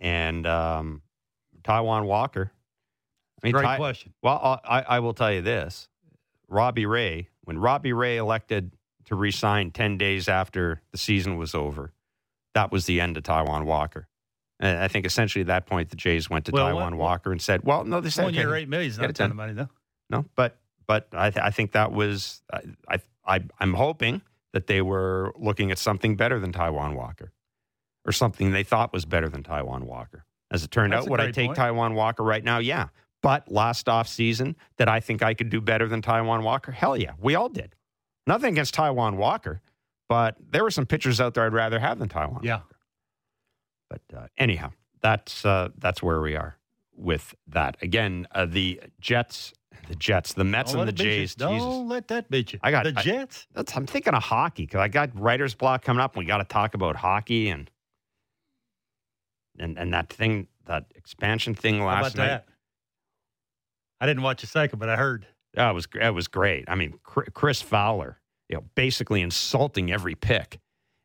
And 0.00 0.46
um, 0.46 1.02
Taijuan 1.62 2.06
Walker, 2.06 2.50
I 3.42 3.46
mean, 3.46 3.52
Great 3.52 3.64
Tai- 3.64 3.76
question. 3.76 4.14
well, 4.22 4.60
I, 4.64 4.80
I 4.82 4.98
will 5.00 5.12
tell 5.14 5.32
you 5.32 5.42
this: 5.42 5.88
Robbie 6.48 6.86
Ray, 6.86 7.28
when 7.42 7.58
Robbie 7.58 7.92
Ray 7.92 8.16
elected 8.16 8.72
to 9.04 9.14
resign 9.16 9.70
ten 9.70 9.98
days 9.98 10.28
after 10.28 10.80
the 10.92 10.98
season 10.98 11.36
was 11.36 11.54
over, 11.54 11.92
that 12.54 12.72
was 12.72 12.86
the 12.86 13.02
end 13.02 13.18
of 13.18 13.22
Taijuan 13.22 13.64
Walker. 13.66 14.08
And 14.60 14.78
I 14.78 14.88
think 14.88 15.04
essentially 15.04 15.40
at 15.40 15.48
that 15.48 15.66
point 15.66 15.90
the 15.90 15.96
Jays 15.96 16.30
went 16.30 16.44
to 16.46 16.52
Well, 16.52 16.66
Taijuan 16.68 16.90
what- 16.92 16.94
Walker 16.96 17.32
and 17.32 17.42
said, 17.42 17.62
"Well, 17.64 17.84
no, 17.84 18.00
they 18.00 18.10
said 18.10 18.24
One 18.24 18.34
year, 18.34 18.48
okay, 18.50 18.62
eight 18.62 18.68
million 18.68 18.90
is 18.90 18.98
not 18.98 19.10
a 19.10 19.12
ton 19.12 19.30
of 19.30 19.36
money, 19.36 19.52
though. 19.52 19.68
no." 20.10 20.24
But 20.36 20.56
but 20.86 21.08
I, 21.12 21.30
th- 21.30 21.44
I 21.44 21.50
think 21.50 21.72
that 21.72 21.92
was 21.92 22.42
I, 22.88 23.00
I 23.26 23.40
I'm 23.58 23.74
hoping 23.74 24.22
that 24.52 24.66
they 24.66 24.80
were 24.82 25.32
looking 25.36 25.70
at 25.70 25.78
something 25.78 26.14
better 26.16 26.38
than 26.38 26.52
Taijuan 26.52 26.94
Walker, 26.94 27.32
or 28.06 28.12
something 28.12 28.52
they 28.52 28.62
thought 28.62 28.92
was 28.92 29.04
better 29.04 29.28
than 29.28 29.42
Taijuan 29.42 29.82
Walker. 29.82 30.24
As 30.50 30.62
it 30.62 30.70
turned 30.70 30.92
That's 30.92 31.06
out, 31.06 31.10
would 31.10 31.20
I 31.20 31.30
take 31.32 31.46
point. 31.48 31.58
Taijuan 31.58 31.94
Walker 31.94 32.22
right 32.22 32.44
now? 32.44 32.58
Yeah. 32.58 32.88
But 33.22 33.50
last 33.50 33.88
off 33.88 34.06
season, 34.06 34.54
that 34.76 34.88
I 34.88 35.00
think 35.00 35.22
I 35.22 35.32
could 35.34 35.48
do 35.48 35.60
better 35.62 35.88
than 35.88 36.02
Taijuan 36.02 36.42
Walker? 36.42 36.70
Hell 36.70 36.96
yeah, 36.96 37.12
we 37.18 37.34
all 37.34 37.48
did. 37.48 37.74
Nothing 38.26 38.52
against 38.52 38.74
Taijuan 38.74 39.16
Walker, 39.16 39.62
but 40.08 40.36
there 40.50 40.62
were 40.62 40.70
some 40.70 40.84
pitchers 40.86 41.20
out 41.20 41.32
there 41.34 41.44
I'd 41.46 41.54
rather 41.54 41.78
have 41.80 41.98
than 41.98 42.08
Taijuan. 42.10 42.44
Yeah. 42.44 42.60
But 43.90 44.02
uh, 44.16 44.26
anyhow, 44.38 44.72
that's 45.02 45.44
uh, 45.44 45.68
that's 45.78 46.02
where 46.02 46.20
we 46.20 46.36
are 46.36 46.56
with 46.96 47.34
that. 47.48 47.76
Again, 47.82 48.26
uh, 48.32 48.46
the 48.46 48.80
Jets, 49.00 49.52
the 49.88 49.94
Jets, 49.96 50.32
the 50.32 50.44
Mets, 50.44 50.72
Don't 50.72 50.88
and 50.88 50.88
the 50.88 50.92
it 50.92 50.96
beat 50.96 51.04
you. 51.04 51.10
Jays. 51.20 51.34
Don't 51.34 51.54
Jesus, 51.54 51.74
let 51.90 52.08
that 52.08 52.30
beat 52.30 52.52
you. 52.52 52.58
I 52.62 52.70
got- 52.70 52.84
the 52.84 52.94
I- 52.96 53.02
Jets. 53.02 53.46
that's, 53.54 53.76
I'm 53.76 53.86
thinking 53.86 54.14
of 54.14 54.22
hockey 54.22 54.64
because 54.64 54.80
I 54.80 54.88
got 54.88 55.10
writer's 55.18 55.54
block 55.54 55.82
coming 55.84 56.00
up. 56.00 56.16
We 56.16 56.24
got 56.24 56.38
to 56.38 56.44
talk 56.44 56.74
about 56.74 56.96
hockey, 56.96 57.48
and 57.50 57.70
and 59.58 59.78
and 59.78 59.92
that 59.94 60.08
thing, 60.12 60.48
that 60.66 60.86
expansion 60.94 61.54
thing 61.54 61.78
How 61.80 61.86
last 61.86 62.14
about 62.14 62.22
night. 62.22 62.26
that? 62.28 62.46
I 64.00 64.06
didn't 64.06 64.22
watch 64.22 64.42
a 64.42 64.46
second, 64.46 64.78
but 64.78 64.88
I 64.88 64.96
heard. 64.96 65.26
That 65.54 65.70
was 65.72 65.86
that 65.94 66.14
was 66.14 66.26
great. 66.26 66.64
I 66.68 66.74
mean, 66.74 66.98
Chris 67.04 67.62
Fowler, 67.62 68.18
you 68.48 68.56
know, 68.56 68.64
basically 68.74 69.20
insulting 69.22 69.92
every 69.92 70.16
pick, 70.16 70.58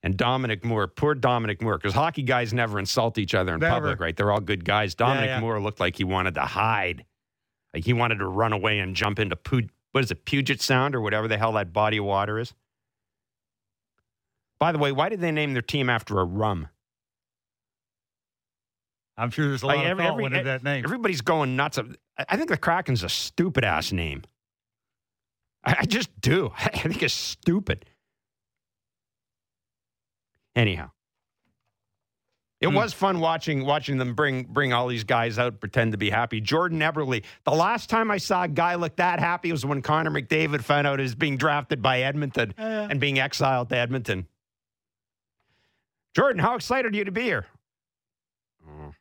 and 0.03 0.15
Dominic 0.15 0.63
Moore, 0.63 0.87
poor 0.87 1.13
Dominic 1.15 1.61
Moore, 1.61 1.77
because 1.77 1.93
hockey 1.93 2.23
guys 2.23 2.53
never 2.53 2.79
insult 2.79 3.17
each 3.17 3.35
other 3.35 3.53
in 3.53 3.59
Never. 3.59 3.73
public, 3.75 3.99
right? 3.99 4.15
They're 4.15 4.31
all 4.31 4.39
good 4.39 4.63
guys. 4.63 4.95
Dominic 4.95 5.27
yeah. 5.27 5.39
Moore 5.41 5.59
looked 5.61 5.79
like 5.79 5.95
he 5.97 6.03
wanted 6.05 6.35
to 6.35 6.41
hide, 6.41 7.05
like 7.73 7.83
he 7.83 7.93
wanted 7.93 8.15
to 8.19 8.27
run 8.27 8.53
away 8.53 8.79
and 8.79 8.95
jump 8.95 9.19
into 9.19 9.35
Pu- 9.35 9.67
what 9.91 10.03
is 10.03 10.11
it, 10.11 10.23
Puget 10.25 10.61
Sound 10.61 10.95
or 10.95 11.01
whatever 11.01 11.27
the 11.27 11.37
hell 11.37 11.51
that 11.53 11.73
body 11.73 11.97
of 11.97 12.05
water 12.05 12.39
is. 12.39 12.53
By 14.59 14.71
the 14.71 14.77
way, 14.77 14.91
why 14.91 15.09
did 15.09 15.19
they 15.21 15.31
name 15.31 15.53
their 15.53 15.61
team 15.61 15.89
after 15.89 16.19
a 16.19 16.23
rum? 16.25 16.67
I'm 19.17 19.31
sure 19.31 19.47
there's 19.47 19.63
a 19.63 19.67
Like, 19.67 19.77
lot 19.77 19.85
of 19.85 19.91
every- 19.91 20.03
thought 20.05 20.11
every- 20.13 20.25
into 20.25 20.43
that 20.43 20.63
name. 20.63 20.83
Everybody's 20.85 21.21
going 21.21 21.55
nuts. 21.55 21.77
I 21.77 21.83
I 22.29 22.37
think 22.37 22.49
the 22.49 22.57
Kraken's 22.57 23.03
a 23.03 23.09
stupid 23.09 23.63
ass 23.65 23.91
name. 23.91 24.23
I 25.63 25.77
I 25.79 25.85
just 25.85 26.09
do. 26.21 26.51
I 26.57 26.69
think 26.69 27.03
it's 27.03 27.13
stupid. 27.13 27.85
Anyhow, 30.59 30.91
it 32.59 32.67
Hmm. 32.67 32.75
was 32.75 32.91
fun 32.93 33.21
watching 33.21 33.63
watching 33.65 33.97
them 33.97 34.13
bring 34.13 34.43
bring 34.43 34.73
all 34.73 34.87
these 34.89 35.05
guys 35.05 35.39
out, 35.39 35.61
pretend 35.61 35.93
to 35.93 35.97
be 35.97 36.09
happy. 36.09 36.41
Jordan 36.41 36.79
Eberle. 36.79 37.23
The 37.45 37.51
last 37.51 37.89
time 37.89 38.11
I 38.11 38.17
saw 38.17 38.43
a 38.43 38.47
guy 38.49 38.75
look 38.75 38.97
that 38.97 39.19
happy 39.21 39.53
was 39.53 39.65
when 39.65 39.81
Connor 39.81 40.11
McDavid 40.11 40.61
found 40.61 40.85
out 40.85 40.99
he 40.99 41.03
was 41.03 41.15
being 41.15 41.37
drafted 41.37 41.81
by 41.81 42.01
Edmonton 42.01 42.53
Yeah. 42.57 42.87
and 42.89 42.99
being 42.99 43.19
exiled 43.19 43.69
to 43.69 43.77
Edmonton. 43.77 44.27
Jordan, 46.13 46.41
how 46.41 46.55
excited 46.55 46.93
are 46.93 46.97
you 46.97 47.05
to 47.05 47.11
be 47.11 47.21
here? 47.21 47.45
Oh. 48.67 48.93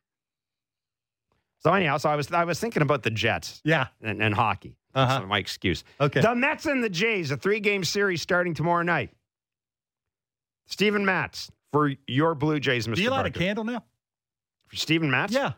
So 1.59 1.73
anyhow, 1.73 1.97
so 1.97 2.09
I 2.09 2.15
was 2.15 2.31
I 2.31 2.45
was 2.45 2.57
thinking 2.57 2.81
about 2.83 3.03
the 3.03 3.11
Jets 3.11 3.59
yeah. 3.65 3.87
and, 4.01 4.21
and 4.23 4.33
hockey. 4.33 4.77
That's 4.93 5.11
Uh-huh. 5.11 5.25
my 5.27 5.39
excuse. 5.39 5.83
Okay. 5.99 6.21
The 6.21 6.33
Mets 6.35 6.65
and 6.67 6.81
the 6.81 6.89
Jays, 6.89 7.31
a 7.31 7.37
three 7.37 7.59
game 7.59 7.83
series 7.83 8.21
starting 8.21 8.53
tomorrow 8.53 8.83
night. 8.83 9.11
Steven 10.69 11.05
Matz 11.05 11.51
for 11.71 11.91
your 12.07 12.35
Blue 12.35 12.59
Jays, 12.59 12.87
Mr. 12.87 12.95
Do 12.95 13.01
you 13.03 13.09
light 13.09 13.25
a 13.25 13.31
candle 13.31 13.63
now? 13.63 13.83
For 14.67 14.75
Steven 14.75 15.09
Matz? 15.11 15.33
Yeah. 15.33 15.53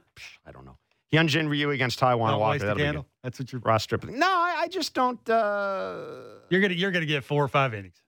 I 0.46 0.52
don't 0.52 0.66
know. 0.66 0.78
Hyunjin 1.14 1.50
Ryu 1.50 1.72
against 1.72 2.00
Taijuan 2.00 2.30
Don't 2.30 2.40
Walker. 2.40 2.52
waste 2.52 2.64
a 2.64 2.68
That'll 2.68 2.78
be 2.78 2.84
candle. 2.84 3.04
good. 3.04 3.10
That's 3.24 3.40
what 3.40 3.52
you're. 3.52 3.62
Ross 3.62 3.84
Stripling. 3.84 4.18
No, 4.18 4.28
I, 4.28 4.62
I 4.62 4.68
just 4.70 4.94
don't. 4.94 5.30
Uh... 5.30 6.06
You're 6.50 6.62
gonna 6.62 6.74
you're 6.74 6.92
gonna 6.92 7.06
get 7.06 7.24
four 7.26 7.44
or 7.44 7.50
five 7.50 7.74
innings, 7.74 8.02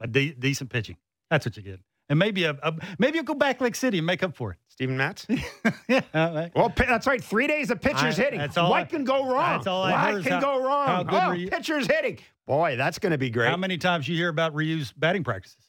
a 0.00 0.06
de- 0.06 0.34
decent 0.34 0.70
pitching. 0.70 0.96
That's 1.30 1.44
what 1.44 1.56
you 1.56 1.64
get, 1.64 1.80
and 2.08 2.16
maybe 2.18 2.44
a, 2.44 2.52
a 2.62 2.72
maybe 3.00 3.16
you'll 3.16 3.24
go 3.24 3.34
back 3.34 3.60
Lake 3.60 3.74
City 3.74 3.98
and 3.98 4.06
make 4.06 4.22
up 4.22 4.36
for 4.36 4.52
it. 4.52 4.58
Steven 4.68 4.96
Matz? 4.96 5.26
it. 5.28 5.40
yeah. 5.88 6.00
all 6.14 6.32
right. 6.34 6.52
Well, 6.54 6.70
pi- 6.70 6.86
that's 6.86 7.08
right. 7.08 7.22
Three 7.22 7.48
days 7.48 7.72
of 7.72 7.80
pitchers 7.80 8.16
I- 8.20 8.22
hitting. 8.22 8.38
that's 8.38 8.56
all 8.56 8.70
what 8.70 8.82
I- 8.82 8.84
can 8.84 9.02
go 9.02 9.28
wrong? 9.28 9.56
that's 9.56 9.66
all 9.66 9.82
I 9.82 9.90
what 9.90 10.00
heard 10.00 10.18
is 10.20 10.22
can 10.24 10.32
how- 10.34 10.40
go 10.40 10.64
wrong? 10.64 10.86
how 10.86 11.02
good 11.02 11.22
oh, 11.24 11.28
were 11.30 11.34
you- 11.34 11.48
pitchers 11.50 11.88
hitting. 11.88 12.18
Boy, 12.46 12.76
that's 12.76 13.00
going 13.00 13.10
to 13.12 13.18
be 13.18 13.28
great. 13.30 13.50
How 13.50 13.56
many 13.56 13.76
times 13.76 14.06
you 14.08 14.14
hear 14.16 14.28
about 14.28 14.54
Ryu's 14.54 14.92
batting 14.92 15.24
practices? 15.24 15.67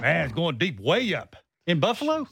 Man, 0.00 0.26
it's 0.26 0.34
going 0.34 0.58
deep, 0.58 0.78
way 0.78 1.14
up 1.14 1.36
in 1.66 1.80
Buffalo. 1.80 2.28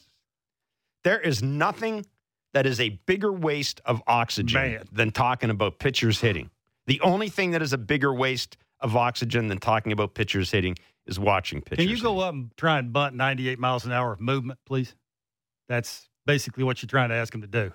There 1.02 1.20
is 1.20 1.42
nothing 1.42 2.06
that 2.54 2.64
is 2.64 2.80
a 2.80 2.90
bigger 3.06 3.32
waste 3.32 3.80
of 3.84 4.02
oxygen 4.06 4.60
Man. 4.60 4.84
than 4.92 5.10
talking 5.10 5.50
about 5.50 5.78
pitchers 5.78 6.20
hitting. 6.20 6.50
The 6.86 7.00
only 7.00 7.28
thing 7.28 7.50
that 7.50 7.62
is 7.62 7.72
a 7.72 7.78
bigger 7.78 8.14
waste 8.14 8.56
of 8.80 8.96
oxygen 8.96 9.48
than 9.48 9.58
talking 9.58 9.92
about 9.92 10.14
pitchers 10.14 10.50
hitting 10.50 10.76
is 11.06 11.18
watching 11.18 11.60
pitchers. 11.60 11.84
Can 11.84 11.88
you 11.94 12.00
go 12.00 12.14
hitting. 12.14 12.22
up 12.28 12.34
and 12.34 12.56
try 12.56 12.78
and 12.78 12.92
bunt 12.92 13.16
98 13.16 13.58
miles 13.58 13.84
an 13.84 13.92
hour 13.92 14.12
of 14.12 14.20
movement, 14.20 14.60
please? 14.64 14.94
That's 15.68 16.08
basically 16.24 16.62
what 16.62 16.82
you're 16.82 16.88
trying 16.88 17.08
to 17.08 17.16
ask 17.16 17.34
him 17.34 17.40
to 17.40 17.48
do. 17.48 17.72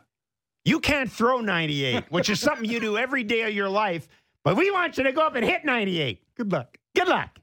You 0.64 0.80
can't 0.80 1.12
throw 1.12 1.42
98, 1.42 2.06
which 2.12 2.30
is 2.30 2.40
something 2.40 2.70
you 2.70 2.80
do 2.80 2.98
every 2.98 3.24
day 3.24 3.42
of 3.42 3.54
your 3.54 3.70
life, 3.70 4.08
but 4.44 4.56
we 4.56 4.72
want 4.72 4.98
you 4.98 5.04
to 5.04 5.12
go 5.12 5.22
up 5.22 5.36
and 5.36 5.44
hit 5.44 5.66
98. 5.66 6.22
Good 6.36 6.52
luck. 6.52 6.78
Good 6.96 7.08
luck. 7.08 7.41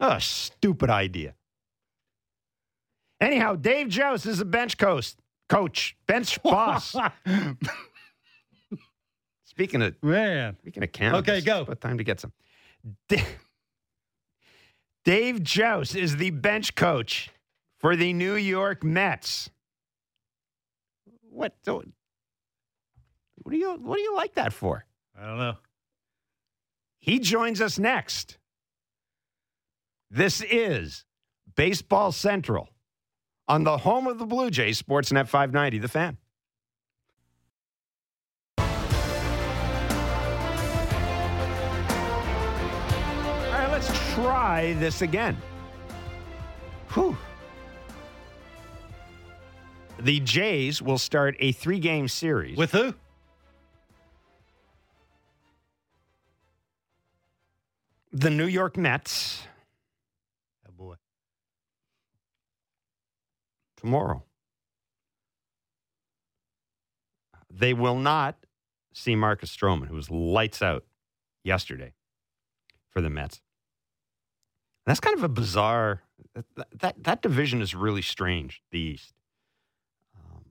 Oh, 0.00 0.18
stupid 0.18 0.88
idea. 0.90 1.34
Anyhow, 3.20 3.54
Dave 3.56 3.88
Jauss 3.88 4.24
is 4.24 4.40
a 4.40 4.44
bench 4.46 4.78
coach. 4.78 5.14
Coach, 5.48 5.96
bench 6.06 6.42
boss. 6.44 6.96
Speaking 9.44 9.82
of 9.82 9.94
Man, 10.02 10.56
speaking 10.60 10.82
of 10.82 10.92
cannabis, 10.92 11.28
Okay, 11.28 11.40
go. 11.42 11.66
it's 11.70 11.80
time 11.80 11.98
to 11.98 12.04
get 12.04 12.20
some. 12.20 12.32
Da- 13.08 13.24
Dave 15.04 15.42
Jauss 15.42 15.94
is 15.94 16.16
the 16.16 16.30
bench 16.30 16.74
coach 16.74 17.30
for 17.78 17.96
the 17.96 18.12
New 18.12 18.34
York 18.36 18.82
Mets. 18.84 19.50
What? 21.30 21.54
What 21.66 21.84
do 23.50 23.56
you 23.56 23.72
What 23.74 23.96
do 23.96 24.02
you 24.02 24.14
like 24.16 24.34
that 24.34 24.52
for? 24.52 24.84
I 25.20 25.26
don't 25.26 25.38
know. 25.38 25.56
He 27.00 27.18
joins 27.18 27.60
us 27.60 27.78
next. 27.78 28.38
This 30.12 30.42
is 30.42 31.04
Baseball 31.54 32.10
Central 32.10 32.68
on 33.46 33.62
the 33.62 33.78
home 33.78 34.08
of 34.08 34.18
the 34.18 34.26
Blue 34.26 34.50
Jays, 34.50 34.82
Sportsnet 34.82 35.28
590, 35.28 35.78
The 35.78 35.86
Fan. 35.86 36.16
All 38.58 38.66
right, 43.52 43.68
let's 43.70 44.14
try 44.14 44.74
this 44.80 45.00
again. 45.00 45.36
Whew. 46.94 47.16
The 50.00 50.18
Jays 50.18 50.82
will 50.82 50.98
start 50.98 51.36
a 51.38 51.52
three 51.52 51.78
game 51.78 52.08
series 52.08 52.56
With 52.58 52.72
who? 52.72 52.94
the 58.12 58.30
New 58.30 58.46
York 58.46 58.76
Mets 58.76 59.44
Oh 60.66 60.72
boy. 60.76 60.94
Tomorrow. 63.80 64.22
They 67.50 67.74
will 67.74 67.96
not 67.96 68.36
see 68.92 69.16
Marcus 69.16 69.54
Stroman, 69.54 69.88
who 69.88 69.96
was 69.96 70.10
lights 70.10 70.62
out 70.62 70.84
yesterday 71.42 71.94
for 72.88 73.00
the 73.00 73.10
Mets. 73.10 73.40
That's 74.86 75.00
kind 75.00 75.16
of 75.16 75.24
a 75.24 75.28
bizarre. 75.28 76.02
That 76.34 76.66
that, 76.78 77.04
that 77.04 77.22
division 77.22 77.60
is 77.60 77.74
really 77.74 78.02
strange. 78.02 78.62
The 78.70 78.78
East, 78.78 79.14
um, 80.16 80.44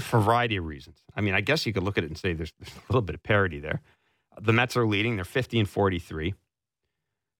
for 0.00 0.18
a 0.18 0.20
variety 0.20 0.56
of 0.56 0.64
reasons. 0.64 0.98
I 1.14 1.20
mean, 1.20 1.34
I 1.34 1.40
guess 1.40 1.66
you 1.66 1.72
could 1.72 1.82
look 1.82 1.98
at 1.98 2.04
it 2.04 2.08
and 2.08 2.18
say 2.18 2.32
there's, 2.32 2.52
there's 2.60 2.74
a 2.74 2.80
little 2.88 3.02
bit 3.02 3.14
of 3.14 3.22
parity 3.22 3.58
there. 3.58 3.80
The 4.40 4.52
Mets 4.52 4.76
are 4.76 4.86
leading; 4.86 5.16
they're 5.16 5.24
50 5.24 5.58
and 5.60 5.68
43. 5.68 6.34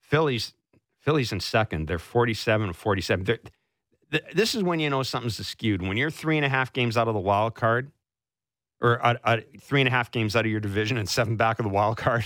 Phillies, 0.00 0.54
Phillies 0.98 1.32
in 1.32 1.40
second. 1.40 1.86
They're 1.86 1.98
47 1.98 2.68
and 2.68 2.76
47. 2.76 3.24
They're, 3.24 3.38
th- 4.10 4.24
this 4.34 4.54
is 4.54 4.62
when 4.62 4.80
you 4.80 4.90
know 4.90 5.02
something's 5.02 5.44
skewed. 5.46 5.82
When 5.82 5.96
you're 5.96 6.10
three 6.10 6.36
and 6.36 6.44
a 6.44 6.48
half 6.48 6.72
games 6.72 6.96
out 6.96 7.08
of 7.08 7.14
the 7.14 7.20
wild 7.20 7.54
card, 7.54 7.90
or 8.80 9.04
uh, 9.04 9.14
uh, 9.24 9.38
three 9.60 9.80
and 9.80 9.88
a 9.88 9.90
half 9.90 10.10
games 10.10 10.36
out 10.36 10.44
of 10.44 10.50
your 10.50 10.60
division 10.60 10.96
and 10.96 11.08
seven 11.08 11.36
back 11.36 11.58
of 11.58 11.64
the 11.64 11.70
wild 11.70 11.96
card, 11.96 12.24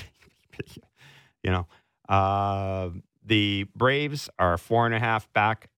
you 1.42 1.51
know, 1.51 1.66
uh, 2.09 2.90
the 3.25 3.66
Braves 3.75 4.29
are 4.38 4.59
four 4.59 4.87
and 4.87 4.94
a 4.94 5.01
half 5.01 5.33
back 5.33 5.69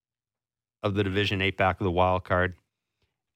of 0.83 0.95
the 0.95 1.05
division, 1.05 1.41
eight 1.41 1.57
back 1.57 1.81
of 1.81 1.85
the 1.85 1.91
wild 1.91 2.25
card, 2.25 2.55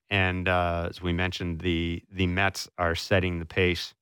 and 0.08 0.48
uh, 0.48 0.88
as 0.90 1.00
we 1.00 1.12
mentioned, 1.12 1.60
the 1.60 2.02
the 2.10 2.26
Mets 2.26 2.68
are 2.78 2.94
setting 2.94 3.38
the 3.38 3.46
pace 3.46 3.94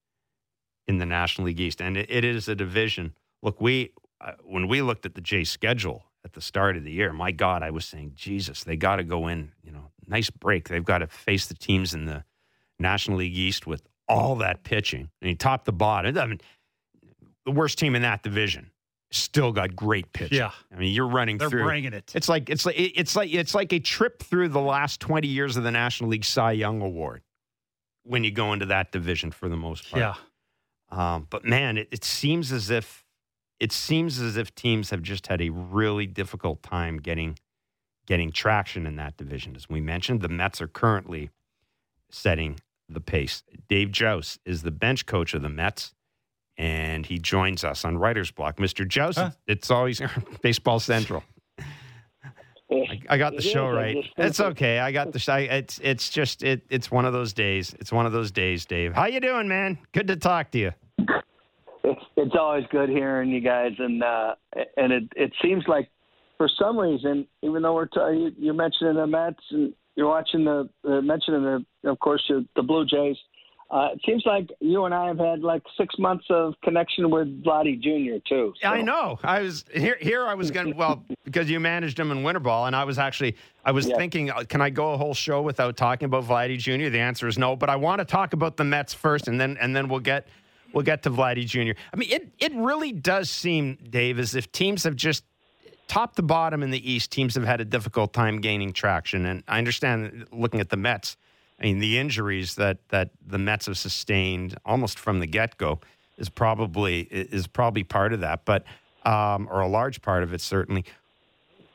in 0.86 0.98
the 0.98 1.06
National 1.06 1.46
League 1.46 1.60
East, 1.60 1.80
and 1.80 1.96
it, 1.96 2.10
it 2.10 2.24
is 2.24 2.48
a 2.48 2.54
division. 2.54 3.14
Look, 3.42 3.60
we 3.60 3.92
uh, 4.20 4.32
when 4.42 4.68
we 4.68 4.82
looked 4.82 5.06
at 5.06 5.14
the 5.14 5.20
Jays 5.20 5.50
schedule 5.50 6.04
at 6.24 6.32
the 6.32 6.40
start 6.40 6.76
of 6.76 6.84
the 6.84 6.90
year, 6.90 7.12
my 7.12 7.30
God, 7.30 7.62
I 7.62 7.70
was 7.70 7.84
saying, 7.84 8.12
Jesus, 8.14 8.64
they 8.64 8.76
got 8.76 8.96
to 8.96 9.04
go 9.04 9.28
in. 9.28 9.52
You 9.62 9.72
know, 9.72 9.90
nice 10.06 10.30
break. 10.30 10.68
They've 10.68 10.84
got 10.84 10.98
to 10.98 11.06
face 11.06 11.46
the 11.46 11.54
teams 11.54 11.94
in 11.94 12.04
the 12.04 12.24
National 12.78 13.18
League 13.18 13.36
East 13.36 13.66
with 13.66 13.82
all 14.08 14.36
that 14.36 14.62
pitching, 14.64 15.10
and 15.20 15.30
you 15.30 15.36
top 15.36 15.64
the 15.64 15.72
bottom. 15.72 16.16
I 16.18 16.26
mean, 16.26 16.40
the 17.44 17.52
worst 17.52 17.78
team 17.78 17.94
in 17.94 18.02
that 18.02 18.22
division 18.22 18.70
still 19.10 19.52
got 19.52 19.74
great 19.74 20.12
pitching. 20.12 20.38
Yeah. 20.38 20.50
I 20.74 20.78
mean, 20.78 20.92
you're 20.92 21.08
running 21.08 21.38
They're 21.38 21.48
through. 21.50 21.64
bringing 21.64 21.92
it. 21.92 22.12
It's 22.14 22.28
like 22.28 22.50
it's 22.50 22.66
like 22.66 22.74
it's 22.78 23.16
like 23.16 23.32
it's 23.32 23.54
like 23.54 23.72
a 23.72 23.78
trip 23.80 24.22
through 24.22 24.48
the 24.50 24.60
last 24.60 25.00
twenty 25.00 25.28
years 25.28 25.56
of 25.56 25.62
the 25.64 25.70
National 25.70 26.10
League 26.10 26.24
Cy 26.24 26.52
Young 26.52 26.80
Award 26.82 27.22
when 28.04 28.24
you 28.24 28.30
go 28.30 28.52
into 28.52 28.66
that 28.66 28.90
division 28.92 29.30
for 29.30 29.48
the 29.48 29.56
most 29.56 29.90
part. 29.90 30.00
yeah. 30.00 30.14
Um, 30.90 31.26
but 31.28 31.44
man, 31.44 31.76
it, 31.76 31.88
it 31.90 32.04
seems 32.04 32.50
as 32.52 32.70
if 32.70 33.04
it 33.60 33.72
seems 33.72 34.20
as 34.20 34.36
if 34.36 34.54
teams 34.54 34.90
have 34.90 35.02
just 35.02 35.26
had 35.26 35.40
a 35.42 35.48
really 35.50 36.06
difficult 36.06 36.62
time 36.62 36.98
getting 36.98 37.38
getting 38.06 38.30
traction 38.32 38.86
in 38.86 38.96
that 38.96 39.16
division. 39.16 39.54
As 39.54 39.68
we 39.68 39.80
mentioned, 39.80 40.22
the 40.22 40.28
Mets 40.28 40.60
are 40.62 40.68
currently 40.68 41.28
setting 42.10 42.58
the 42.88 43.00
pace. 43.00 43.42
Dave 43.68 43.90
Jauss 43.90 44.38
is 44.46 44.62
the 44.62 44.70
bench 44.70 45.04
coach 45.04 45.34
of 45.34 45.42
the 45.42 45.50
Mets, 45.50 45.92
and 46.56 47.04
he 47.04 47.18
joins 47.18 47.64
us 47.64 47.84
on 47.84 47.98
Writer's 47.98 48.30
Block. 48.30 48.56
Mr. 48.56 48.88
Jauss, 48.88 49.16
Huh? 49.16 49.30
it's 49.46 49.70
always 49.70 50.00
Baseball 50.42 50.80
Central. 50.80 51.22
I, 52.70 53.00
I 53.08 53.18
got 53.18 53.34
the 53.34 53.40
show 53.42 53.68
right. 53.70 53.96
It's 54.18 54.40
okay. 54.40 54.78
I 54.78 54.92
got 54.92 55.12
the. 55.12 55.18
sh- 55.18 55.28
I, 55.30 55.40
it's 55.40 55.78
it's 55.82 56.10
just 56.10 56.42
it. 56.42 56.62
It's 56.68 56.90
one 56.90 57.06
of 57.06 57.14
those 57.14 57.32
days. 57.32 57.74
It's 57.80 57.90
one 57.92 58.04
of 58.04 58.12
those 58.12 58.30
days, 58.30 58.66
Dave. 58.66 58.92
How 58.94 59.06
you 59.06 59.20
doing, 59.20 59.48
man? 59.48 59.78
Good 59.92 60.06
to 60.08 60.16
talk 60.16 60.50
to 60.50 60.58
you. 60.58 60.72
It's 61.90 62.00
it's 62.16 62.34
always 62.38 62.64
good 62.70 62.88
hearing 62.88 63.30
you 63.30 63.40
guys, 63.40 63.72
and 63.78 64.02
uh, 64.02 64.34
and 64.76 64.92
it 64.92 65.04
it 65.16 65.32
seems 65.42 65.64
like 65.66 65.88
for 66.36 66.48
some 66.60 66.78
reason, 66.78 67.26
even 67.42 67.62
though 67.62 67.74
we're 67.74 67.86
t- 67.86 67.98
you, 68.00 68.32
you're 68.38 68.54
mentioning 68.54 68.94
the 68.94 69.06
Mets 69.06 69.42
and 69.50 69.72
you're 69.96 70.08
watching 70.08 70.44
the 70.44 70.68
uh, 70.84 71.00
mentioning 71.00 71.42
the 71.82 71.90
of 71.90 71.98
course 72.00 72.22
the, 72.28 72.44
the 72.56 72.62
Blue 72.62 72.84
Jays. 72.84 73.16
Uh, 73.70 73.88
it 73.92 74.00
seems 74.06 74.22
like 74.24 74.48
you 74.60 74.86
and 74.86 74.94
I 74.94 75.08
have 75.08 75.18
had 75.18 75.40
like 75.40 75.60
six 75.76 75.94
months 75.98 76.24
of 76.30 76.54
connection 76.64 77.10
with 77.10 77.28
Vladdy 77.44 77.78
Jr. 77.78 78.16
too. 78.26 78.54
so- 78.62 78.66
I 78.68 78.80
know. 78.80 79.18
I 79.22 79.42
was 79.42 79.62
here. 79.74 79.98
Here 80.00 80.26
I 80.26 80.32
was 80.34 80.50
going. 80.50 80.74
Well, 80.74 81.04
because 81.24 81.50
you 81.50 81.60
managed 81.60 81.98
him 82.00 82.10
in 82.10 82.22
winter 82.22 82.40
ball, 82.40 82.64
and 82.66 82.74
I 82.74 82.84
was 82.84 82.98
actually. 82.98 83.36
I 83.66 83.72
was 83.72 83.86
Yeah. 83.86 83.96
thinking, 83.96 84.30
uh, 84.30 84.44
can 84.48 84.62
I 84.62 84.70
go 84.70 84.92
a 84.94 84.96
whole 84.96 85.12
show 85.12 85.42
without 85.42 85.76
talking 85.76 86.06
about 86.06 86.24
Vladdy 86.24 86.58
Jr.? 86.58 86.88
The 86.88 87.00
answer 87.00 87.28
is 87.28 87.36
no. 87.36 87.56
But 87.56 87.68
I 87.68 87.76
want 87.76 87.98
to 87.98 88.06
talk 88.06 88.32
about 88.32 88.56
the 88.56 88.64
Mets 88.64 88.94
first, 88.94 89.28
and 89.28 89.38
then 89.38 89.58
and 89.60 89.76
then 89.76 89.88
we'll 89.88 90.00
get 90.00 90.26
we'll 90.72 90.84
get 90.84 91.02
to 91.04 91.10
Vladdy 91.10 91.46
Jr. 91.46 91.78
I 91.92 91.96
mean, 91.96 92.10
it 92.10 92.32
it 92.38 92.52
really 92.54 92.92
does 92.92 93.30
seem, 93.30 93.78
Dave, 93.90 94.18
as 94.18 94.34
if 94.34 94.50
teams 94.52 94.84
have 94.84 94.96
just 94.96 95.24
top 95.88 96.14
to 96.16 96.22
bottom 96.22 96.62
in 96.62 96.70
the 96.70 96.90
East, 96.90 97.10
teams 97.10 97.34
have 97.34 97.44
had 97.44 97.60
a 97.60 97.64
difficult 97.64 98.12
time 98.12 98.40
gaining 98.40 98.72
traction. 98.72 99.26
And 99.26 99.42
I 99.48 99.58
understand 99.58 100.26
looking 100.30 100.60
at 100.60 100.68
the 100.68 100.76
Mets. 100.76 101.16
I 101.58 101.64
mean, 101.64 101.80
the 101.80 101.98
injuries 101.98 102.54
that 102.54 102.78
that 102.90 103.10
the 103.26 103.38
Mets 103.38 103.66
have 103.66 103.76
sustained 103.76 104.56
almost 104.64 104.98
from 104.98 105.18
the 105.18 105.26
get 105.26 105.56
go 105.56 105.80
is 106.16 106.28
probably 106.28 107.00
is 107.10 107.46
probably 107.46 107.82
part 107.82 108.12
of 108.12 108.20
that, 108.20 108.44
but 108.44 108.64
um, 109.04 109.48
or 109.50 109.60
a 109.60 109.68
large 109.68 110.02
part 110.02 110.22
of 110.22 110.32
it 110.32 110.40
certainly. 110.40 110.84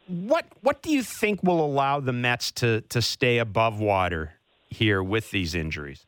What 0.07 0.45
what 0.61 0.81
do 0.81 0.91
you 0.91 1.03
think 1.03 1.43
will 1.43 1.65
allow 1.65 1.99
the 1.99 2.13
Mets 2.13 2.51
to 2.53 2.81
to 2.81 3.01
stay 3.01 3.39
above 3.39 3.79
water 3.79 4.33
here 4.69 5.03
with 5.03 5.31
these 5.31 5.55
injuries? 5.55 6.05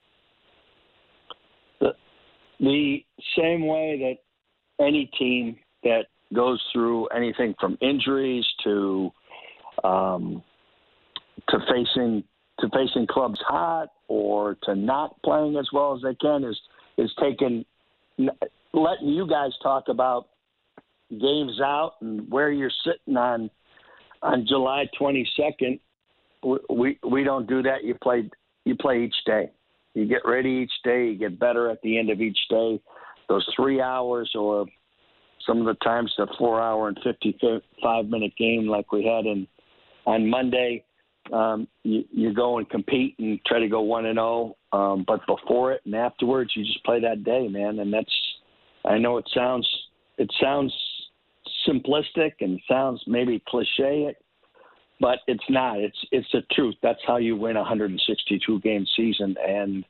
The 2.59 3.03
same 3.37 3.65
way 3.65 3.99
that 3.99 4.83
any 4.83 5.09
team 5.17 5.57
that 5.83 6.05
goes 6.33 6.61
through 6.73 7.07
anything 7.07 7.55
from 7.59 7.77
injuries 7.81 8.45
to 8.63 9.11
um, 9.83 10.43
to 11.49 11.59
facing 11.69 12.23
to 12.59 12.69
facing 12.69 13.05
clubs 13.07 13.39
hot 13.45 13.89
or 14.07 14.57
to 14.63 14.75
not 14.75 15.21
playing 15.23 15.57
as 15.57 15.67
well 15.73 15.95
as 15.95 16.01
they 16.01 16.15
can 16.15 16.43
is 16.43 16.59
is 16.97 17.11
taking 17.21 17.65
letting 18.73 19.09
you 19.09 19.27
guys 19.27 19.51
talk 19.61 19.87
about 19.89 20.27
games 21.09 21.59
out 21.61 21.93
and 22.01 22.29
where 22.31 22.51
you're 22.51 22.71
sitting 22.85 23.17
on 23.17 23.49
on 24.21 24.45
July 24.47 24.89
22nd. 24.99 25.79
We 26.69 26.97
we 27.07 27.23
don't 27.23 27.47
do 27.47 27.61
that. 27.63 27.83
You 27.83 27.95
play 27.95 28.29
you 28.65 28.75
play 28.75 29.03
each 29.03 29.15
day. 29.25 29.49
You 29.95 30.05
get 30.05 30.21
ready 30.23 30.49
each 30.49 30.73
day. 30.83 31.07
You 31.07 31.17
get 31.17 31.39
better 31.39 31.71
at 31.71 31.81
the 31.81 31.97
end 31.97 32.11
of 32.11 32.21
each 32.21 32.37
day. 32.49 32.79
Those 33.27 33.47
three 33.55 33.81
hours, 33.81 34.29
or 34.35 34.67
some 35.47 35.59
of 35.61 35.65
the 35.65 35.73
times 35.83 36.13
the 36.17 36.27
four-hour 36.37 36.89
and 36.89 36.99
fifty-five-minute 37.03 38.33
game 38.37 38.67
like 38.67 38.91
we 38.91 39.03
had 39.05 39.25
in 39.25 39.47
on 40.05 40.29
Monday. 40.29 40.83
Um, 41.33 41.67
you, 41.81 42.03
you 42.11 42.33
go 42.35 42.59
and 42.59 42.69
compete 42.69 43.15
and 43.17 43.39
try 43.47 43.59
to 43.59 43.67
go 43.67 43.81
one 43.81 44.05
and 44.05 44.17
zero. 44.17 44.55
Um, 44.73 45.05
but 45.07 45.25
before 45.25 45.71
it 45.71 45.81
and 45.85 45.95
afterwards, 45.95 46.51
you 46.55 46.63
just 46.63 46.83
play 46.83 46.99
that 46.99 47.23
day, 47.23 47.47
man. 47.47 47.79
And 47.79 47.91
that's 47.91 48.13
I 48.83 48.99
know 48.99 49.17
it 49.17 49.27
sounds 49.33 49.67
it 50.17 50.31
sounds 50.39 50.73
simplistic 51.67 52.33
and 52.41 52.59
sounds 52.69 53.01
maybe 53.07 53.41
cliche, 53.47 54.13
but 54.99 55.19
it's 55.27 55.43
not. 55.49 55.79
It's 55.79 55.97
it's 56.11 56.27
the 56.31 56.41
truth. 56.53 56.75
That's 56.81 56.99
how 57.05 57.17
you 57.17 57.35
win 57.35 57.55
a 57.55 57.61
162 57.61 58.59
game 58.61 58.85
season, 58.95 59.35
and 59.45 59.85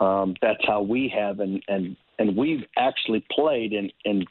um, 0.00 0.34
that's 0.42 0.64
how 0.66 0.82
we 0.82 1.12
have 1.14 1.40
and 1.40 1.62
and 1.68 1.96
and 2.18 2.36
we've 2.36 2.64
actually 2.76 3.24
played 3.30 3.72
in 3.72 3.90
in 4.04 4.24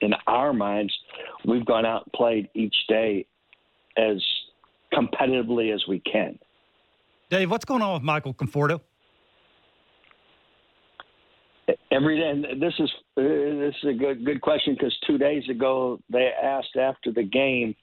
in 0.00 0.12
our 0.26 0.52
minds. 0.52 0.92
We've 1.46 1.64
gone 1.64 1.86
out 1.86 2.04
and 2.04 2.12
played 2.12 2.48
each 2.54 2.74
day 2.88 3.26
as 3.96 4.22
competitively 4.92 5.74
as 5.74 5.82
we 5.88 6.00
can. 6.00 6.38
Dave, 7.28 7.50
what's 7.50 7.64
going 7.64 7.82
on 7.82 7.94
with 7.94 8.02
Michael 8.02 8.34
Conforto? 8.34 8.80
Every 11.92 12.18
day, 12.18 12.28
and 12.28 12.60
this 12.60 12.74
is 12.80 12.90
uh, 13.16 13.22
this 13.22 13.74
is 13.82 13.90
a 13.90 13.92
good 13.92 14.24
good 14.24 14.40
question 14.40 14.74
because 14.74 14.96
two 15.06 15.18
days 15.18 15.48
ago 15.48 16.00
they 16.10 16.30
asked 16.42 16.76
after 16.76 17.12
the 17.12 17.22
game, 17.22 17.76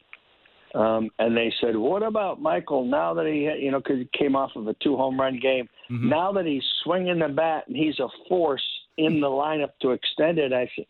um, 0.77 1.09
and 1.17 1.35
they 1.35 1.51
said, 1.59 1.75
"What 1.75 2.03
about 2.03 2.41
Michael 2.41 2.85
now 2.85 3.13
that 3.15 3.25
he 3.25 3.49
you 3.63 3.71
know 3.71 3.79
because 3.79 3.97
he 3.97 4.09
came 4.17 4.35
off 4.35 4.51
of 4.55 4.67
a 4.67 4.75
two 4.75 4.95
home 4.95 5.19
run 5.19 5.39
game? 5.39 5.67
Mhm. 5.89 6.09
Now 6.09 6.31
that 6.33 6.45
he's 6.45 6.63
swinging 6.83 7.19
the 7.19 7.29
bat 7.29 7.67
and 7.67 7.75
he's 7.75 7.99
a 7.99 8.09
force 8.29 8.63
in 8.97 9.19
the 9.19 9.27
lineup 9.27 9.71
to 9.81 9.91
extend 9.91 10.37
it?" 10.37 10.53
I 10.53 10.69
said, 10.75 10.85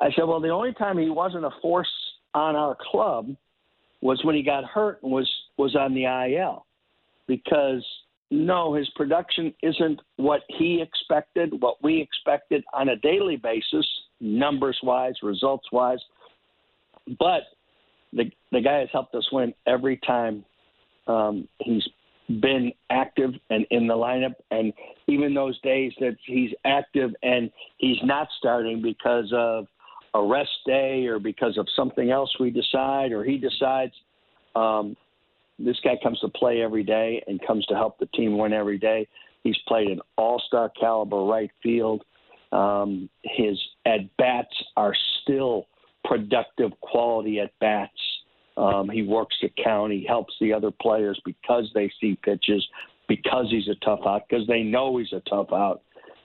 "I 0.00 0.10
said, 0.12 0.24
well, 0.24 0.40
the 0.40 0.48
only 0.48 0.72
time 0.74 0.98
he 0.98 1.08
wasn't 1.08 1.44
a 1.44 1.52
force 1.62 1.92
on 2.34 2.56
our 2.56 2.76
club 2.90 3.34
was 4.00 4.22
when 4.24 4.34
he 4.34 4.42
got 4.42 4.64
hurt 4.64 5.02
and 5.02 5.12
was 5.12 5.30
was 5.56 5.76
on 5.76 5.94
the 5.94 6.06
IL, 6.06 6.66
because." 7.26 7.84
No, 8.30 8.74
his 8.74 8.86
production 8.90 9.54
isn't 9.62 10.02
what 10.16 10.42
he 10.48 10.82
expected, 10.82 11.62
what 11.62 11.82
we 11.82 11.98
expected 11.98 12.62
on 12.74 12.90
a 12.90 12.96
daily 12.96 13.36
basis, 13.36 13.86
numbers 14.20 14.78
wise, 14.82 15.14
results 15.22 15.66
wise. 15.72 16.04
But 17.18 17.44
the 18.12 18.30
the 18.52 18.60
guy 18.60 18.78
has 18.78 18.88
helped 18.92 19.14
us 19.14 19.28
win 19.32 19.54
every 19.66 19.98
time 19.98 20.44
um, 21.06 21.48
he's 21.58 21.86
been 22.40 22.72
active 22.90 23.30
and 23.50 23.66
in 23.70 23.86
the 23.86 23.94
lineup. 23.94 24.34
And 24.50 24.72
even 25.06 25.34
those 25.34 25.58
days 25.60 25.92
that 26.00 26.16
he's 26.26 26.50
active 26.64 27.10
and 27.22 27.50
he's 27.78 27.96
not 28.04 28.28
starting 28.38 28.82
because 28.82 29.32
of 29.34 29.66
a 30.14 30.22
rest 30.22 30.50
day 30.66 31.06
or 31.06 31.18
because 31.18 31.56
of 31.58 31.66
something 31.74 32.10
else 32.10 32.34
we 32.38 32.50
decide 32.50 33.12
or 33.12 33.24
he 33.24 33.38
decides, 33.38 33.92
um, 34.54 34.96
this 35.58 35.78
guy 35.82 35.96
comes 36.02 36.20
to 36.20 36.28
play 36.28 36.62
every 36.62 36.84
day 36.84 37.22
and 37.26 37.40
comes 37.46 37.64
to 37.66 37.74
help 37.74 37.98
the 37.98 38.06
team 38.06 38.38
win 38.38 38.52
every 38.52 38.78
day. 38.78 39.08
He's 39.42 39.58
played 39.66 39.88
an 39.88 40.00
all-star 40.16 40.70
caliber 40.78 41.24
right 41.24 41.50
field. 41.62 42.04
Um, 42.52 43.08
his 43.22 43.58
at 43.86 44.16
bats 44.16 44.54
are 44.76 44.94
still 45.22 45.66
productive 46.04 46.72
quality 46.80 47.40
at 47.40 47.52
bats. 47.60 47.92
Um, 48.56 48.88
he 48.88 49.02
works 49.02 49.36
the 49.40 49.50
count. 49.62 49.92
He 49.92 50.04
helps 50.06 50.34
the 50.40 50.52
other 50.52 50.70
players 50.70 51.20
because 51.24 51.70
they 51.74 51.90
see 52.00 52.18
pitches, 52.24 52.66
because 53.06 53.46
he's 53.50 53.68
a 53.68 53.76
tough 53.84 54.00
out, 54.06 54.22
because 54.28 54.46
they 54.46 54.62
know 54.62 54.96
he's 54.96 55.12
a 55.12 55.20
tough 55.28 55.52
out. 55.52 55.82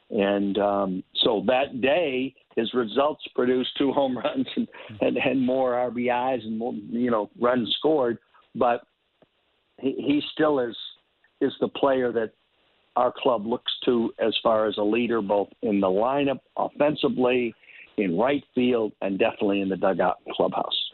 And 0.09 0.57
um, 0.57 1.03
so 1.23 1.43
that 1.47 1.81
day, 1.81 2.35
his 2.55 2.73
results 2.73 3.23
produced 3.35 3.71
two 3.77 3.91
home 3.91 4.17
runs 4.23 4.47
and, 4.55 4.67
and, 5.01 5.17
and 5.17 5.45
more 5.45 5.73
RBIs 5.73 6.43
and 6.43 6.57
more, 6.57 6.73
you 6.73 7.11
know, 7.11 7.29
runs 7.39 7.73
scored. 7.77 8.17
But 8.55 8.81
he, 9.79 9.93
he 9.97 10.21
still 10.33 10.59
is 10.59 10.75
is 11.41 11.53
the 11.59 11.67
player 11.67 12.11
that 12.11 12.31
our 12.95 13.13
club 13.15 13.45
looks 13.45 13.71
to 13.85 14.13
as 14.19 14.33
far 14.43 14.67
as 14.67 14.77
a 14.77 14.83
leader, 14.83 15.21
both 15.21 15.49
in 15.61 15.79
the 15.79 15.87
lineup, 15.87 16.39
offensively, 16.57 17.53
in 17.97 18.17
right 18.17 18.43
field, 18.55 18.93
and 19.01 19.19
definitely 19.19 19.61
in 19.61 19.69
the 19.69 19.77
dugout 19.77 20.17
clubhouse. 20.31 20.91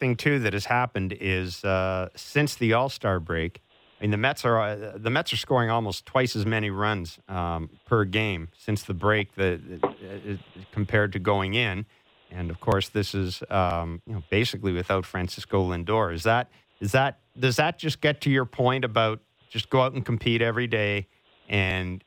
Thing 0.00 0.16
too 0.16 0.38
that 0.40 0.52
has 0.52 0.66
happened 0.66 1.16
is 1.18 1.64
uh, 1.64 2.08
since 2.14 2.54
the 2.54 2.72
All 2.72 2.88
Star 2.88 3.18
break. 3.18 3.62
I 3.98 4.04
mean, 4.04 4.12
the 4.12 4.16
Mets 4.16 4.44
are 4.44 4.60
uh, 4.60 4.92
the 4.96 5.10
Mets 5.10 5.32
are 5.32 5.36
scoring 5.36 5.70
almost 5.70 6.06
twice 6.06 6.36
as 6.36 6.46
many 6.46 6.70
runs 6.70 7.18
um, 7.28 7.68
per 7.84 8.04
game 8.04 8.48
since 8.56 8.82
the 8.82 8.94
break 8.94 9.34
that 9.34 9.60
uh, 9.82 10.62
compared 10.70 11.12
to 11.14 11.18
going 11.18 11.54
in, 11.54 11.84
and 12.30 12.50
of 12.50 12.60
course, 12.60 12.88
this 12.90 13.14
is 13.14 13.42
um, 13.50 14.00
you 14.06 14.14
know 14.14 14.22
basically 14.30 14.72
without 14.72 15.04
Francisco 15.04 15.68
Lindor. 15.68 16.14
Is 16.14 16.22
that 16.22 16.48
is 16.80 16.92
that 16.92 17.18
does 17.38 17.56
that 17.56 17.78
just 17.78 18.00
get 18.00 18.20
to 18.22 18.30
your 18.30 18.44
point 18.44 18.84
about 18.84 19.20
just 19.50 19.70
go 19.70 19.82
out 19.82 19.94
and 19.94 20.04
compete 20.04 20.42
every 20.42 20.66
day, 20.66 21.08
and 21.48 22.04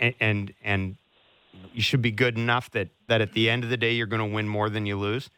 and 0.00 0.14
and, 0.20 0.54
and 0.64 0.96
you 1.72 1.82
should 1.82 2.02
be 2.02 2.10
good 2.10 2.36
enough 2.36 2.70
that 2.72 2.88
that 3.08 3.20
at 3.20 3.32
the 3.32 3.48
end 3.48 3.64
of 3.64 3.70
the 3.70 3.76
day 3.76 3.92
you're 3.92 4.06
going 4.06 4.26
to 4.26 4.34
win 4.34 4.48
more 4.48 4.68
than 4.70 4.86
you 4.86 4.98
lose. 4.98 5.30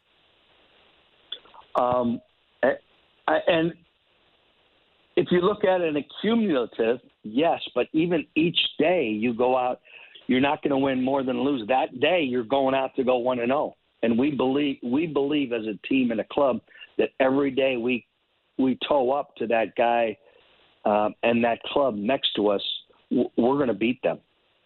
Um, 1.74 2.20
and 3.26 3.72
if 5.16 5.28
you 5.30 5.40
look 5.40 5.64
at 5.64 5.80
an 5.80 5.96
accumulative, 5.96 6.98
yes, 7.22 7.60
but 7.74 7.86
even 7.92 8.26
each 8.34 8.58
day 8.78 9.08
you 9.08 9.34
go 9.34 9.56
out, 9.56 9.80
you're 10.26 10.40
not 10.40 10.62
going 10.62 10.70
to 10.70 10.78
win 10.78 11.02
more 11.02 11.22
than 11.22 11.42
lose. 11.42 11.66
That 11.68 12.00
day 12.00 12.22
you're 12.22 12.44
going 12.44 12.74
out 12.74 12.94
to 12.96 13.04
go 13.04 13.18
one 13.18 13.38
and 13.38 13.48
zero, 13.48 13.76
and 14.02 14.18
we 14.18 14.30
believe 14.30 14.78
we 14.82 15.06
believe 15.06 15.52
as 15.52 15.62
a 15.66 15.76
team 15.86 16.10
and 16.10 16.20
a 16.20 16.26
club 16.32 16.60
that 16.98 17.10
every 17.20 17.50
day 17.50 17.76
we 17.76 18.06
we 18.58 18.78
toe 18.86 19.12
up 19.12 19.34
to 19.36 19.46
that 19.46 19.74
guy 19.76 20.16
um, 20.84 21.14
and 21.22 21.42
that 21.44 21.62
club 21.64 21.94
next 21.96 22.30
to 22.36 22.48
us, 22.48 22.62
we're 23.10 23.56
going 23.56 23.68
to 23.68 23.74
beat 23.74 24.00
them. 24.02 24.18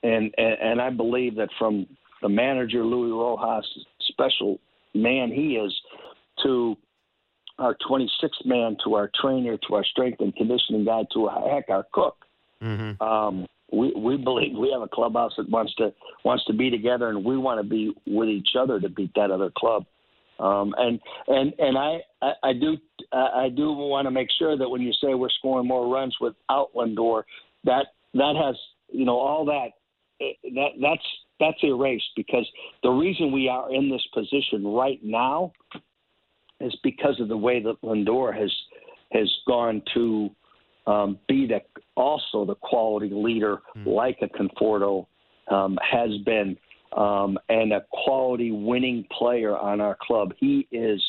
And, 0.04 0.32
and 0.36 0.56
and 0.62 0.82
I 0.82 0.90
believe 0.90 1.34
that 1.36 1.48
from 1.58 1.86
the 2.22 2.28
manager 2.28 2.84
Luis 2.84 3.12
Rojas, 3.12 3.66
special 4.12 4.60
man 4.94 5.32
he 5.32 5.56
is, 5.56 5.72
to 6.42 6.76
our 7.58 7.76
26th 7.88 8.44
man 8.44 8.76
to 8.84 8.94
our 8.94 9.10
trainer 9.20 9.56
to 9.68 9.74
our 9.74 9.84
strength 9.84 10.20
and 10.20 10.34
conditioning 10.34 10.84
guy 10.84 11.02
to 11.12 11.28
heck 11.50 11.68
our 11.70 11.86
cook. 11.92 12.16
Mm-hmm. 12.62 13.02
Um, 13.02 13.46
we 13.72 13.92
we 13.96 14.16
believe 14.16 14.56
we 14.56 14.70
have 14.72 14.82
a 14.82 14.88
clubhouse 14.88 15.32
that 15.36 15.48
wants 15.48 15.74
to 15.76 15.92
wants 16.24 16.44
to 16.46 16.52
be 16.52 16.70
together, 16.70 17.08
and 17.08 17.24
we 17.24 17.36
want 17.36 17.60
to 17.60 17.68
be 17.68 17.92
with 18.06 18.28
each 18.28 18.50
other 18.58 18.80
to 18.80 18.88
beat 18.88 19.10
that 19.16 19.30
other 19.30 19.50
club. 19.56 19.86
Um, 20.38 20.74
and 20.76 21.00
and 21.28 21.52
and 21.58 21.78
I 21.78 21.98
I, 22.20 22.32
I 22.42 22.52
do 22.52 22.76
I 23.12 23.48
do 23.54 23.72
want 23.72 24.06
to 24.06 24.10
make 24.10 24.28
sure 24.38 24.56
that 24.56 24.68
when 24.68 24.82
you 24.82 24.92
say 24.92 25.14
we're 25.14 25.30
scoring 25.30 25.66
more 25.66 25.92
runs 25.92 26.16
without 26.20 26.74
Lindor, 26.74 27.22
that 27.64 27.86
that 28.14 28.34
has 28.36 28.56
you 28.90 29.04
know 29.04 29.18
all 29.18 29.44
that 29.46 29.70
that 30.20 30.68
that's 30.80 31.06
that's 31.40 31.58
erased 31.62 32.10
because 32.16 32.46
the 32.82 32.90
reason 32.90 33.32
we 33.32 33.48
are 33.48 33.72
in 33.72 33.90
this 33.90 34.06
position 34.14 34.66
right 34.66 35.00
now 35.02 35.52
is 36.60 36.74
because 36.82 37.20
of 37.20 37.28
the 37.28 37.36
way 37.36 37.62
that 37.62 37.80
Lindor 37.82 38.36
has 38.38 38.52
has 39.12 39.30
gone 39.46 39.82
to 39.94 40.30
um, 40.86 41.18
be 41.28 41.46
the 41.46 41.60
also 41.96 42.44
the 42.44 42.54
quality 42.56 43.10
leader 43.12 43.58
mm. 43.76 43.86
like 43.86 44.18
a 44.22 44.28
Conforto 44.28 45.06
um, 45.50 45.78
has 45.90 46.10
been 46.24 46.56
um, 46.96 47.38
and 47.48 47.72
a 47.72 47.84
quality 47.90 48.52
winning 48.52 49.04
player 49.16 49.56
on 49.56 49.80
our 49.80 49.96
club. 50.00 50.32
He 50.38 50.68
is 50.70 51.02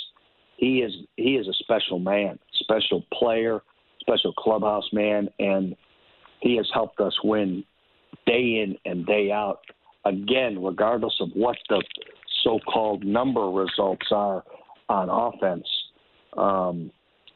he 0.57 0.79
is 0.79 0.93
he 1.17 1.35
is 1.35 1.47
a 1.47 1.53
special 1.53 1.99
man, 1.99 2.39
special 2.53 3.03
player, 3.13 3.61
special 3.99 4.33
clubhouse 4.33 4.87
man, 4.91 5.29
and 5.39 5.75
he 6.41 6.55
has 6.57 6.67
helped 6.73 6.99
us 6.99 7.13
win 7.23 7.63
day 8.25 8.63
in 8.63 8.77
and 8.85 9.05
day 9.05 9.31
out. 9.31 9.59
Again, 10.05 10.63
regardless 10.63 11.15
of 11.19 11.29
what 11.33 11.57
the 11.69 11.83
so-called 12.43 13.03
number 13.03 13.49
results 13.49 14.07
are 14.11 14.43
on 14.87 15.09
offense. 15.09 15.67
Um, 16.37 16.91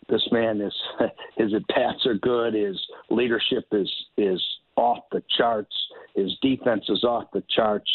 this 0.10 0.26
man 0.32 0.62
is 0.62 0.74
his 1.38 1.54
at 1.54 1.68
bats 1.68 2.06
are 2.06 2.16
good. 2.16 2.54
His 2.54 2.78
leadership 3.10 3.66
is 3.72 3.90
is 4.18 4.42
off 4.76 5.00
the 5.12 5.22
charts. 5.38 5.76
His 6.16 6.32
defense 6.42 6.86
is 6.90 7.04
off 7.04 7.26
the 7.34 7.44
charts. 7.56 7.90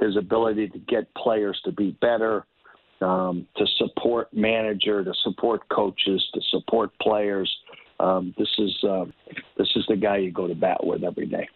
His 0.00 0.16
ability 0.16 0.68
to 0.68 0.78
get 0.78 1.12
players 1.14 1.60
to 1.64 1.72
be 1.72 1.90
better, 2.00 2.46
um, 3.00 3.46
to 3.56 3.66
support 3.78 4.32
manager, 4.32 5.02
to 5.02 5.12
support 5.24 5.68
coaches, 5.70 6.24
to 6.34 6.40
support 6.50 6.90
players. 7.00 7.52
Um, 7.98 8.32
this 8.38 8.48
is 8.58 8.84
uh, 8.88 9.06
this 9.56 9.68
is 9.74 9.84
the 9.88 9.96
guy 9.96 10.18
you 10.18 10.30
go 10.30 10.46
to 10.46 10.54
bat 10.54 10.84
with 10.84 11.02
every 11.02 11.26
day. 11.26 11.48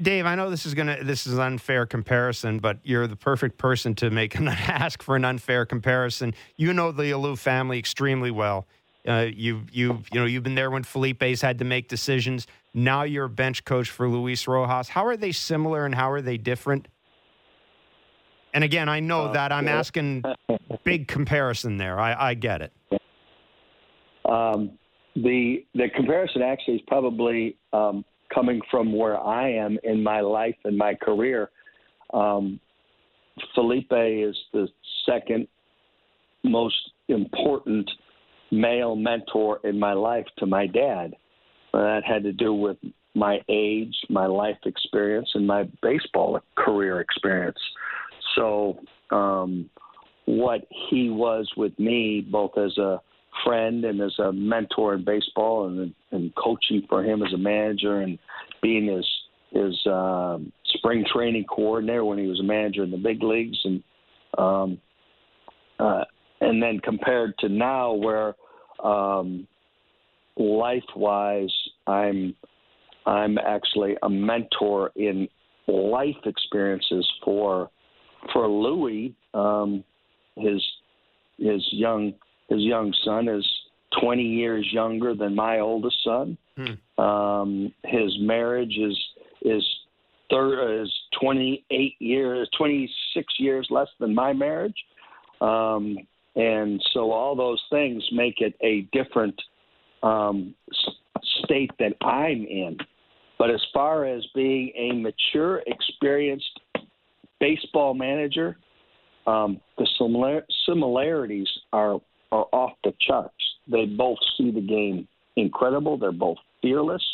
Dave, 0.00 0.26
I 0.26 0.34
know 0.34 0.50
this 0.50 0.66
is 0.66 0.74
gonna 0.74 1.02
this 1.02 1.26
is 1.26 1.34
an 1.34 1.40
unfair 1.40 1.86
comparison, 1.86 2.58
but 2.58 2.78
you're 2.82 3.06
the 3.06 3.16
perfect 3.16 3.56
person 3.56 3.94
to 3.96 4.10
make 4.10 4.34
an 4.34 4.48
ask 4.48 5.02
for 5.02 5.16
an 5.16 5.24
unfair 5.24 5.64
comparison. 5.64 6.34
You 6.56 6.72
know 6.72 6.92
the 6.92 7.04
Alou 7.04 7.38
family 7.38 7.78
extremely 7.78 8.30
well. 8.30 8.66
Uh, 9.08 9.26
you 9.32 9.62
you 9.72 10.02
you 10.12 10.20
know 10.20 10.26
you've 10.26 10.42
been 10.42 10.54
there 10.54 10.70
when 10.70 10.82
Felipe's 10.82 11.40
had 11.40 11.58
to 11.60 11.64
make 11.64 11.88
decisions. 11.88 12.46
Now 12.74 13.04
you're 13.04 13.24
a 13.24 13.30
bench 13.30 13.64
coach 13.64 13.88
for 13.88 14.06
Luis 14.08 14.46
Rojas. 14.46 14.88
How 14.88 15.06
are 15.06 15.16
they 15.16 15.32
similar 15.32 15.86
and 15.86 15.94
how 15.94 16.10
are 16.10 16.20
they 16.20 16.36
different? 16.36 16.88
And 18.52 18.64
again, 18.64 18.88
I 18.88 19.00
know 19.00 19.26
uh, 19.26 19.32
that 19.32 19.52
I'm 19.52 19.66
yeah. 19.66 19.78
asking 19.78 20.24
big 20.84 21.08
comparison 21.08 21.78
there. 21.78 21.98
I, 21.98 22.30
I 22.30 22.34
get 22.34 22.62
it. 22.62 22.72
Um, 24.26 24.72
the 25.14 25.64
the 25.74 25.88
comparison 25.94 26.42
actually 26.42 26.76
is 26.76 26.82
probably 26.86 27.56
um, 27.72 28.04
coming 28.36 28.60
from 28.70 28.92
where 28.92 29.18
I 29.18 29.50
am 29.50 29.78
in 29.82 30.02
my 30.02 30.20
life 30.20 30.56
and 30.64 30.76
my 30.76 30.94
career. 30.94 31.50
Um, 32.12 32.60
Felipe 33.54 33.92
is 33.92 34.36
the 34.52 34.68
second 35.08 35.48
most 36.44 36.76
important 37.08 37.90
male 38.52 38.94
mentor 38.94 39.60
in 39.64 39.78
my 39.78 39.94
life 39.94 40.26
to 40.38 40.46
my 40.46 40.66
dad. 40.66 41.14
That 41.72 42.02
had 42.06 42.22
to 42.24 42.32
do 42.32 42.52
with 42.52 42.76
my 43.14 43.38
age, 43.48 43.94
my 44.10 44.26
life 44.26 44.56
experience, 44.66 45.28
and 45.34 45.46
my 45.46 45.64
baseball 45.82 46.38
career 46.56 47.00
experience. 47.00 47.58
So, 48.34 48.78
um, 49.10 49.70
what 50.26 50.66
he 50.90 51.08
was 51.08 51.50
with 51.56 51.78
me, 51.78 52.20
both 52.20 52.52
as 52.58 52.76
a 52.76 53.00
friend 53.44 53.84
and 53.84 54.00
as 54.00 54.18
a 54.18 54.32
mentor 54.32 54.94
in 54.94 55.04
baseball, 55.04 55.66
and 55.66 55.94
and 56.10 56.34
coaching 56.34 56.82
for 56.88 57.04
him 57.04 57.22
as 57.22 57.32
a 57.32 57.38
manager, 57.38 58.00
and 58.00 58.18
being 58.62 58.86
his 58.86 59.06
his 59.50 59.78
um, 59.86 60.52
spring 60.74 61.04
training 61.12 61.44
coordinator 61.44 62.04
when 62.04 62.18
he 62.18 62.26
was 62.26 62.40
a 62.40 62.44
manager 62.44 62.84
in 62.84 62.90
the 62.90 62.96
big 62.96 63.22
leagues, 63.22 63.58
and 63.64 63.82
um, 64.38 64.78
uh, 65.78 66.04
and 66.40 66.62
then 66.62 66.78
compared 66.80 67.36
to 67.38 67.48
now, 67.48 67.92
where 67.92 68.34
um, 68.82 69.46
life 70.36 70.84
wise, 70.94 71.52
I'm 71.86 72.34
I'm 73.06 73.38
actually 73.38 73.96
a 74.02 74.08
mentor 74.08 74.90
in 74.96 75.28
life 75.68 76.16
experiences 76.24 77.06
for 77.24 77.70
for 78.32 78.48
Luis. 78.48 79.12
Um, 79.34 79.84
his 80.36 80.62
his 81.38 81.66
young 81.70 82.14
his 82.48 82.60
young 82.60 82.94
son 83.04 83.28
is 83.28 83.46
20 84.00 84.22
years 84.22 84.66
younger 84.72 85.14
than 85.14 85.34
my 85.34 85.60
oldest 85.60 85.96
son. 86.04 86.36
Hmm. 86.56 87.02
Um, 87.02 87.72
his 87.84 88.16
marriage 88.20 88.76
is 88.78 88.98
is 89.42 89.64
thir- 90.30 90.82
is 90.82 90.92
28 91.20 91.94
years, 91.98 92.48
26 92.56 93.34
years 93.38 93.66
less 93.70 93.88
than 94.00 94.14
my 94.14 94.32
marriage. 94.32 94.76
Um, 95.40 95.98
and 96.34 96.82
so 96.92 97.12
all 97.12 97.34
those 97.34 97.62
things 97.70 98.02
make 98.12 98.40
it 98.40 98.54
a 98.60 98.82
different 98.92 99.40
um, 100.02 100.54
state 101.44 101.70
that 101.78 101.94
I'm 102.02 102.44
in. 102.44 102.76
But 103.38 103.50
as 103.50 103.60
far 103.72 104.04
as 104.04 104.24
being 104.34 104.72
a 104.76 104.92
mature, 104.92 105.62
experienced 105.66 106.60
baseball 107.40 107.94
manager, 107.94 108.56
um, 109.26 109.60
the 109.78 109.86
similar- 109.98 110.46
similarities 110.66 111.48
are, 111.72 112.00
are 112.36 112.46
off 112.52 112.72
the 112.84 112.92
charts. 113.00 113.34
They 113.70 113.86
both 113.86 114.18
see 114.36 114.50
the 114.50 114.60
game 114.60 115.08
incredible. 115.36 115.96
They're 115.96 116.12
both 116.12 116.38
fearless. 116.62 117.04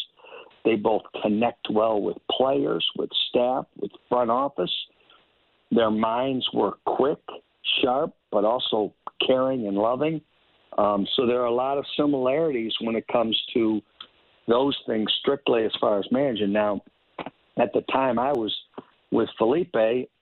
They 0.64 0.77
both 0.77 1.03
connect 1.23 1.68
well 1.70 2.01
with 2.01 2.16
players, 2.31 2.87
with 2.97 3.11
staff, 3.31 3.66
with 3.81 3.91
front 4.09 4.31
office. 4.31 4.73
Their 5.70 5.91
minds 5.91 6.47
work 6.53 6.79
quick, 6.85 7.20
sharp, 7.81 8.14
but 8.31 8.45
also 8.45 8.93
caring 9.27 9.66
and 9.66 9.77
loving. 9.77 10.20
Um, 10.79 11.07
so 11.16 11.27
there 11.27 11.41
are 11.41 11.47
a 11.47 11.55
lot 11.55 11.79
of 11.79 11.85
similarities 11.97 12.73
when 12.81 12.97
it 12.97 13.07
comes 13.09 13.41
to 13.55 13.81
those 14.49 14.77
things 14.87 15.11
strictly 15.20 15.64
as 15.64 15.73
far 15.81 15.99
as 15.99 16.07
managing. 16.11 16.53
Now, 16.53 16.83
at 17.59 17.73
the 17.73 17.83
time 17.93 18.18
I 18.18 18.33
was 18.33 18.55
with 19.11 19.29
Felipe, 19.39 19.75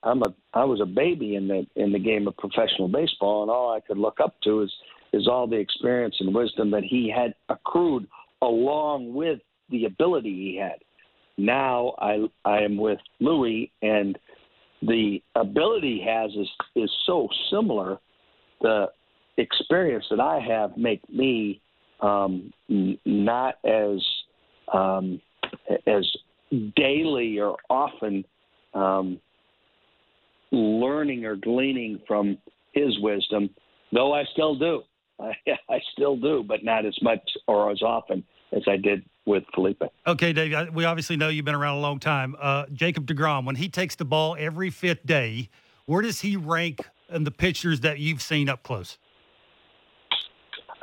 I'm 0.03 0.21
a 0.21 0.33
I 0.53 0.65
was 0.65 0.81
a 0.81 0.85
baby 0.85 1.35
in 1.35 1.47
the 1.47 1.65
in 1.75 1.91
the 1.91 1.99
game 1.99 2.27
of 2.27 2.35
professional 2.37 2.89
baseball, 2.89 3.41
and 3.41 3.51
all 3.51 3.73
I 3.73 3.79
could 3.79 3.97
look 3.97 4.19
up 4.19 4.35
to 4.43 4.61
is 4.61 4.73
is 5.13 5.27
all 5.27 5.47
the 5.47 5.57
experience 5.57 6.15
and 6.19 6.33
wisdom 6.33 6.71
that 6.71 6.83
he 6.83 7.13
had 7.15 7.33
accrued 7.49 8.07
along 8.41 9.13
with 9.13 9.39
the 9.69 9.85
ability 9.85 10.29
he 10.29 10.57
had. 10.57 10.79
Now 11.37 11.95
I 11.99 12.25
I 12.45 12.59
am 12.59 12.77
with 12.77 12.99
Luis, 13.19 13.69
and 13.81 14.17
the 14.81 15.21
ability 15.35 16.01
he 16.01 16.09
has 16.09 16.31
is 16.31 16.49
is 16.75 16.91
so 17.05 17.27
similar 17.49 17.97
the 18.61 18.87
experience 19.37 20.05
that 20.09 20.19
I 20.19 20.39
have 20.39 20.77
make 20.77 21.01
me 21.09 21.61
um, 21.99 22.51
not 23.05 23.55
as 23.65 23.99
um, 24.73 25.21
as 25.87 26.05
daily 26.75 27.39
or 27.39 27.57
often 27.69 28.25
um, 28.73 29.19
learning 30.51 31.25
or 31.25 31.35
gleaning 31.35 31.99
from 32.07 32.37
his 32.73 32.97
wisdom, 32.99 33.49
though 33.91 34.13
I 34.13 34.23
still 34.33 34.55
do. 34.55 34.83
I, 35.21 35.33
I 35.69 35.79
still 35.93 36.17
do, 36.17 36.43
but 36.47 36.63
not 36.63 36.85
as 36.85 36.97
much 37.01 37.21
or 37.47 37.71
as 37.71 37.81
often 37.81 38.23
as 38.51 38.63
I 38.67 38.77
did 38.77 39.03
with 39.25 39.43
Felipe. 39.53 39.81
Okay, 40.07 40.33
Dave, 40.33 40.73
we 40.73 40.85
obviously 40.85 41.15
know 41.15 41.29
you've 41.29 41.45
been 41.45 41.55
around 41.55 41.77
a 41.77 41.81
long 41.81 41.99
time. 41.99 42.35
Uh, 42.39 42.65
Jacob 42.73 43.05
deGrom, 43.05 43.45
when 43.45 43.55
he 43.55 43.69
takes 43.69 43.95
the 43.95 44.05
ball 44.05 44.35
every 44.37 44.69
fifth 44.69 45.05
day, 45.05 45.49
where 45.85 46.01
does 46.01 46.21
he 46.21 46.35
rank 46.35 46.79
in 47.09 47.23
the 47.23 47.31
pictures 47.31 47.81
that 47.81 47.99
you've 47.99 48.21
seen 48.21 48.49
up 48.49 48.63
close? 48.63 48.97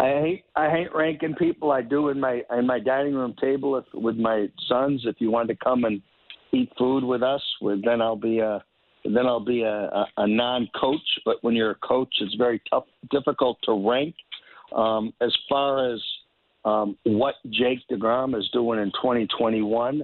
I 0.01 0.21
hate 0.21 0.45
I 0.55 0.71
hate 0.71 0.95
ranking 0.95 1.35
people. 1.35 1.73
I 1.73 1.83
do 1.83 2.11
in 2.11 2.21
my 2.21 2.43
in 2.57 2.67
my 2.67 2.79
dining 2.79 3.15
room 3.15 3.35
table 3.41 3.77
if, 3.77 3.85
with 3.93 4.17
my 4.17 4.47
sons. 4.69 5.03
If 5.05 5.17
you 5.19 5.33
want 5.33 5.49
to 5.49 5.57
come 5.57 5.85
and 5.85 6.01
eat 6.53 6.71
food 6.79 7.03
with 7.03 7.23
us, 7.25 7.43
with, 7.61 7.85
then 7.85 8.01
I'll 8.01 8.15
be 8.15 8.39
a 8.39 8.63
then 9.05 9.27
I'll 9.27 9.45
be 9.45 9.63
a, 9.63 9.69
a, 9.69 10.07
a 10.19 10.27
non-coach. 10.29 11.01
But 11.25 11.37
when 11.43 11.55
you're 11.57 11.73
a 11.73 11.77
coach, 11.77 12.15
it's 12.21 12.35
very 12.35 12.63
tough, 12.71 12.85
difficult 13.11 13.59
to 13.65 13.89
rank. 13.89 14.15
Um, 14.75 15.13
as 15.21 15.35
far 15.49 15.93
as 15.93 16.01
um, 16.65 16.97
what 17.05 17.35
Jake 17.51 17.81
deGrom 17.91 18.39
is 18.39 18.49
doing 18.53 18.81
in 18.81 18.91
2021, 18.93 20.03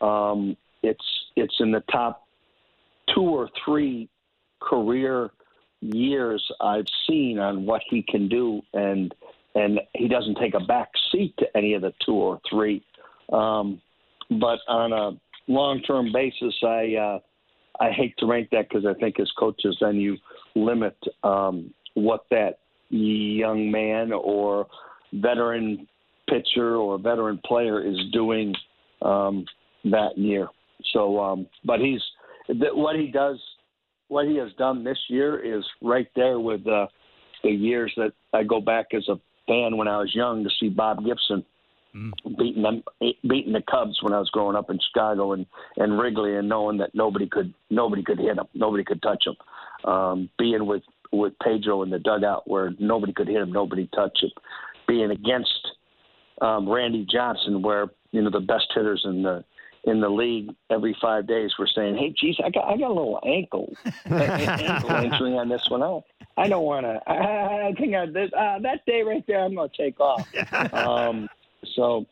um, 0.00 0.56
it's 0.82 1.04
it's 1.36 1.54
in 1.60 1.72
the 1.72 1.82
top 1.90 2.26
two 3.14 3.22
or 3.22 3.48
three 3.64 4.08
career 4.60 5.30
years 5.80 6.44
I've 6.60 6.86
seen 7.06 7.38
on 7.38 7.66
what 7.66 7.82
he 7.88 8.02
can 8.02 8.28
do, 8.28 8.62
and 8.72 9.14
and 9.54 9.80
he 9.94 10.08
doesn't 10.08 10.36
take 10.36 10.54
a 10.54 10.60
back 10.60 10.90
seat 11.10 11.34
to 11.38 11.56
any 11.56 11.74
of 11.74 11.82
the 11.82 11.92
two 12.04 12.14
or 12.14 12.40
three. 12.48 12.82
Um, 13.32 13.80
but 14.30 14.58
on 14.68 14.92
a 14.92 15.18
long-term 15.48 16.12
basis, 16.12 16.54
I 16.62 16.94
uh, 16.94 17.18
I 17.80 17.90
hate 17.90 18.16
to 18.18 18.26
rank 18.26 18.50
that 18.52 18.68
because 18.68 18.86
I 18.86 18.94
think 18.94 19.20
as 19.20 19.30
coaches, 19.38 19.76
then 19.80 19.96
you 19.96 20.16
limit 20.54 20.96
um, 21.22 21.72
what 21.94 22.24
that 22.30 22.58
young 22.90 23.70
man 23.70 24.12
or 24.12 24.66
veteran 25.12 25.86
pitcher 26.28 26.76
or 26.76 26.98
veteran 26.98 27.40
player 27.44 27.84
is 27.84 27.96
doing 28.12 28.54
um, 29.02 29.44
that 29.84 30.16
year. 30.16 30.48
So, 30.92 31.20
um, 31.20 31.46
but 31.64 31.80
he's 31.80 32.00
what 32.48 32.96
he 32.96 33.08
does, 33.08 33.40
what 34.08 34.26
he 34.26 34.36
has 34.36 34.52
done 34.58 34.84
this 34.84 34.98
year 35.08 35.38
is 35.38 35.64
right 35.82 36.08
there 36.14 36.38
with 36.38 36.66
uh, 36.66 36.86
the 37.42 37.50
years 37.50 37.92
that 37.96 38.12
I 38.32 38.44
go 38.44 38.60
back 38.60 38.86
as 38.94 39.08
a 39.08 39.16
fan 39.46 39.76
when 39.76 39.88
I 39.88 39.98
was 39.98 40.14
young 40.14 40.44
to 40.44 40.50
see 40.60 40.68
Bob 40.68 41.04
Gibson 41.04 41.44
mm. 41.94 42.12
beating 42.38 42.62
them, 42.62 42.82
beating 43.22 43.52
the 43.52 43.62
Cubs 43.68 43.98
when 44.02 44.12
I 44.12 44.18
was 44.18 44.30
growing 44.30 44.56
up 44.56 44.70
in 44.70 44.78
Chicago 44.88 45.32
and 45.32 45.46
and 45.76 45.98
Wrigley, 45.98 46.36
and 46.36 46.48
knowing 46.48 46.78
that 46.78 46.94
nobody 46.94 47.26
could 47.28 47.52
nobody 47.70 48.02
could 48.02 48.18
hit 48.18 48.38
him, 48.38 48.46
nobody 48.54 48.84
could 48.84 49.02
touch 49.02 49.24
him. 49.26 49.36
Um, 49.90 50.30
being 50.38 50.66
with 50.66 50.82
with 51.12 51.34
Pedro 51.42 51.82
in 51.82 51.90
the 51.90 51.98
dugout 51.98 52.48
where 52.48 52.72
nobody 52.78 53.12
could 53.12 53.28
hit 53.28 53.36
him, 53.36 53.52
nobody 53.52 53.88
touched 53.94 54.22
him. 54.22 54.30
Being 54.88 55.10
against 55.10 55.68
um, 56.40 56.68
Randy 56.68 57.06
Johnson, 57.10 57.62
where 57.62 57.88
you 58.12 58.22
know 58.22 58.30
the 58.30 58.40
best 58.40 58.66
hitters 58.74 59.02
in 59.04 59.22
the 59.22 59.44
in 59.84 60.00
the 60.00 60.08
league 60.08 60.50
every 60.70 60.96
five 61.00 61.26
days 61.26 61.52
were 61.58 61.68
saying, 61.74 61.96
"Hey, 61.96 62.14
geez, 62.18 62.36
I 62.44 62.50
got 62.50 62.66
I 62.66 62.76
got 62.76 62.88
a 62.88 62.94
little 62.94 63.20
ankle 63.24 63.72
ankle 64.06 64.90
injury 64.90 65.36
on 65.36 65.48
this 65.48 65.68
one. 65.68 65.82
I, 65.82 66.00
I 66.36 66.48
don't 66.48 66.64
want 66.64 66.84
to. 66.84 67.00
I, 67.10 67.68
I 67.68 67.72
think 67.78 67.94
I, 67.94 68.06
this, 68.06 68.30
uh, 68.36 68.58
that 68.60 68.84
day 68.86 69.02
right 69.02 69.24
there, 69.26 69.40
I'm 69.40 69.54
going 69.54 69.70
to 69.70 69.76
take 69.76 69.98
off." 70.00 70.26
um, 70.72 71.28
so 71.74 72.06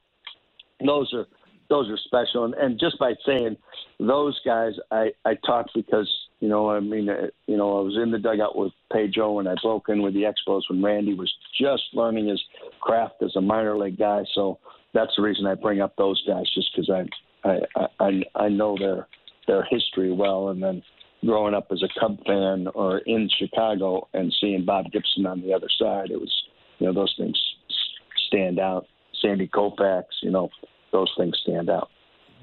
those 0.85 1.13
are 1.13 1.27
those 1.69 1.89
are 1.91 1.99
special, 2.05 2.45
and, 2.45 2.55
and 2.55 2.79
just 2.79 2.99
by 2.99 3.15
saying 3.27 3.57
those 3.99 4.39
guys, 4.45 4.73
I 4.91 5.13
I 5.25 5.35
talked 5.47 5.71
because 5.75 6.11
you 6.41 6.49
know 6.49 6.71
I 6.71 6.81
mean 6.81 7.09
uh, 7.09 7.29
you 7.47 7.57
know 7.57 7.79
I 7.79 7.81
was 7.83 7.97
in 8.03 8.11
the 8.11 8.19
dugout 8.19 8.57
with 8.57 8.73
Pedro, 8.93 9.39
and 9.39 9.49
I 9.49 9.55
broke 9.63 9.89
in 9.89 10.03
with 10.03 10.15
the 10.15 10.25
Expos 10.25 10.63
when 10.69 10.83
Randy 10.83 11.15
was 11.15 11.33
just 11.59 11.83
learning 11.93 12.29
his 12.29 12.43
craft 12.81 13.23
as 13.23 13.35
a 13.37 13.41
minor 13.41 13.77
league 13.79 13.99
guy. 13.99 14.23
So 14.35 14.59
that's 14.93 15.13
the 15.17 15.23
reason 15.23 15.47
I 15.47 15.55
bring 15.55 15.81
up 15.81 15.97
those 15.97 16.23
guys, 16.27 16.45
just 16.55 16.71
because 16.75 16.91
I 16.91 17.49
I, 17.49 17.87
I 18.01 18.23
I 18.35 18.49
know 18.49 18.77
their 18.79 19.09
their 19.47 19.65
history 19.65 20.13
well, 20.13 20.49
and 20.49 20.63
then 20.63 20.83
growing 21.25 21.55
up 21.55 21.69
as 21.73 21.83
a 21.83 22.01
Cub 22.01 22.19
fan 22.27 22.69
or 22.75 22.99
in 22.99 23.29
Chicago 23.39 24.09
and 24.13 24.35
seeing 24.41 24.65
Bob 24.65 24.91
Gibson 24.93 25.27
on 25.27 25.41
the 25.41 25.53
other 25.55 25.69
side, 25.79 26.11
it 26.11 26.21
was 26.21 26.33
you 26.79 26.87
know 26.87 26.93
those 26.93 27.15
things 27.19 27.39
stand 28.29 28.59
out. 28.59 28.87
Sandy 29.23 29.49
Koufax, 29.49 30.05
you 30.23 30.31
know, 30.31 30.51
those 30.95 31.13
things 31.19 31.37
stand 31.43 31.69
out. 31.69 31.91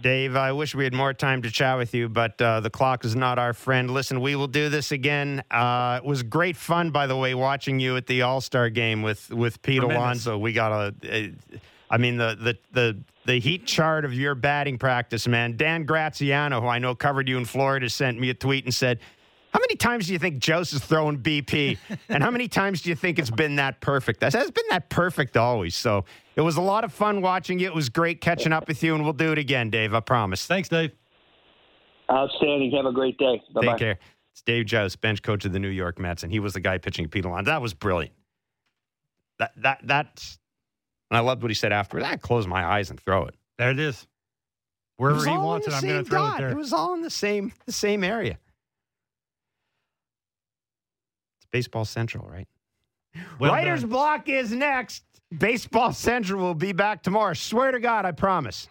Dave, 0.02 0.36
I 0.36 0.52
wish 0.52 0.74
we 0.74 0.84
had 0.84 0.94
more 0.94 1.14
time 1.14 1.44
to 1.44 1.52
chat 1.52 1.78
with 1.78 1.94
you, 1.94 2.10
but 2.10 2.42
uh, 2.42 2.60
the 2.60 2.72
clock 2.72 3.06
is 3.06 3.16
not 3.16 3.38
our 3.38 3.54
friend. 3.54 3.90
Listen, 3.92 4.20
we 4.20 4.36
will 4.36 4.48
do 4.48 4.68
this 4.68 4.92
again. 4.92 5.44
Uh, 5.52 6.00
it 6.04 6.08
was 6.08 6.24
great 6.24 6.58
fun, 6.58 6.90
by 6.90 7.06
the 7.06 7.16
way, 7.16 7.36
watching 7.36 7.80
you 7.80 7.96
at 7.98 8.08
the 8.08 8.24
All 8.24 8.42
Star 8.42 8.70
game 8.70 9.04
with 9.04 9.30
with 9.30 9.62
Pete 9.62 9.80
Tremendous. 9.80 10.26
Alonso. 10.26 10.38
We 10.40 10.54
got 10.54 10.72
a, 10.72 10.96
a 11.04 11.34
I 11.92 11.98
mean, 11.98 12.18
the, 12.18 12.38
the, 12.40 12.58
the, 12.72 12.98
the 13.26 13.40
heat 13.40 13.66
chart 13.68 14.06
of 14.06 14.14
your 14.14 14.34
batting 14.34 14.78
practice, 14.78 15.28
man. 15.28 15.58
Dan 15.58 15.84
Graziano, 15.84 16.62
who 16.62 16.68
I 16.68 16.80
know 16.80 16.96
covered 16.96 17.28
you 17.28 17.38
in 17.38 17.46
Florida, 17.46 17.90
sent 17.90 18.18
me 18.18 18.30
a 18.30 18.34
tweet 18.34 18.64
and 18.64 18.74
said, 18.74 19.00
how 19.52 19.60
many 19.60 19.76
times 19.76 20.08
do 20.08 20.14
you 20.14 20.20
think 20.20 20.40
Joe's 20.40 20.74
is 20.74 20.82
throwing 20.82 21.20
BP? 21.20 21.78
and 22.10 22.24
how 22.24 22.32
many 22.32 22.48
times 22.48 22.82
do 22.82 22.90
you 22.90 22.96
think 22.96 23.20
it's 23.20 23.30
been 23.30 23.58
that 23.58 23.82
perfect? 23.82 24.22
That 24.22 24.34
has 24.34 24.50
been 24.52 24.66
that 24.70 24.90
perfect 24.90 25.38
always. 25.38 25.76
So 25.76 26.06
it 26.36 26.42
was 26.42 26.58
a 26.58 26.62
lot 26.62 26.84
of 26.84 26.94
fun 26.94 27.22
watching 27.22 27.60
you. 27.60 27.68
It 27.68 27.76
was 27.76 27.90
great 27.90 28.22
catching 28.22 28.54
up 28.54 28.68
with 28.68 28.82
you, 28.82 28.96
and 28.96 29.04
we'll 29.04 29.14
do 29.14 29.32
it 29.32 29.38
again, 29.38 29.70
Dave. 29.70 29.94
I 29.94 30.00
promise. 30.00 30.46
Thanks, 30.46 30.70
Dave. 30.70 30.92
Outstanding. 32.10 32.72
Have 32.72 32.86
a 32.86 32.94
great 32.94 33.18
day. 33.18 33.42
Bye-bye. 33.54 33.72
Take 33.74 33.78
care. 33.78 34.00
It's 34.32 34.42
Dave 34.42 34.66
Jauss, 34.66 34.96
bench 34.96 35.22
coach 35.22 35.44
of 35.46 35.52
the 35.52 35.60
New 35.60 35.70
York 35.70 36.00
Mets, 36.00 36.24
and 36.24 36.32
he 36.32 36.40
was 36.40 36.54
the 36.54 36.62
guy 36.62 36.78
pitching 36.78 37.08
Pete 37.10 37.26
Alonso. 37.26 37.52
That 37.52 37.62
was 37.62 37.74
brilliant. 37.74 38.16
That 39.40 39.52
that 39.58 39.80
that's 39.84 40.40
and 41.10 41.18
I 41.18 41.20
loved 41.22 41.42
what 41.42 41.52
he 41.52 41.56
said 41.56 41.74
afterwards. 41.74 42.08
I 42.08 42.16
close 42.16 42.48
my 42.48 42.64
eyes 42.64 42.90
and 42.90 43.00
throw 43.00 43.26
it. 43.26 43.36
There 43.58 43.70
it 43.70 43.80
is. 43.80 44.08
Wherever 44.96 45.20
it 45.26 45.30
he 45.30 45.38
wants 45.38 45.68
it, 45.68 45.74
I'm 45.74 45.84
going 45.84 46.04
to 46.04 46.10
throw 46.10 46.20
dot. 46.20 46.40
it 46.40 46.42
there. 46.42 46.52
It 46.52 46.58
was 46.58 46.72
all 46.72 46.94
in 46.94 47.02
the 47.02 47.10
same 47.10 47.52
the 47.66 47.74
same 47.74 48.04
area. 48.04 48.38
It's 51.38 51.41
Baseball 51.52 51.86
Central, 51.86 52.28
right? 52.28 52.48
Well 53.40 53.52
Writer's 53.52 53.82
done. 53.82 53.90
block 53.90 54.30
is 54.30 54.52
next. 54.52 55.04
Baseball 55.38 55.92
Central 55.94 56.42
will 56.42 56.56
be 56.56 56.72
back 56.72 57.04
tomorrow. 57.04 57.34
Swear 57.34 57.72
to 57.72 57.80
God, 57.80 58.06
I 58.06 58.12
promise. 58.12 58.70